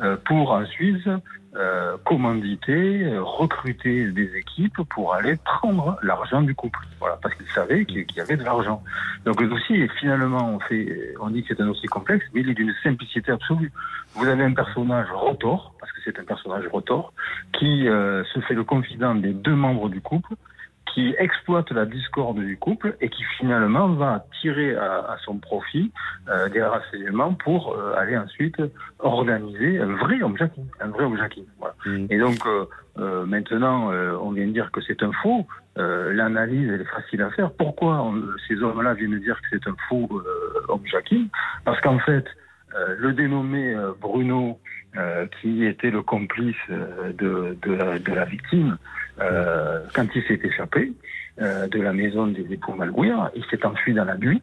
euh, 0.00 0.16
pour 0.24 0.52
ensuite 0.52 1.08
euh, 1.58 1.96
commanditer, 2.04 3.02
euh, 3.04 3.20
recruter 3.20 4.12
des 4.12 4.36
équipes 4.36 4.80
pour 4.90 5.14
aller 5.14 5.36
prendre 5.44 5.98
l'argent 6.02 6.40
du 6.42 6.54
couple. 6.54 6.78
Voilà, 7.00 7.18
parce 7.20 7.34
qu'il 7.34 7.48
savait 7.48 7.84
qu'il 7.84 8.06
y 8.16 8.20
avait 8.20 8.36
de 8.36 8.44
l'argent. 8.44 8.82
Donc 9.24 9.40
le 9.40 9.48
dossier, 9.48 9.88
finalement, 9.98 10.54
on 10.54 10.60
fait, 10.60 11.14
on 11.20 11.30
dit 11.30 11.42
que 11.42 11.54
c'est 11.54 11.60
un 11.60 11.66
dossier 11.66 11.88
complexe, 11.88 12.24
mais 12.32 12.42
il 12.42 12.50
est 12.50 12.54
d'une 12.54 12.74
simplicité 12.82 13.32
absolue. 13.32 13.72
Vous 14.14 14.28
avez 14.28 14.44
un 14.44 14.54
personnage 14.54 15.10
rotor, 15.10 15.74
parce 15.80 15.90
que 15.92 15.98
c'est 16.04 16.18
un 16.20 16.24
personnage 16.24 16.66
rotor, 16.68 17.12
qui 17.52 17.88
euh, 17.88 18.22
se 18.32 18.40
fait 18.40 18.54
le 18.54 18.62
confident 18.64 19.16
des 19.16 19.32
deux 19.32 19.56
membres 19.56 19.88
du 19.88 20.00
couple, 20.00 20.34
qui 20.92 21.14
exploite 21.18 21.70
la 21.70 21.86
discorde 21.86 22.38
du 22.38 22.56
couple 22.56 22.96
et 23.00 23.08
qui 23.08 23.22
finalement 23.38 23.88
va 23.88 24.24
tirer 24.40 24.74
à, 24.76 24.98
à 25.12 25.16
son 25.24 25.38
profit 25.38 25.92
euh, 26.28 26.48
des 26.48 26.62
renseignements 26.62 27.34
pour 27.34 27.74
euh, 27.74 27.94
aller 27.96 28.16
ensuite 28.16 28.56
organiser 28.98 29.78
un 29.78 29.94
vrai 29.96 30.22
homme 30.22 30.36
un 30.80 30.88
vrai 30.88 31.04
homme 31.04 31.18
Voilà. 31.58 31.74
Mmh. 31.86 32.06
Et 32.10 32.18
donc 32.18 32.38
euh, 32.98 33.24
maintenant, 33.26 33.92
on 34.20 34.32
vient 34.32 34.46
de 34.46 34.52
dire 34.52 34.70
que 34.72 34.80
c'est 34.80 35.02
un 35.02 35.12
faux. 35.22 35.46
L'analyse 35.76 36.68
elle 36.72 36.80
est 36.80 36.84
facile 36.84 37.22
à 37.22 37.30
faire. 37.30 37.52
Pourquoi 37.52 38.02
on, 38.02 38.20
ces 38.48 38.60
hommes-là 38.60 38.94
viennent 38.94 39.20
dire 39.20 39.40
que 39.40 39.46
c'est 39.52 39.68
un 39.68 39.76
faux 39.88 40.08
homme 40.68 40.82
Jackie 40.84 41.30
Parce 41.64 41.80
qu'en 41.80 42.00
fait, 42.00 42.24
le 42.98 43.12
dénommé 43.12 43.76
Bruno, 44.00 44.58
qui 45.40 45.64
était 45.64 45.90
le 45.90 46.02
complice 46.02 46.56
de, 46.68 47.56
de, 47.62 48.12
la, 48.14 48.24
victime, 48.24 48.78
euh, 49.20 49.80
quand 49.94 50.06
il 50.14 50.22
s'est 50.24 50.40
échappé, 50.42 50.92
euh, 51.40 51.68
de 51.68 51.80
la 51.80 51.92
maison 51.92 52.26
des 52.26 52.52
époux 52.52 52.74
Malguir. 52.74 53.30
Il 53.36 53.44
s'est 53.44 53.64
enfui 53.64 53.94
dans 53.94 54.04
la 54.04 54.16
nuit 54.16 54.42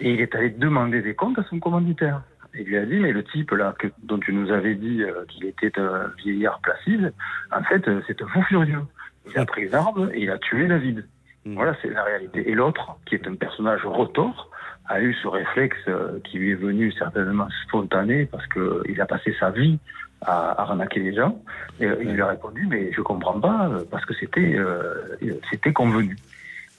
et 0.00 0.12
il 0.12 0.20
est 0.20 0.34
allé 0.34 0.50
demander 0.50 1.00
des 1.00 1.14
comptes 1.14 1.38
à 1.38 1.44
son 1.44 1.60
commanditaire. 1.60 2.22
Il 2.54 2.64
lui 2.64 2.76
a 2.78 2.84
dit, 2.84 2.96
mais 2.96 3.12
le 3.12 3.22
type 3.22 3.52
là 3.52 3.72
dont 4.02 4.18
tu 4.18 4.32
nous 4.32 4.50
avais 4.50 4.74
dit 4.74 5.04
euh, 5.04 5.24
qu'il 5.28 5.46
était 5.46 5.78
un 5.78 6.10
vieillard 6.18 6.58
placide, 6.60 7.12
en 7.52 7.62
fait, 7.62 7.86
euh, 7.86 8.02
c'est 8.08 8.20
un 8.20 8.26
fou 8.26 8.42
furieux. 8.42 8.82
Il 9.30 9.38
a 9.38 9.46
pris 9.46 9.66
une 9.66 9.74
arme 9.74 10.10
et 10.12 10.22
il 10.22 10.30
a 10.30 10.38
tué 10.38 10.66
David. 10.66 11.06
Voilà, 11.46 11.74
c'est 11.82 11.90
la 11.90 12.04
réalité. 12.04 12.48
Et 12.50 12.54
l'autre, 12.54 12.96
qui 13.06 13.14
est 13.16 13.26
un 13.26 13.34
personnage 13.34 13.84
retors, 13.84 14.48
a 14.88 15.00
eu 15.00 15.14
ce 15.14 15.26
réflexe 15.28 15.76
euh, 15.88 16.18
qui 16.24 16.38
lui 16.38 16.50
est 16.52 16.54
venu 16.56 16.92
certainement 16.92 17.48
spontané 17.66 18.26
parce 18.26 18.46
que 18.48 18.82
il 18.88 19.00
a 19.00 19.06
passé 19.06 19.34
sa 19.40 19.50
vie 19.50 19.78
à 20.20 20.60
arnaquer 20.62 21.00
les 21.00 21.14
gens. 21.14 21.40
Et 21.80 21.86
euh, 21.86 21.96
il 22.02 22.12
lui 22.14 22.22
a 22.22 22.28
répondu, 22.28 22.66
mais 22.70 22.92
je 22.92 23.00
comprends 23.00 23.40
pas 23.40 23.68
euh, 23.68 23.84
parce 23.90 24.04
que 24.04 24.14
c'était 24.14 24.54
euh, 24.56 24.94
c'était 25.50 25.72
convenu. 25.72 26.16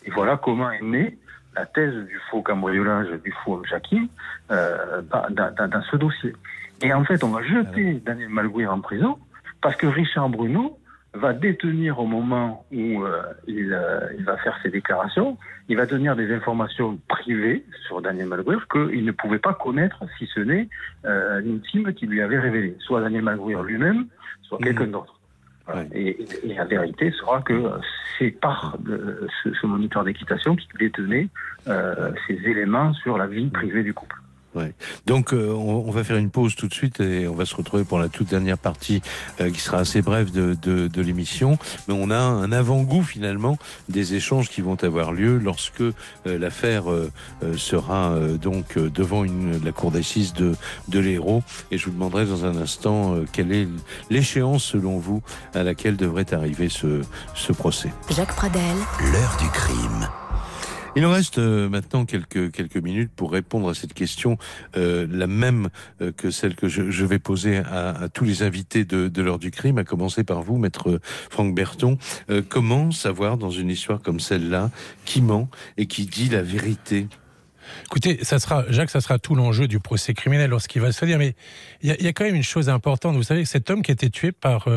Et 0.05 0.11
voilà 0.11 0.38
comment 0.38 0.70
est 0.72 0.82
née 0.82 1.18
la 1.55 1.66
thèse 1.66 1.93
du 2.07 2.20
faux 2.32 2.41
cambriolage, 2.41 3.07
du 3.24 3.32
faux 3.43 3.61
Jackie, 3.70 4.09
euh, 4.51 5.01
dans, 5.11 5.30
dans- 5.30 5.68
dans 5.70 5.82
ce 5.84 5.95
dossier. 5.97 6.34
Et 6.82 6.91
en 6.93 7.03
fait, 7.03 7.24
on 7.24 7.30
va 7.30 7.41
jeter 7.43 7.93
Daniel 8.05 8.30
Malguir 8.30 8.74
en 8.74 8.80
prison 8.82 9.18
parce 9.61 9.76
que 9.76 9.88
Richard 9.88 10.30
Bruno 10.30 10.78
va 11.14 11.34
détenir 11.34 11.99
au 11.99 12.05
moment 12.07 12.66
où 12.72 13.03
euh, 13.03 13.22
il, 13.47 13.72
euh, 13.72 13.99
il 14.18 14.26
va 14.26 14.36
faire 14.38 14.57
ses 14.64 14.70
déclarations, 14.70 15.38
il 15.70 15.78
va 15.78 15.86
tenir 15.86 16.16
des 16.16 16.34
informations 16.34 16.97
privées 17.07 17.64
sur 17.88 18.01
Daniel 18.01 18.28
Malguir 18.28 18.68
qu'il 18.72 19.05
ne 19.05 19.11
pouvait 19.11 19.38
pas 19.39 19.53
connaître 19.53 20.03
si 20.18 20.28
ce 20.34 20.39
n'est 20.39 20.68
euh, 21.05 21.39
l'intime 21.41 21.93
qui 21.93 22.07
lui 22.07 22.22
avait 22.22 22.39
révélé, 22.39 22.76
soit 22.80 23.01
Daniel 23.01 23.22
Malguir 23.24 23.61
lui-même, 23.64 24.07
soit 24.41 24.57
quelqu'un 24.57 24.88
d'autre. 24.88 25.20
Voilà. 25.68 25.84
Et, 25.93 26.09
et- 26.22 26.51
et 26.51 26.53
la 26.55 26.66
vérité 26.66 27.11
sera 27.11 27.41
que 27.41 27.53
euh, 27.53 27.70
c'est 28.18 28.32
par 28.32 28.76
euh, 28.89 29.28
ce, 29.43 29.53
ce 29.53 29.66
moniteur 29.68 30.03
d'équitation 30.03 30.55
qui 30.55 30.68
détenait 30.80 31.30
euh, 31.68 32.11
ces 32.28 32.34
éléments 32.49 32.93
sur 32.95 33.18
la 33.18 33.28
vie 33.28 33.47
privée 33.49 33.84
du 33.84 33.93
couple. 33.93 34.18
Ouais. 34.55 34.73
Donc 35.07 35.33
euh, 35.33 35.51
on, 35.51 35.85
on 35.87 35.91
va 35.91 36.03
faire 36.03 36.17
une 36.17 36.29
pause 36.29 36.55
tout 36.55 36.67
de 36.67 36.73
suite 36.73 36.99
et 36.99 37.27
on 37.27 37.33
va 37.33 37.45
se 37.45 37.55
retrouver 37.55 37.83
pour 37.83 37.97
la 37.97 38.07
toute 38.07 38.27
dernière 38.29 38.57
partie 38.57 39.01
euh, 39.41 39.49
qui 39.49 39.59
sera 39.59 39.79
assez 39.79 40.01
brève 40.01 40.31
de, 40.31 40.55
de, 40.61 40.87
de 40.87 41.01
l'émission. 41.01 41.57
Mais 41.87 41.95
on 41.97 42.11
a 42.11 42.17
un 42.17 42.51
avant-goût 42.51 43.03
finalement 43.03 43.57
des 43.89 44.13
échanges 44.13 44.49
qui 44.49 44.61
vont 44.61 44.77
avoir 44.83 45.11
lieu 45.11 45.37
lorsque 45.37 45.81
euh, 45.81 45.93
l'affaire 46.25 46.91
euh, 46.91 47.11
euh, 47.43 47.57
sera 47.57 48.11
euh, 48.11 48.37
donc 48.37 48.77
euh, 48.77 48.89
devant 48.89 49.23
une, 49.23 49.63
la 49.63 49.71
cour 49.71 49.91
d'assises 49.91 50.33
de, 50.33 50.53
de 50.87 50.99
l'Hérault. 50.99 51.43
Et 51.71 51.77
je 51.77 51.85
vous 51.85 51.91
demanderai 51.91 52.25
dans 52.25 52.45
un 52.45 52.55
instant 52.57 53.15
euh, 53.15 53.25
quelle 53.31 53.51
est 53.51 53.67
l'échéance 54.09 54.63
selon 54.63 54.99
vous 54.99 55.21
à 55.53 55.63
laquelle 55.63 55.97
devrait 55.97 56.31
arriver 56.33 56.69
ce, 56.69 57.01
ce 57.33 57.53
procès. 57.53 57.91
Jacques 58.15 58.35
Pradel, 58.35 58.75
L'heure 59.11 59.37
du 59.39 59.49
crime. 59.49 60.07
Il 60.95 61.01
nous 61.01 61.09
reste 61.09 61.39
euh, 61.39 61.69
maintenant 61.69 62.05
quelques 62.05 62.51
quelques 62.51 62.77
minutes 62.77 63.11
pour 63.15 63.31
répondre 63.31 63.67
à 63.67 63.73
cette 63.73 63.95
question, 63.95 64.37
euh, 64.77 65.07
la 65.09 65.25
même 65.25 65.69
euh, 66.01 66.11
que 66.11 66.29
celle 66.29 66.55
que 66.55 66.67
je, 66.67 67.05
vais 67.05 67.17
poser 67.17 67.57
à, 67.57 68.09
tous 68.13 68.25
les 68.25 68.43
invités 68.43 68.85
de, 68.85 69.21
l'heure 69.21 69.39
du 69.39 69.49
crime, 69.49 69.79
à 69.79 69.83
commencer 69.83 70.23
par 70.23 70.43
vous, 70.43 70.57
maître 70.57 70.99
Franck 71.31 71.55
Berton. 71.55 71.97
Comment 72.47 72.91
savoir 72.91 73.37
dans 73.37 73.49
une 73.49 73.69
histoire 73.69 74.01
comme 74.01 74.19
celle-là 74.19 74.69
qui 75.05 75.21
ment 75.21 75.49
et 75.77 75.87
qui 75.87 76.05
dit 76.05 76.29
la 76.29 76.43
vérité? 76.43 77.07
Écoutez, 77.85 78.23
ça 78.23 78.37
sera, 78.37 78.63
Jacques, 78.69 78.91
ça 78.91 79.01
sera 79.01 79.17
tout 79.17 79.35
l'enjeu 79.35 79.67
du 79.67 79.79
procès 79.79 80.13
criminel 80.13 80.51
lorsqu'il 80.51 80.81
va 80.81 80.91
se 80.91 81.05
dire. 81.05 81.17
Mais 81.17 81.35
il 81.81 81.89
y, 81.89 82.07
a- 82.07 82.13
quand 82.13 82.25
même 82.25 82.35
une 82.35 82.43
chose 82.43 82.69
importante. 82.69 83.15
Vous 83.15 83.23
savez 83.23 83.43
que 83.43 83.49
cet 83.49 83.69
homme 83.69 83.81
qui 83.81 83.91
a 83.91 83.93
été 83.93 84.09
tué 84.09 84.31
par, 84.31 84.67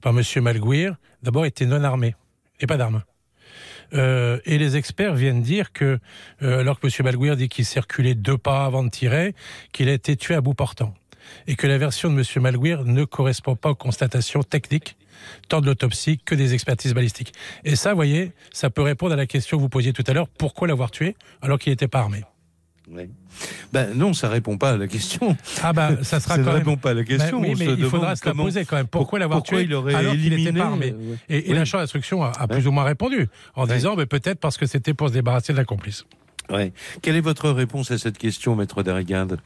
par 0.00 0.12
Monsieur 0.12 0.40
Malguir, 0.40 0.96
d'abord 1.22 1.44
était 1.44 1.66
non 1.66 1.84
armé 1.84 2.14
et 2.60 2.66
pas 2.66 2.78
d'armes. 2.78 3.02
Euh, 3.94 4.38
et 4.44 4.58
les 4.58 4.76
experts 4.76 5.14
viennent 5.14 5.42
dire 5.42 5.72
que, 5.72 5.98
euh, 6.42 6.60
alors 6.60 6.80
que 6.80 6.86
M. 6.86 6.92
Malguir 7.04 7.36
dit 7.36 7.48
qu'il 7.48 7.64
circulait 7.64 8.14
deux 8.14 8.38
pas 8.38 8.64
avant 8.64 8.84
de 8.84 8.90
tirer, 8.90 9.34
qu'il 9.72 9.88
a 9.88 9.92
été 9.92 10.16
tué 10.16 10.34
à 10.34 10.40
bout 10.40 10.54
portant. 10.54 10.94
Et 11.46 11.56
que 11.56 11.66
la 11.66 11.78
version 11.78 12.10
de 12.10 12.18
M. 12.18 12.42
Malguir 12.42 12.84
ne 12.84 13.04
correspond 13.04 13.56
pas 13.56 13.70
aux 13.70 13.74
constatations 13.74 14.42
techniques, 14.42 14.96
tant 15.48 15.60
de 15.60 15.66
l'autopsie 15.66 16.18
que 16.18 16.34
des 16.34 16.54
expertises 16.54 16.94
balistiques. 16.94 17.34
Et 17.64 17.76
ça, 17.76 17.90
vous 17.90 17.96
voyez, 17.96 18.32
ça 18.52 18.70
peut 18.70 18.82
répondre 18.82 19.12
à 19.12 19.16
la 19.16 19.26
question 19.26 19.58
que 19.58 19.62
vous 19.62 19.68
posiez 19.68 19.92
tout 19.92 20.04
à 20.06 20.12
l'heure, 20.12 20.28
pourquoi 20.28 20.68
l'avoir 20.68 20.90
tué 20.90 21.16
alors 21.42 21.58
qu'il 21.58 21.72
n'était 21.72 21.88
pas 21.88 22.00
armé 22.00 22.24
Oui. 22.90 23.10
Ben 23.72 23.92
non, 23.94 24.14
ça 24.14 24.28
répond 24.28 24.56
pas 24.56 24.70
à 24.70 24.76
la 24.78 24.86
question. 24.88 25.36
Ah 25.62 25.72
bah 25.72 25.90
ça 26.02 26.20
sera 26.20 26.34
Ça 26.36 26.40
quand 26.40 26.40
ne 26.40 26.46
même- 26.46 26.56
répond 26.56 26.76
pas 26.76 26.90
à 26.90 26.94
la 26.94 27.04
question. 27.04 27.40
Ben 27.40 27.48
oui, 27.48 27.54
On 27.54 27.58
mais 27.58 27.66
se 27.66 27.80
il 27.80 27.84
faudra 27.84 28.16
se 28.16 28.26
la 28.26 28.34
poser 28.34 28.64
quand 28.64 28.76
même. 28.76 28.86
Pourquoi 28.86 29.18
l'avoir 29.18 29.42
tué 29.42 29.62
il 29.62 29.74
aurait 29.74 29.94
alors 29.94 30.12
qu'il 30.12 30.22
n'était 30.22 30.34
éliminé, 30.36 30.60
pas 30.60 30.66
armé 30.66 30.94
euh. 30.98 31.14
Et, 31.28 31.48
et 31.48 31.52
Oui. 31.52 31.58
la 31.58 31.64
chambre 31.66 31.82
d'instruction 31.82 32.22
a, 32.22 32.32
a 32.38 32.48
plus 32.48 32.66
ou 32.66 32.72
moins 32.72 32.84
répondu 32.84 33.28
en 33.54 33.66
disant 33.66 33.94
mais 33.96 34.06
peut-être 34.06 34.40
parce 34.40 34.56
que 34.56 34.66
c'était 34.66 34.94
pour 34.94 35.08
se 35.08 35.12
débarrasser 35.14 35.52
de 35.52 35.58
la 35.58 35.64
complice. 35.64 36.06
Ouais. 36.50 36.72
Quelle 37.02 37.16
est 37.16 37.20
votre 37.20 37.50
réponse 37.50 37.90
à 37.90 37.98
cette 37.98 38.16
question, 38.16 38.56
maître 38.56 38.82
Darrigade 38.82 39.38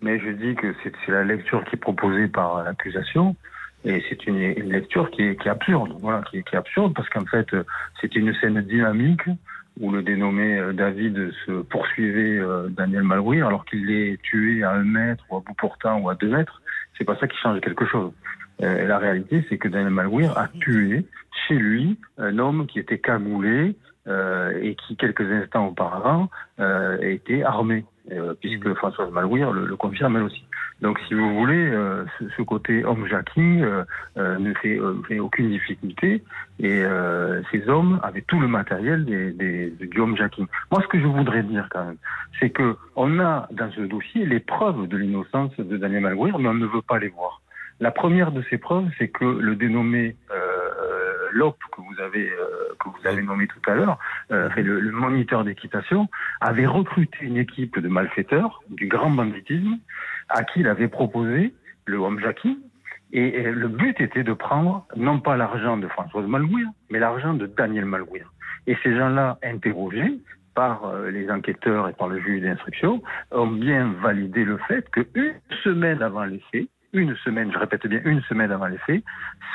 Mais 0.00 0.18
je 0.18 0.30
dis 0.30 0.54
que 0.54 0.74
c'est 0.82 1.12
la 1.12 1.22
lecture 1.24 1.62
qui 1.66 1.76
est 1.76 1.78
proposée 1.78 2.28
par 2.28 2.62
l'accusation. 2.64 3.36
Et 3.84 4.02
c'est 4.10 4.26
une, 4.26 4.36
une 4.36 4.72
lecture 4.72 5.10
qui 5.10 5.22
est, 5.22 5.36
qui 5.40 5.48
est 5.48 5.50
absurde, 5.50 5.94
voilà, 6.00 6.22
qui 6.30 6.36
est, 6.38 6.42
qui 6.42 6.54
est 6.54 6.58
absurde 6.58 6.92
parce 6.94 7.08
qu'en 7.08 7.24
fait, 7.24 7.46
euh, 7.54 7.64
c'est 8.00 8.14
une 8.14 8.34
scène 8.38 8.60
dynamique 8.62 9.22
où 9.80 9.90
le 9.90 10.02
dénommé 10.02 10.58
euh, 10.58 10.72
David 10.72 11.32
se 11.46 11.62
poursuivait 11.62 12.38
euh, 12.38 12.68
Daniel 12.68 13.02
Malguir 13.02 13.46
alors 13.46 13.64
qu'il 13.64 13.86
l'est 13.86 14.20
tué 14.22 14.62
à 14.62 14.72
un 14.72 14.84
mètre 14.84 15.24
ou 15.30 15.36
à 15.36 15.40
bout 15.40 15.54
portant 15.54 15.98
ou 16.00 16.10
à 16.10 16.14
deux 16.14 16.28
mètres. 16.28 16.62
C'est 16.96 17.04
pas 17.04 17.16
ça 17.16 17.26
qui 17.26 17.36
change 17.38 17.60
quelque 17.60 17.86
chose. 17.86 18.12
Euh, 18.62 18.86
la 18.86 18.98
réalité, 18.98 19.44
c'est 19.48 19.56
que 19.56 19.68
Daniel 19.68 19.90
Malguir 19.90 20.36
a 20.36 20.48
tué 20.48 21.06
chez 21.48 21.54
lui 21.54 21.98
un 22.18 22.38
homme 22.38 22.66
qui 22.66 22.78
était 22.78 22.98
cagoulé 22.98 23.74
euh, 24.06 24.52
et 24.60 24.74
qui, 24.74 24.96
quelques 24.96 25.22
instants 25.22 25.68
auparavant, 25.68 26.28
était 27.00 27.42
armé, 27.42 27.86
euh, 28.10 28.34
puisque 28.40 28.72
Françoise 28.74 29.10
Malguir 29.12 29.52
le, 29.52 29.66
le 29.66 29.76
confirme 29.76 30.16
elle 30.16 30.24
aussi. 30.24 30.44
Donc, 30.80 30.98
si 31.06 31.14
vous 31.14 31.34
voulez, 31.34 31.68
euh, 31.68 32.04
ce, 32.18 32.24
ce 32.36 32.42
côté 32.42 32.84
homme 32.84 33.06
jacking 33.06 33.62
euh, 33.62 33.84
euh, 34.16 34.38
ne 34.38 34.54
fait, 34.54 34.78
euh, 34.78 34.94
fait 35.06 35.18
aucune 35.18 35.50
difficulté, 35.50 36.24
et 36.58 36.82
euh, 36.82 37.42
ces 37.50 37.68
hommes 37.68 38.00
avaient 38.02 38.22
tout 38.22 38.40
le 38.40 38.48
matériel 38.48 39.04
des, 39.04 39.32
des, 39.32 39.70
du 39.70 40.00
homme 40.00 40.16
jacking. 40.16 40.46
Moi, 40.70 40.80
ce 40.82 40.88
que 40.88 40.98
je 40.98 41.06
voudrais 41.06 41.42
dire 41.42 41.68
quand 41.70 41.84
même, 41.84 41.98
c'est 42.38 42.50
que 42.50 42.76
on 42.96 43.20
a 43.20 43.46
dans 43.50 43.70
ce 43.72 43.82
dossier 43.82 44.24
les 44.24 44.40
preuves 44.40 44.88
de 44.88 44.96
l'innocence 44.96 45.54
de 45.58 45.76
Daniel 45.76 46.02
Malguir, 46.02 46.38
mais 46.38 46.48
on 46.48 46.54
ne 46.54 46.66
veut 46.66 46.82
pas 46.82 46.98
les 46.98 47.08
voir. 47.08 47.42
La 47.78 47.90
première 47.90 48.30
de 48.32 48.42
ces 48.50 48.58
preuves, 48.58 48.88
c'est 48.98 49.08
que 49.08 49.24
le 49.24 49.56
dénommé 49.56 50.14
euh, 50.30 50.69
Lop 51.32 51.56
que 51.72 51.80
vous 51.80 52.00
avez 52.00 52.30
euh, 52.30 52.74
que 52.78 52.88
vous 52.88 53.06
avez 53.06 53.22
nommé 53.22 53.46
tout 53.46 53.70
à 53.70 53.74
l'heure, 53.74 53.98
euh, 54.30 54.50
fait 54.50 54.62
le, 54.62 54.80
le 54.80 54.90
moniteur 54.90 55.44
d'équitation, 55.44 56.08
avait 56.40 56.66
recruté 56.66 57.18
une 57.22 57.36
équipe 57.36 57.78
de 57.78 57.88
malfaiteurs 57.88 58.62
du 58.68 58.86
grand 58.86 59.10
banditisme 59.10 59.78
à 60.28 60.44
qui 60.44 60.60
il 60.60 60.68
avait 60.68 60.88
proposé 60.88 61.54
le 61.86 61.98
homme 61.98 62.20
Jackie. 62.20 62.58
Et, 63.12 63.40
et 63.40 63.50
le 63.50 63.66
but 63.66 64.00
était 64.00 64.22
de 64.22 64.32
prendre 64.32 64.86
non 64.96 65.18
pas 65.18 65.36
l'argent 65.36 65.76
de 65.76 65.88
Françoise 65.88 66.26
Malguir, 66.26 66.68
mais 66.90 67.00
l'argent 67.00 67.34
de 67.34 67.46
Daniel 67.46 67.84
Malguir. 67.84 68.32
Et 68.66 68.76
ces 68.82 68.96
gens-là, 68.96 69.38
interrogés 69.42 70.18
par 70.54 70.84
euh, 70.84 71.10
les 71.10 71.30
enquêteurs 71.30 71.88
et 71.88 71.92
par 71.92 72.08
le 72.08 72.20
juge 72.20 72.42
d'instruction, 72.42 73.02
ont 73.32 73.48
bien 73.48 73.94
validé 74.00 74.44
le 74.44 74.58
fait 74.68 74.88
qu'une 74.90 75.34
semaine 75.64 76.02
avant 76.02 76.24
les 76.24 76.42
faits, 76.52 76.68
une 76.92 77.14
semaine, 77.16 77.52
je 77.52 77.58
répète 77.58 77.86
bien, 77.86 78.00
une 78.04 78.20
semaine 78.22 78.50
avant 78.50 78.66
les 78.66 78.78
faits, 78.78 79.02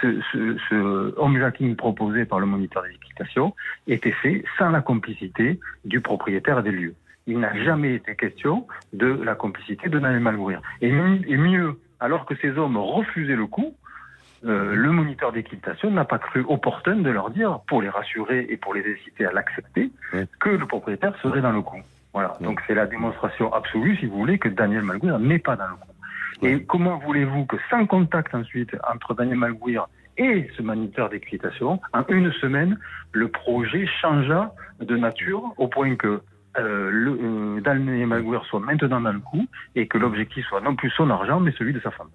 ce, 0.02 0.22
ce, 0.32 0.58
ce 0.70 1.74
proposé 1.76 2.26
par 2.26 2.40
le 2.40 2.46
moniteur 2.46 2.84
d'équitation 2.84 3.54
était 3.88 4.12
fait 4.12 4.44
sans 4.58 4.70
la 4.70 4.82
complicité 4.82 5.60
du 5.84 6.02
propriétaire 6.02 6.64
des 6.64 6.72
lieux. 6.72 6.96
Il 7.28 7.40
n'a 7.40 7.56
jamais 7.64 7.96
été 7.96 8.16
question 8.16 8.68
de 8.94 9.08
la 9.08 9.36
complicité 9.36 9.90
de 9.90 10.00
Daniel 10.00 10.22
Malmourir. 10.22 10.62
Et, 10.82 10.92
mi- 10.92 11.26
et 11.28 11.38
mieux, 11.38 11.80
alors 12.00 12.26
que 12.26 12.36
ces 12.36 12.52
hommes 12.58 12.78
refusaient 12.78 13.36
le 13.36 13.48
coup, 13.48 13.76
euh, 14.46 14.76
le 14.76 14.92
moniteur 14.92 15.32
d'équitation 15.32 15.90
n'a 15.90 16.06
pas 16.06 16.20
cru 16.20 16.46
opportun 16.48 16.98
de 16.98 17.10
leur 17.10 17.32
dire, 17.32 17.60
pour 17.68 17.82
les 17.82 17.90
rassurer 17.90 18.46
et 18.50 18.58
pour 18.58 18.76
les 18.76 18.84
inciter 18.94 19.26
à 19.26 19.32
l'accepter, 19.32 19.90
que 20.40 20.50
le 20.50 20.66
propriétaire 20.68 21.16
serait 21.22 21.42
dans 21.42 21.52
le 21.52 21.62
coup. 21.62 21.82
Voilà. 22.14 22.38
Donc 22.42 22.62
c'est 22.68 22.76
la 22.76 22.86
démonstration 22.86 23.52
absolue, 23.52 23.98
si 23.98 24.06
vous 24.06 24.18
voulez, 24.18 24.38
que 24.38 24.48
Daniel 24.50 24.84
Malguir 24.84 25.18
n'est 25.20 25.40
pas 25.40 25.56
dans 25.56 25.68
le 25.68 25.76
coup. 25.76 25.90
Et 26.42 26.64
comment 26.64 26.98
voulez-vous 26.98 27.46
que 27.46 27.58
sans 27.70 27.86
contact 27.86 28.34
ensuite 28.36 28.76
entre 28.92 29.14
Daniel 29.14 29.38
Malguir 29.38 29.88
et 30.18 30.50
ce 30.56 30.62
moniteur 30.62 31.10
d'équitation, 31.10 31.80
en 31.94 32.04
une 32.08 32.32
semaine, 32.34 32.78
le 33.12 33.28
projet 33.28 33.86
changea 34.02 34.54
de 34.80 34.96
nature 34.96 35.54
au 35.58 35.68
point 35.68 35.96
que 35.96 36.22
euh, 36.58 36.90
le, 36.90 37.20
euh, 37.58 37.62
Daniel 37.62 38.08
Malguir 38.08 38.46
soit 38.46 38.62
maintenant 38.62 39.02
dans 39.02 39.12
le 39.12 39.20
coup 39.20 39.46
et 39.76 39.88
que 39.88 39.98
l'objectif 39.98 40.46
soit 40.48 40.62
non 40.62 40.76
plus 40.76 40.90
son 40.92 41.10
argent, 41.10 41.40
mais 41.40 41.52
celui 41.58 41.74
de 41.74 41.80
sa 41.82 41.92
femme? 41.92 42.10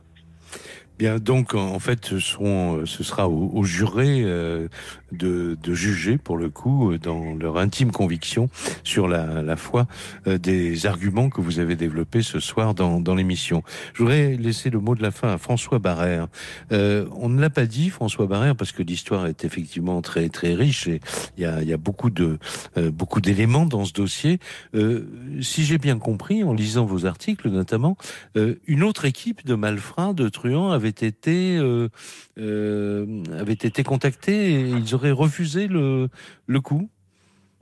Bien, 1.01 1.19
donc 1.19 1.55
en 1.55 1.79
fait, 1.79 2.05
ce, 2.05 2.19
seront, 2.19 2.85
ce 2.85 3.03
sera 3.03 3.27
aux, 3.27 3.65
jurés 3.65 4.21
euh, 4.23 4.69
de, 5.13 5.57
de, 5.63 5.73
juger, 5.73 6.19
pour 6.19 6.37
le 6.37 6.51
coup, 6.51 6.99
dans 6.99 7.35
leur 7.37 7.57
intime 7.57 7.91
conviction 7.91 8.51
sur 8.85 9.09
la, 9.09 9.41
la 9.41 9.57
foi 9.57 9.87
euh, 10.27 10.37
des 10.37 10.85
arguments 10.85 11.31
que 11.31 11.41
vous 11.41 11.59
avez 11.59 11.75
développés 11.75 12.21
ce 12.21 12.39
soir 12.39 12.75
dans, 12.75 13.01
dans 13.01 13.15
l'émission. 13.15 13.63
Je 13.95 14.03
voudrais 14.03 14.37
laisser 14.37 14.69
le 14.69 14.79
mot 14.79 14.95
de 14.95 15.01
la 15.01 15.11
fin 15.11 15.33
à 15.33 15.39
François 15.39 15.79
Barrère. 15.79 16.29
Euh, 16.71 17.07
on 17.17 17.31
ne 17.31 17.41
l'a 17.41 17.49
pas 17.49 17.65
dit, 17.65 17.89
François 17.89 18.27
Barrère, 18.27 18.55
parce 18.55 18.73
que 18.73 18.83
l'histoire 18.83 19.27
est 19.27 19.43
effectivement 19.47 20.03
très 20.03 20.29
très 20.29 20.53
riche 20.53 20.87
et 20.87 21.01
il 21.39 21.45
y 21.45 21.47
a, 21.47 21.63
y 21.63 21.73
a 21.73 21.79
beaucoup 21.79 22.11
de 22.11 22.39
euh, 22.77 22.91
beaucoup 22.91 23.23
d'éléments 23.23 23.65
dans 23.65 23.87
ce 23.87 23.95
dossier. 23.95 24.39
Euh, 24.75 25.07
si 25.41 25.65
j'ai 25.65 25.79
bien 25.79 25.99
compris, 25.99 26.45
en 26.45 26.53
lisant 26.53 26.85
vos 26.85 27.07
articles 27.07 27.49
notamment, 27.49 27.97
euh, 28.37 28.57
une 28.67 28.83
autre 28.83 29.07
équipe 29.07 29.47
de 29.47 29.55
malfrats, 29.55 30.13
de 30.13 30.29
truands, 30.29 30.71
avait 30.71 30.90
été 30.91 31.59
avait 31.59 33.53
été 33.53 33.83
contactée 33.83 34.53
et 34.53 34.61
ils 34.61 34.95
auraient 34.95 35.11
refusé 35.11 35.69
le 35.69 36.09
le 36.47 36.61
coup. 36.61 36.91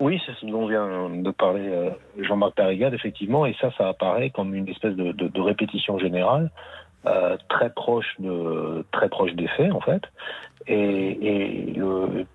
Oui, 0.01 0.21
c'est 0.25 0.35
ce 0.41 0.47
dont 0.47 0.69
vient 0.69 1.11
de 1.11 1.31
parler 1.33 1.91
Jean-Marc 2.21 2.55
Parigade, 2.55 2.95
effectivement, 2.95 3.47
et 3.47 3.57
ça, 3.61 3.73
ça 3.77 3.89
apparaît 3.89 4.31
comme 4.31 4.55
une 4.55 4.69
espèce 4.69 4.95
de, 4.95 5.11
de, 5.11 5.27
de 5.27 5.41
répétition 5.41 5.99
générale, 5.99 6.53
euh, 7.07 7.37
très 7.49 7.71
proche 7.71 8.07
de 8.21 8.85
très 8.93 9.09
proche 9.09 9.33
des 9.33 9.49
faits, 9.49 9.73
en 9.73 9.81
fait. 9.81 10.03
Et, 10.69 10.75
et 10.77 11.73
le, 11.73 12.27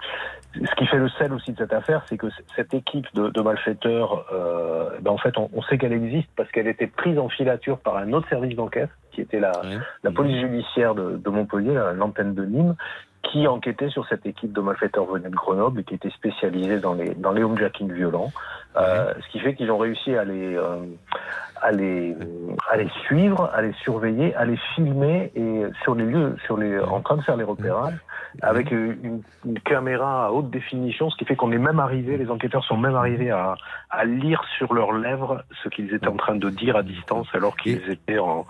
ce 0.53 0.75
qui 0.75 0.85
fait 0.85 0.97
le 0.97 1.09
sel 1.09 1.33
aussi 1.33 1.51
de 1.51 1.57
cette 1.57 1.73
affaire, 1.73 2.03
c'est 2.07 2.17
que 2.17 2.27
cette 2.55 2.73
équipe 2.73 3.07
de, 3.15 3.29
de 3.29 3.41
malfaiteurs, 3.41 4.25
euh, 4.31 4.99
ben 5.01 5.11
en 5.11 5.17
fait, 5.17 5.37
on, 5.37 5.49
on 5.53 5.61
sait 5.63 5.77
qu'elle 5.77 5.93
existe 5.93 6.29
parce 6.35 6.49
qu'elle 6.51 6.67
était 6.67 6.87
prise 6.87 7.17
en 7.17 7.29
filature 7.29 7.79
par 7.79 7.97
un 7.97 8.13
autre 8.13 8.29
service 8.29 8.55
d'enquête, 8.55 8.89
qui 9.11 9.21
était 9.21 9.39
la, 9.39 9.51
la 10.03 10.11
police 10.11 10.39
judiciaire 10.39 10.95
de, 10.95 11.17
de 11.17 11.29
Montpellier, 11.29 11.79
l'antenne 11.95 12.33
de 12.33 12.45
Nîmes, 12.45 12.75
qui 13.23 13.47
enquêtait 13.47 13.89
sur 13.89 14.05
cette 14.07 14.25
équipe 14.25 14.53
de 14.53 14.61
malfaiteurs 14.61 15.05
venus 15.05 15.31
de 15.31 15.35
Grenoble 15.35 15.79
et 15.79 15.83
qui 15.83 15.95
était 15.95 16.09
spécialisée 16.09 16.79
dans 16.79 16.93
les 16.93 17.15
dans 17.15 17.31
les 17.31 17.41
homejacking 17.43 17.91
violents. 17.91 18.31
Euh, 18.75 19.13
ce 19.21 19.31
qui 19.31 19.39
fait 19.39 19.55
qu'ils 19.55 19.71
ont 19.71 19.77
réussi 19.77 20.15
à 20.15 20.23
les 20.25 20.55
euh, 20.55 20.77
à 21.63 21.71
les 21.71 22.15
à 22.71 22.77
les 22.77 22.89
suivre, 23.05 23.49
à 23.53 23.61
les 23.61 23.73
surveiller, 23.83 24.35
à 24.35 24.45
les 24.45 24.57
filmer 24.75 25.31
et 25.35 25.63
sur 25.83 25.95
les 25.95 26.05
lieux, 26.05 26.35
sur 26.45 26.57
les 26.57 26.79
en 26.79 27.01
train 27.01 27.17
de 27.17 27.21
faire 27.21 27.37
les 27.37 27.43
repérages 27.53 27.99
avec 28.41 28.71
une, 28.71 29.21
une 29.45 29.59
caméra 29.59 30.25
à 30.25 30.31
haute 30.31 30.49
définition, 30.49 31.09
ce 31.11 31.17
qui 31.17 31.25
fait 31.25 31.35
qu'on 31.35 31.51
est 31.51 31.59
même 31.69 31.79
arrivé, 31.79 32.17
les 32.17 32.29
enquêteurs 32.31 32.63
sont 32.65 32.77
même 32.77 32.95
arrivés 32.95 33.29
à, 33.29 33.55
à 33.91 34.05
lire 34.05 34.41
sur 34.57 34.73
leurs 34.73 34.91
lèvres 34.91 35.43
ce 35.63 35.69
qu'ils 35.69 35.93
étaient 35.93 36.07
en 36.07 36.17
train 36.17 36.35
de 36.35 36.49
dire 36.49 36.75
à 36.75 36.83
distance 36.83 37.27
alors 37.33 37.55
qu'ils 37.55 37.87
étaient 37.89 38.19
en, 38.19 38.45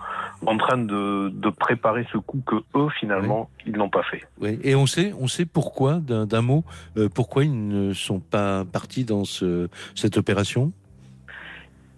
en 0.46 0.56
train 0.56 0.78
de, 0.78 1.28
de 1.28 1.50
préparer 1.50 2.06
ce 2.12 2.18
coup 2.18 2.40
que 2.46 2.56
eux 2.76 2.88
finalement 2.98 3.50
ils 3.66 3.76
n'ont 3.76 3.90
pas 3.90 4.02
fait. 4.02 4.22
Oui. 4.40 4.58
Et 4.64 4.74
on 4.74 4.86
sait, 4.86 5.12
on 5.20 5.28
sait 5.28 5.44
pourquoi, 5.44 6.00
d'un 6.00 6.42
mot, 6.42 6.64
euh, 6.96 7.08
pourquoi 7.14 7.44
ils 7.44 7.68
ne 7.68 7.92
sont 7.92 8.20
pas 8.20 8.64
partis 8.64 9.04
dans 9.04 9.24
ce, 9.24 9.68
cette 9.94 10.16
opération? 10.16 10.72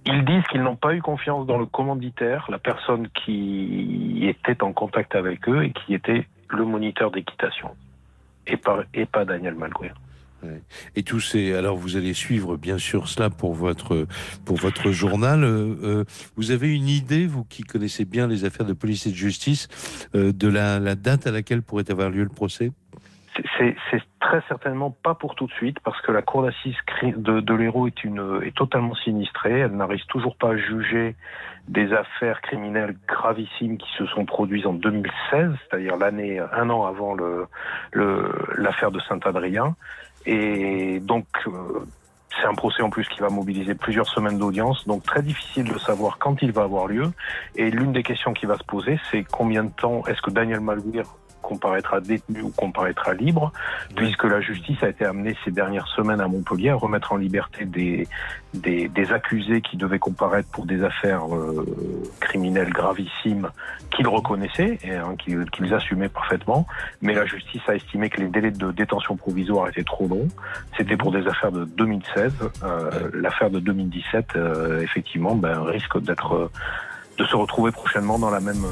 Ils 0.06 0.24
disent 0.24 0.44
qu'ils 0.50 0.62
n'ont 0.62 0.76
pas 0.76 0.94
eu 0.94 1.02
confiance 1.02 1.46
dans 1.46 1.58
le 1.58 1.66
commanditaire, 1.66 2.46
la 2.50 2.58
personne 2.58 3.08
qui 3.08 4.26
était 4.28 4.62
en 4.62 4.72
contact 4.72 5.14
avec 5.14 5.48
eux 5.48 5.64
et 5.64 5.72
qui 5.72 5.94
était 5.94 6.26
le 6.48 6.64
moniteur 6.64 7.10
d'équitation, 7.10 7.70
et 8.46 8.56
pas, 8.56 9.24
Daniel 9.24 9.54
Malguer. 9.54 9.92
Et 10.94 11.02
tous 11.02 11.18
ces, 11.18 11.54
alors 11.54 11.76
vous 11.76 11.96
allez 11.96 12.14
suivre 12.14 12.56
bien 12.56 12.78
sûr 12.78 13.08
cela 13.08 13.30
pour 13.30 13.54
votre 13.54 14.06
pour 14.44 14.58
votre 14.58 14.92
journal. 14.92 15.42
Euh, 15.42 15.74
euh, 15.82 16.04
vous 16.36 16.52
avez 16.52 16.72
une 16.72 16.88
idée, 16.88 17.26
vous 17.26 17.42
qui 17.42 17.64
connaissez 17.64 18.04
bien 18.04 18.28
les 18.28 18.44
affaires 18.44 18.66
de 18.66 18.74
police 18.74 19.06
et 19.06 19.10
de 19.10 19.16
justice, 19.16 19.66
euh, 20.14 20.32
de 20.32 20.46
la 20.46 20.94
date 20.94 21.26
à 21.26 21.32
laquelle 21.32 21.62
pourrait 21.62 21.90
avoir 21.90 22.10
lieu 22.10 22.22
le 22.22 22.28
procès? 22.28 22.70
C'est 23.58 24.02
très 24.20 24.42
certainement 24.48 24.90
pas 24.90 25.14
pour 25.14 25.34
tout 25.34 25.46
de 25.46 25.52
suite 25.52 25.78
parce 25.80 26.00
que 26.02 26.12
la 26.12 26.22
cour 26.22 26.42
d'assises 26.42 26.76
de, 27.02 27.40
de 27.40 28.44
est, 28.44 28.54
totalement 28.54 28.94
sinistrée. 28.94 29.60
Elle 29.60 29.76
n'arrive 29.76 30.04
toujours 30.06 30.36
pas 30.36 30.50
à 30.50 30.56
juger 30.56 31.16
des 31.68 31.92
affaires 31.92 32.40
criminelles 32.40 32.96
gravissimes 33.08 33.78
qui 33.78 33.88
se 33.98 34.06
sont 34.06 34.24
produites 34.24 34.66
en 34.66 34.72
2016, 34.72 35.52
c'est-à-dire 35.68 35.96
l'année, 35.96 36.38
un 36.38 36.70
an 36.70 36.84
avant 36.86 37.16
l'affaire 37.92 38.90
de 38.90 39.00
Saint-Adrien. 39.00 39.74
Et 40.24 41.00
donc, 41.00 41.26
euh, 41.46 41.84
c'est 42.40 42.46
un 42.46 42.54
procès 42.54 42.82
en 42.82 42.90
plus 42.90 43.08
qui 43.08 43.20
va 43.20 43.28
mobiliser 43.28 43.74
plusieurs 43.74 44.08
semaines 44.08 44.38
d'audience, 44.38 44.86
donc 44.86 45.04
très 45.04 45.22
difficile 45.22 45.72
de 45.72 45.78
savoir 45.78 46.18
quand 46.18 46.42
il 46.42 46.52
va 46.52 46.62
avoir 46.62 46.86
lieu. 46.86 47.12
Et 47.54 47.70
l'une 47.70 47.92
des 47.92 48.02
questions 48.02 48.32
qui 48.32 48.46
va 48.46 48.56
se 48.56 48.64
poser, 48.64 48.98
c'est 49.10 49.24
combien 49.24 49.64
de 49.64 49.70
temps 49.70 50.02
est-ce 50.06 50.20
que 50.22 50.30
Daniel 50.30 50.60
Malguir 51.46 51.56
comparaîtra 51.56 52.00
détenu 52.00 52.42
ou 52.42 52.50
comparaîtra 52.50 53.14
libre, 53.14 53.52
puisque 53.94 54.24
la 54.24 54.40
justice 54.40 54.82
a 54.82 54.88
été 54.88 55.04
amenée 55.04 55.36
ces 55.44 55.50
dernières 55.50 55.86
semaines 55.88 56.20
à 56.20 56.28
Montpellier 56.28 56.70
à 56.70 56.74
remettre 56.74 57.12
en 57.12 57.16
liberté 57.16 57.64
des, 57.64 58.06
des, 58.54 58.88
des 58.88 59.12
accusés 59.12 59.60
qui 59.60 59.76
devaient 59.76 59.98
comparaître 59.98 60.48
pour 60.50 60.66
des 60.66 60.82
affaires 60.82 61.34
euh, 61.34 61.64
criminelles 62.20 62.70
gravissimes 62.70 63.50
qu'ils 63.90 64.08
reconnaissaient 64.08 64.78
et 64.82 64.94
hein, 64.94 65.14
qu'ils 65.16 65.74
assumaient 65.74 66.08
parfaitement. 66.08 66.66
Mais 67.00 67.14
la 67.14 67.26
justice 67.26 67.62
a 67.68 67.74
estimé 67.74 68.10
que 68.10 68.20
les 68.20 68.28
délais 68.28 68.50
de 68.50 68.72
détention 68.72 69.16
provisoire 69.16 69.68
étaient 69.68 69.84
trop 69.84 70.08
longs. 70.08 70.28
C'était 70.76 70.96
pour 70.96 71.12
des 71.12 71.26
affaires 71.26 71.52
de 71.52 71.64
2016. 71.64 72.32
Euh, 72.62 73.10
L'affaire 73.14 73.50
de 73.50 73.60
2017, 73.60 74.36
euh, 74.36 74.80
effectivement, 74.80 75.34
ben, 75.34 75.62
risque 75.62 75.98
d'être 76.00 76.50
de 77.18 77.24
se 77.24 77.36
retrouver 77.36 77.72
prochainement 77.72 78.18
dans 78.18 78.30
la 78.30 78.40
même 78.40 78.64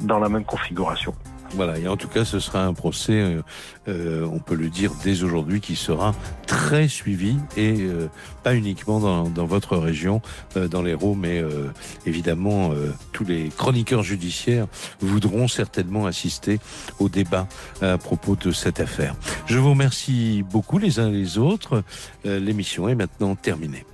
dans 0.00 0.18
la 0.18 0.28
même 0.28 0.44
configuration. 0.44 1.14
Voilà, 1.54 1.78
et 1.78 1.86
en 1.86 1.96
tout 1.96 2.08
cas, 2.08 2.24
ce 2.24 2.38
sera 2.38 2.64
un 2.64 2.72
procès, 2.72 3.12
euh, 3.12 3.42
euh, 3.86 4.26
on 4.32 4.38
peut 4.38 4.54
le 4.54 4.70
dire 4.70 4.92
dès 5.04 5.22
aujourd'hui, 5.22 5.60
qui 5.60 5.76
sera 5.76 6.14
très 6.46 6.88
suivi 6.88 7.36
et 7.58 7.76
euh, 7.80 8.08
pas 8.42 8.54
uniquement 8.54 9.00
dans, 9.00 9.28
dans, 9.28 9.44
votre 9.44 9.76
région, 9.76 10.22
euh, 10.56 10.66
dans 10.66 10.80
l'Hérault, 10.80 11.14
mais 11.14 11.42
euh, 11.42 11.70
évidemment, 12.06 12.72
tous 13.12 13.24
les 13.24 13.48
chroniqueurs 13.48 14.02
judiciaires 14.02 14.66
voudront 15.00 15.46
certainement 15.46 16.06
assister 16.06 16.58
au 16.98 17.08
débat 17.08 17.46
à 17.82 17.98
propos 17.98 18.36
de 18.36 18.50
cette 18.52 18.80
affaire. 18.80 19.14
Je 19.46 19.58
vous 19.58 19.70
remercie 19.70 20.42
beaucoup 20.50 20.78
les 20.78 21.00
uns 21.00 21.10
les 21.10 21.38
autres. 21.38 21.82
L'émission 22.24 22.88
est 22.88 22.94
maintenant 22.94 23.34
terminée. 23.34 23.84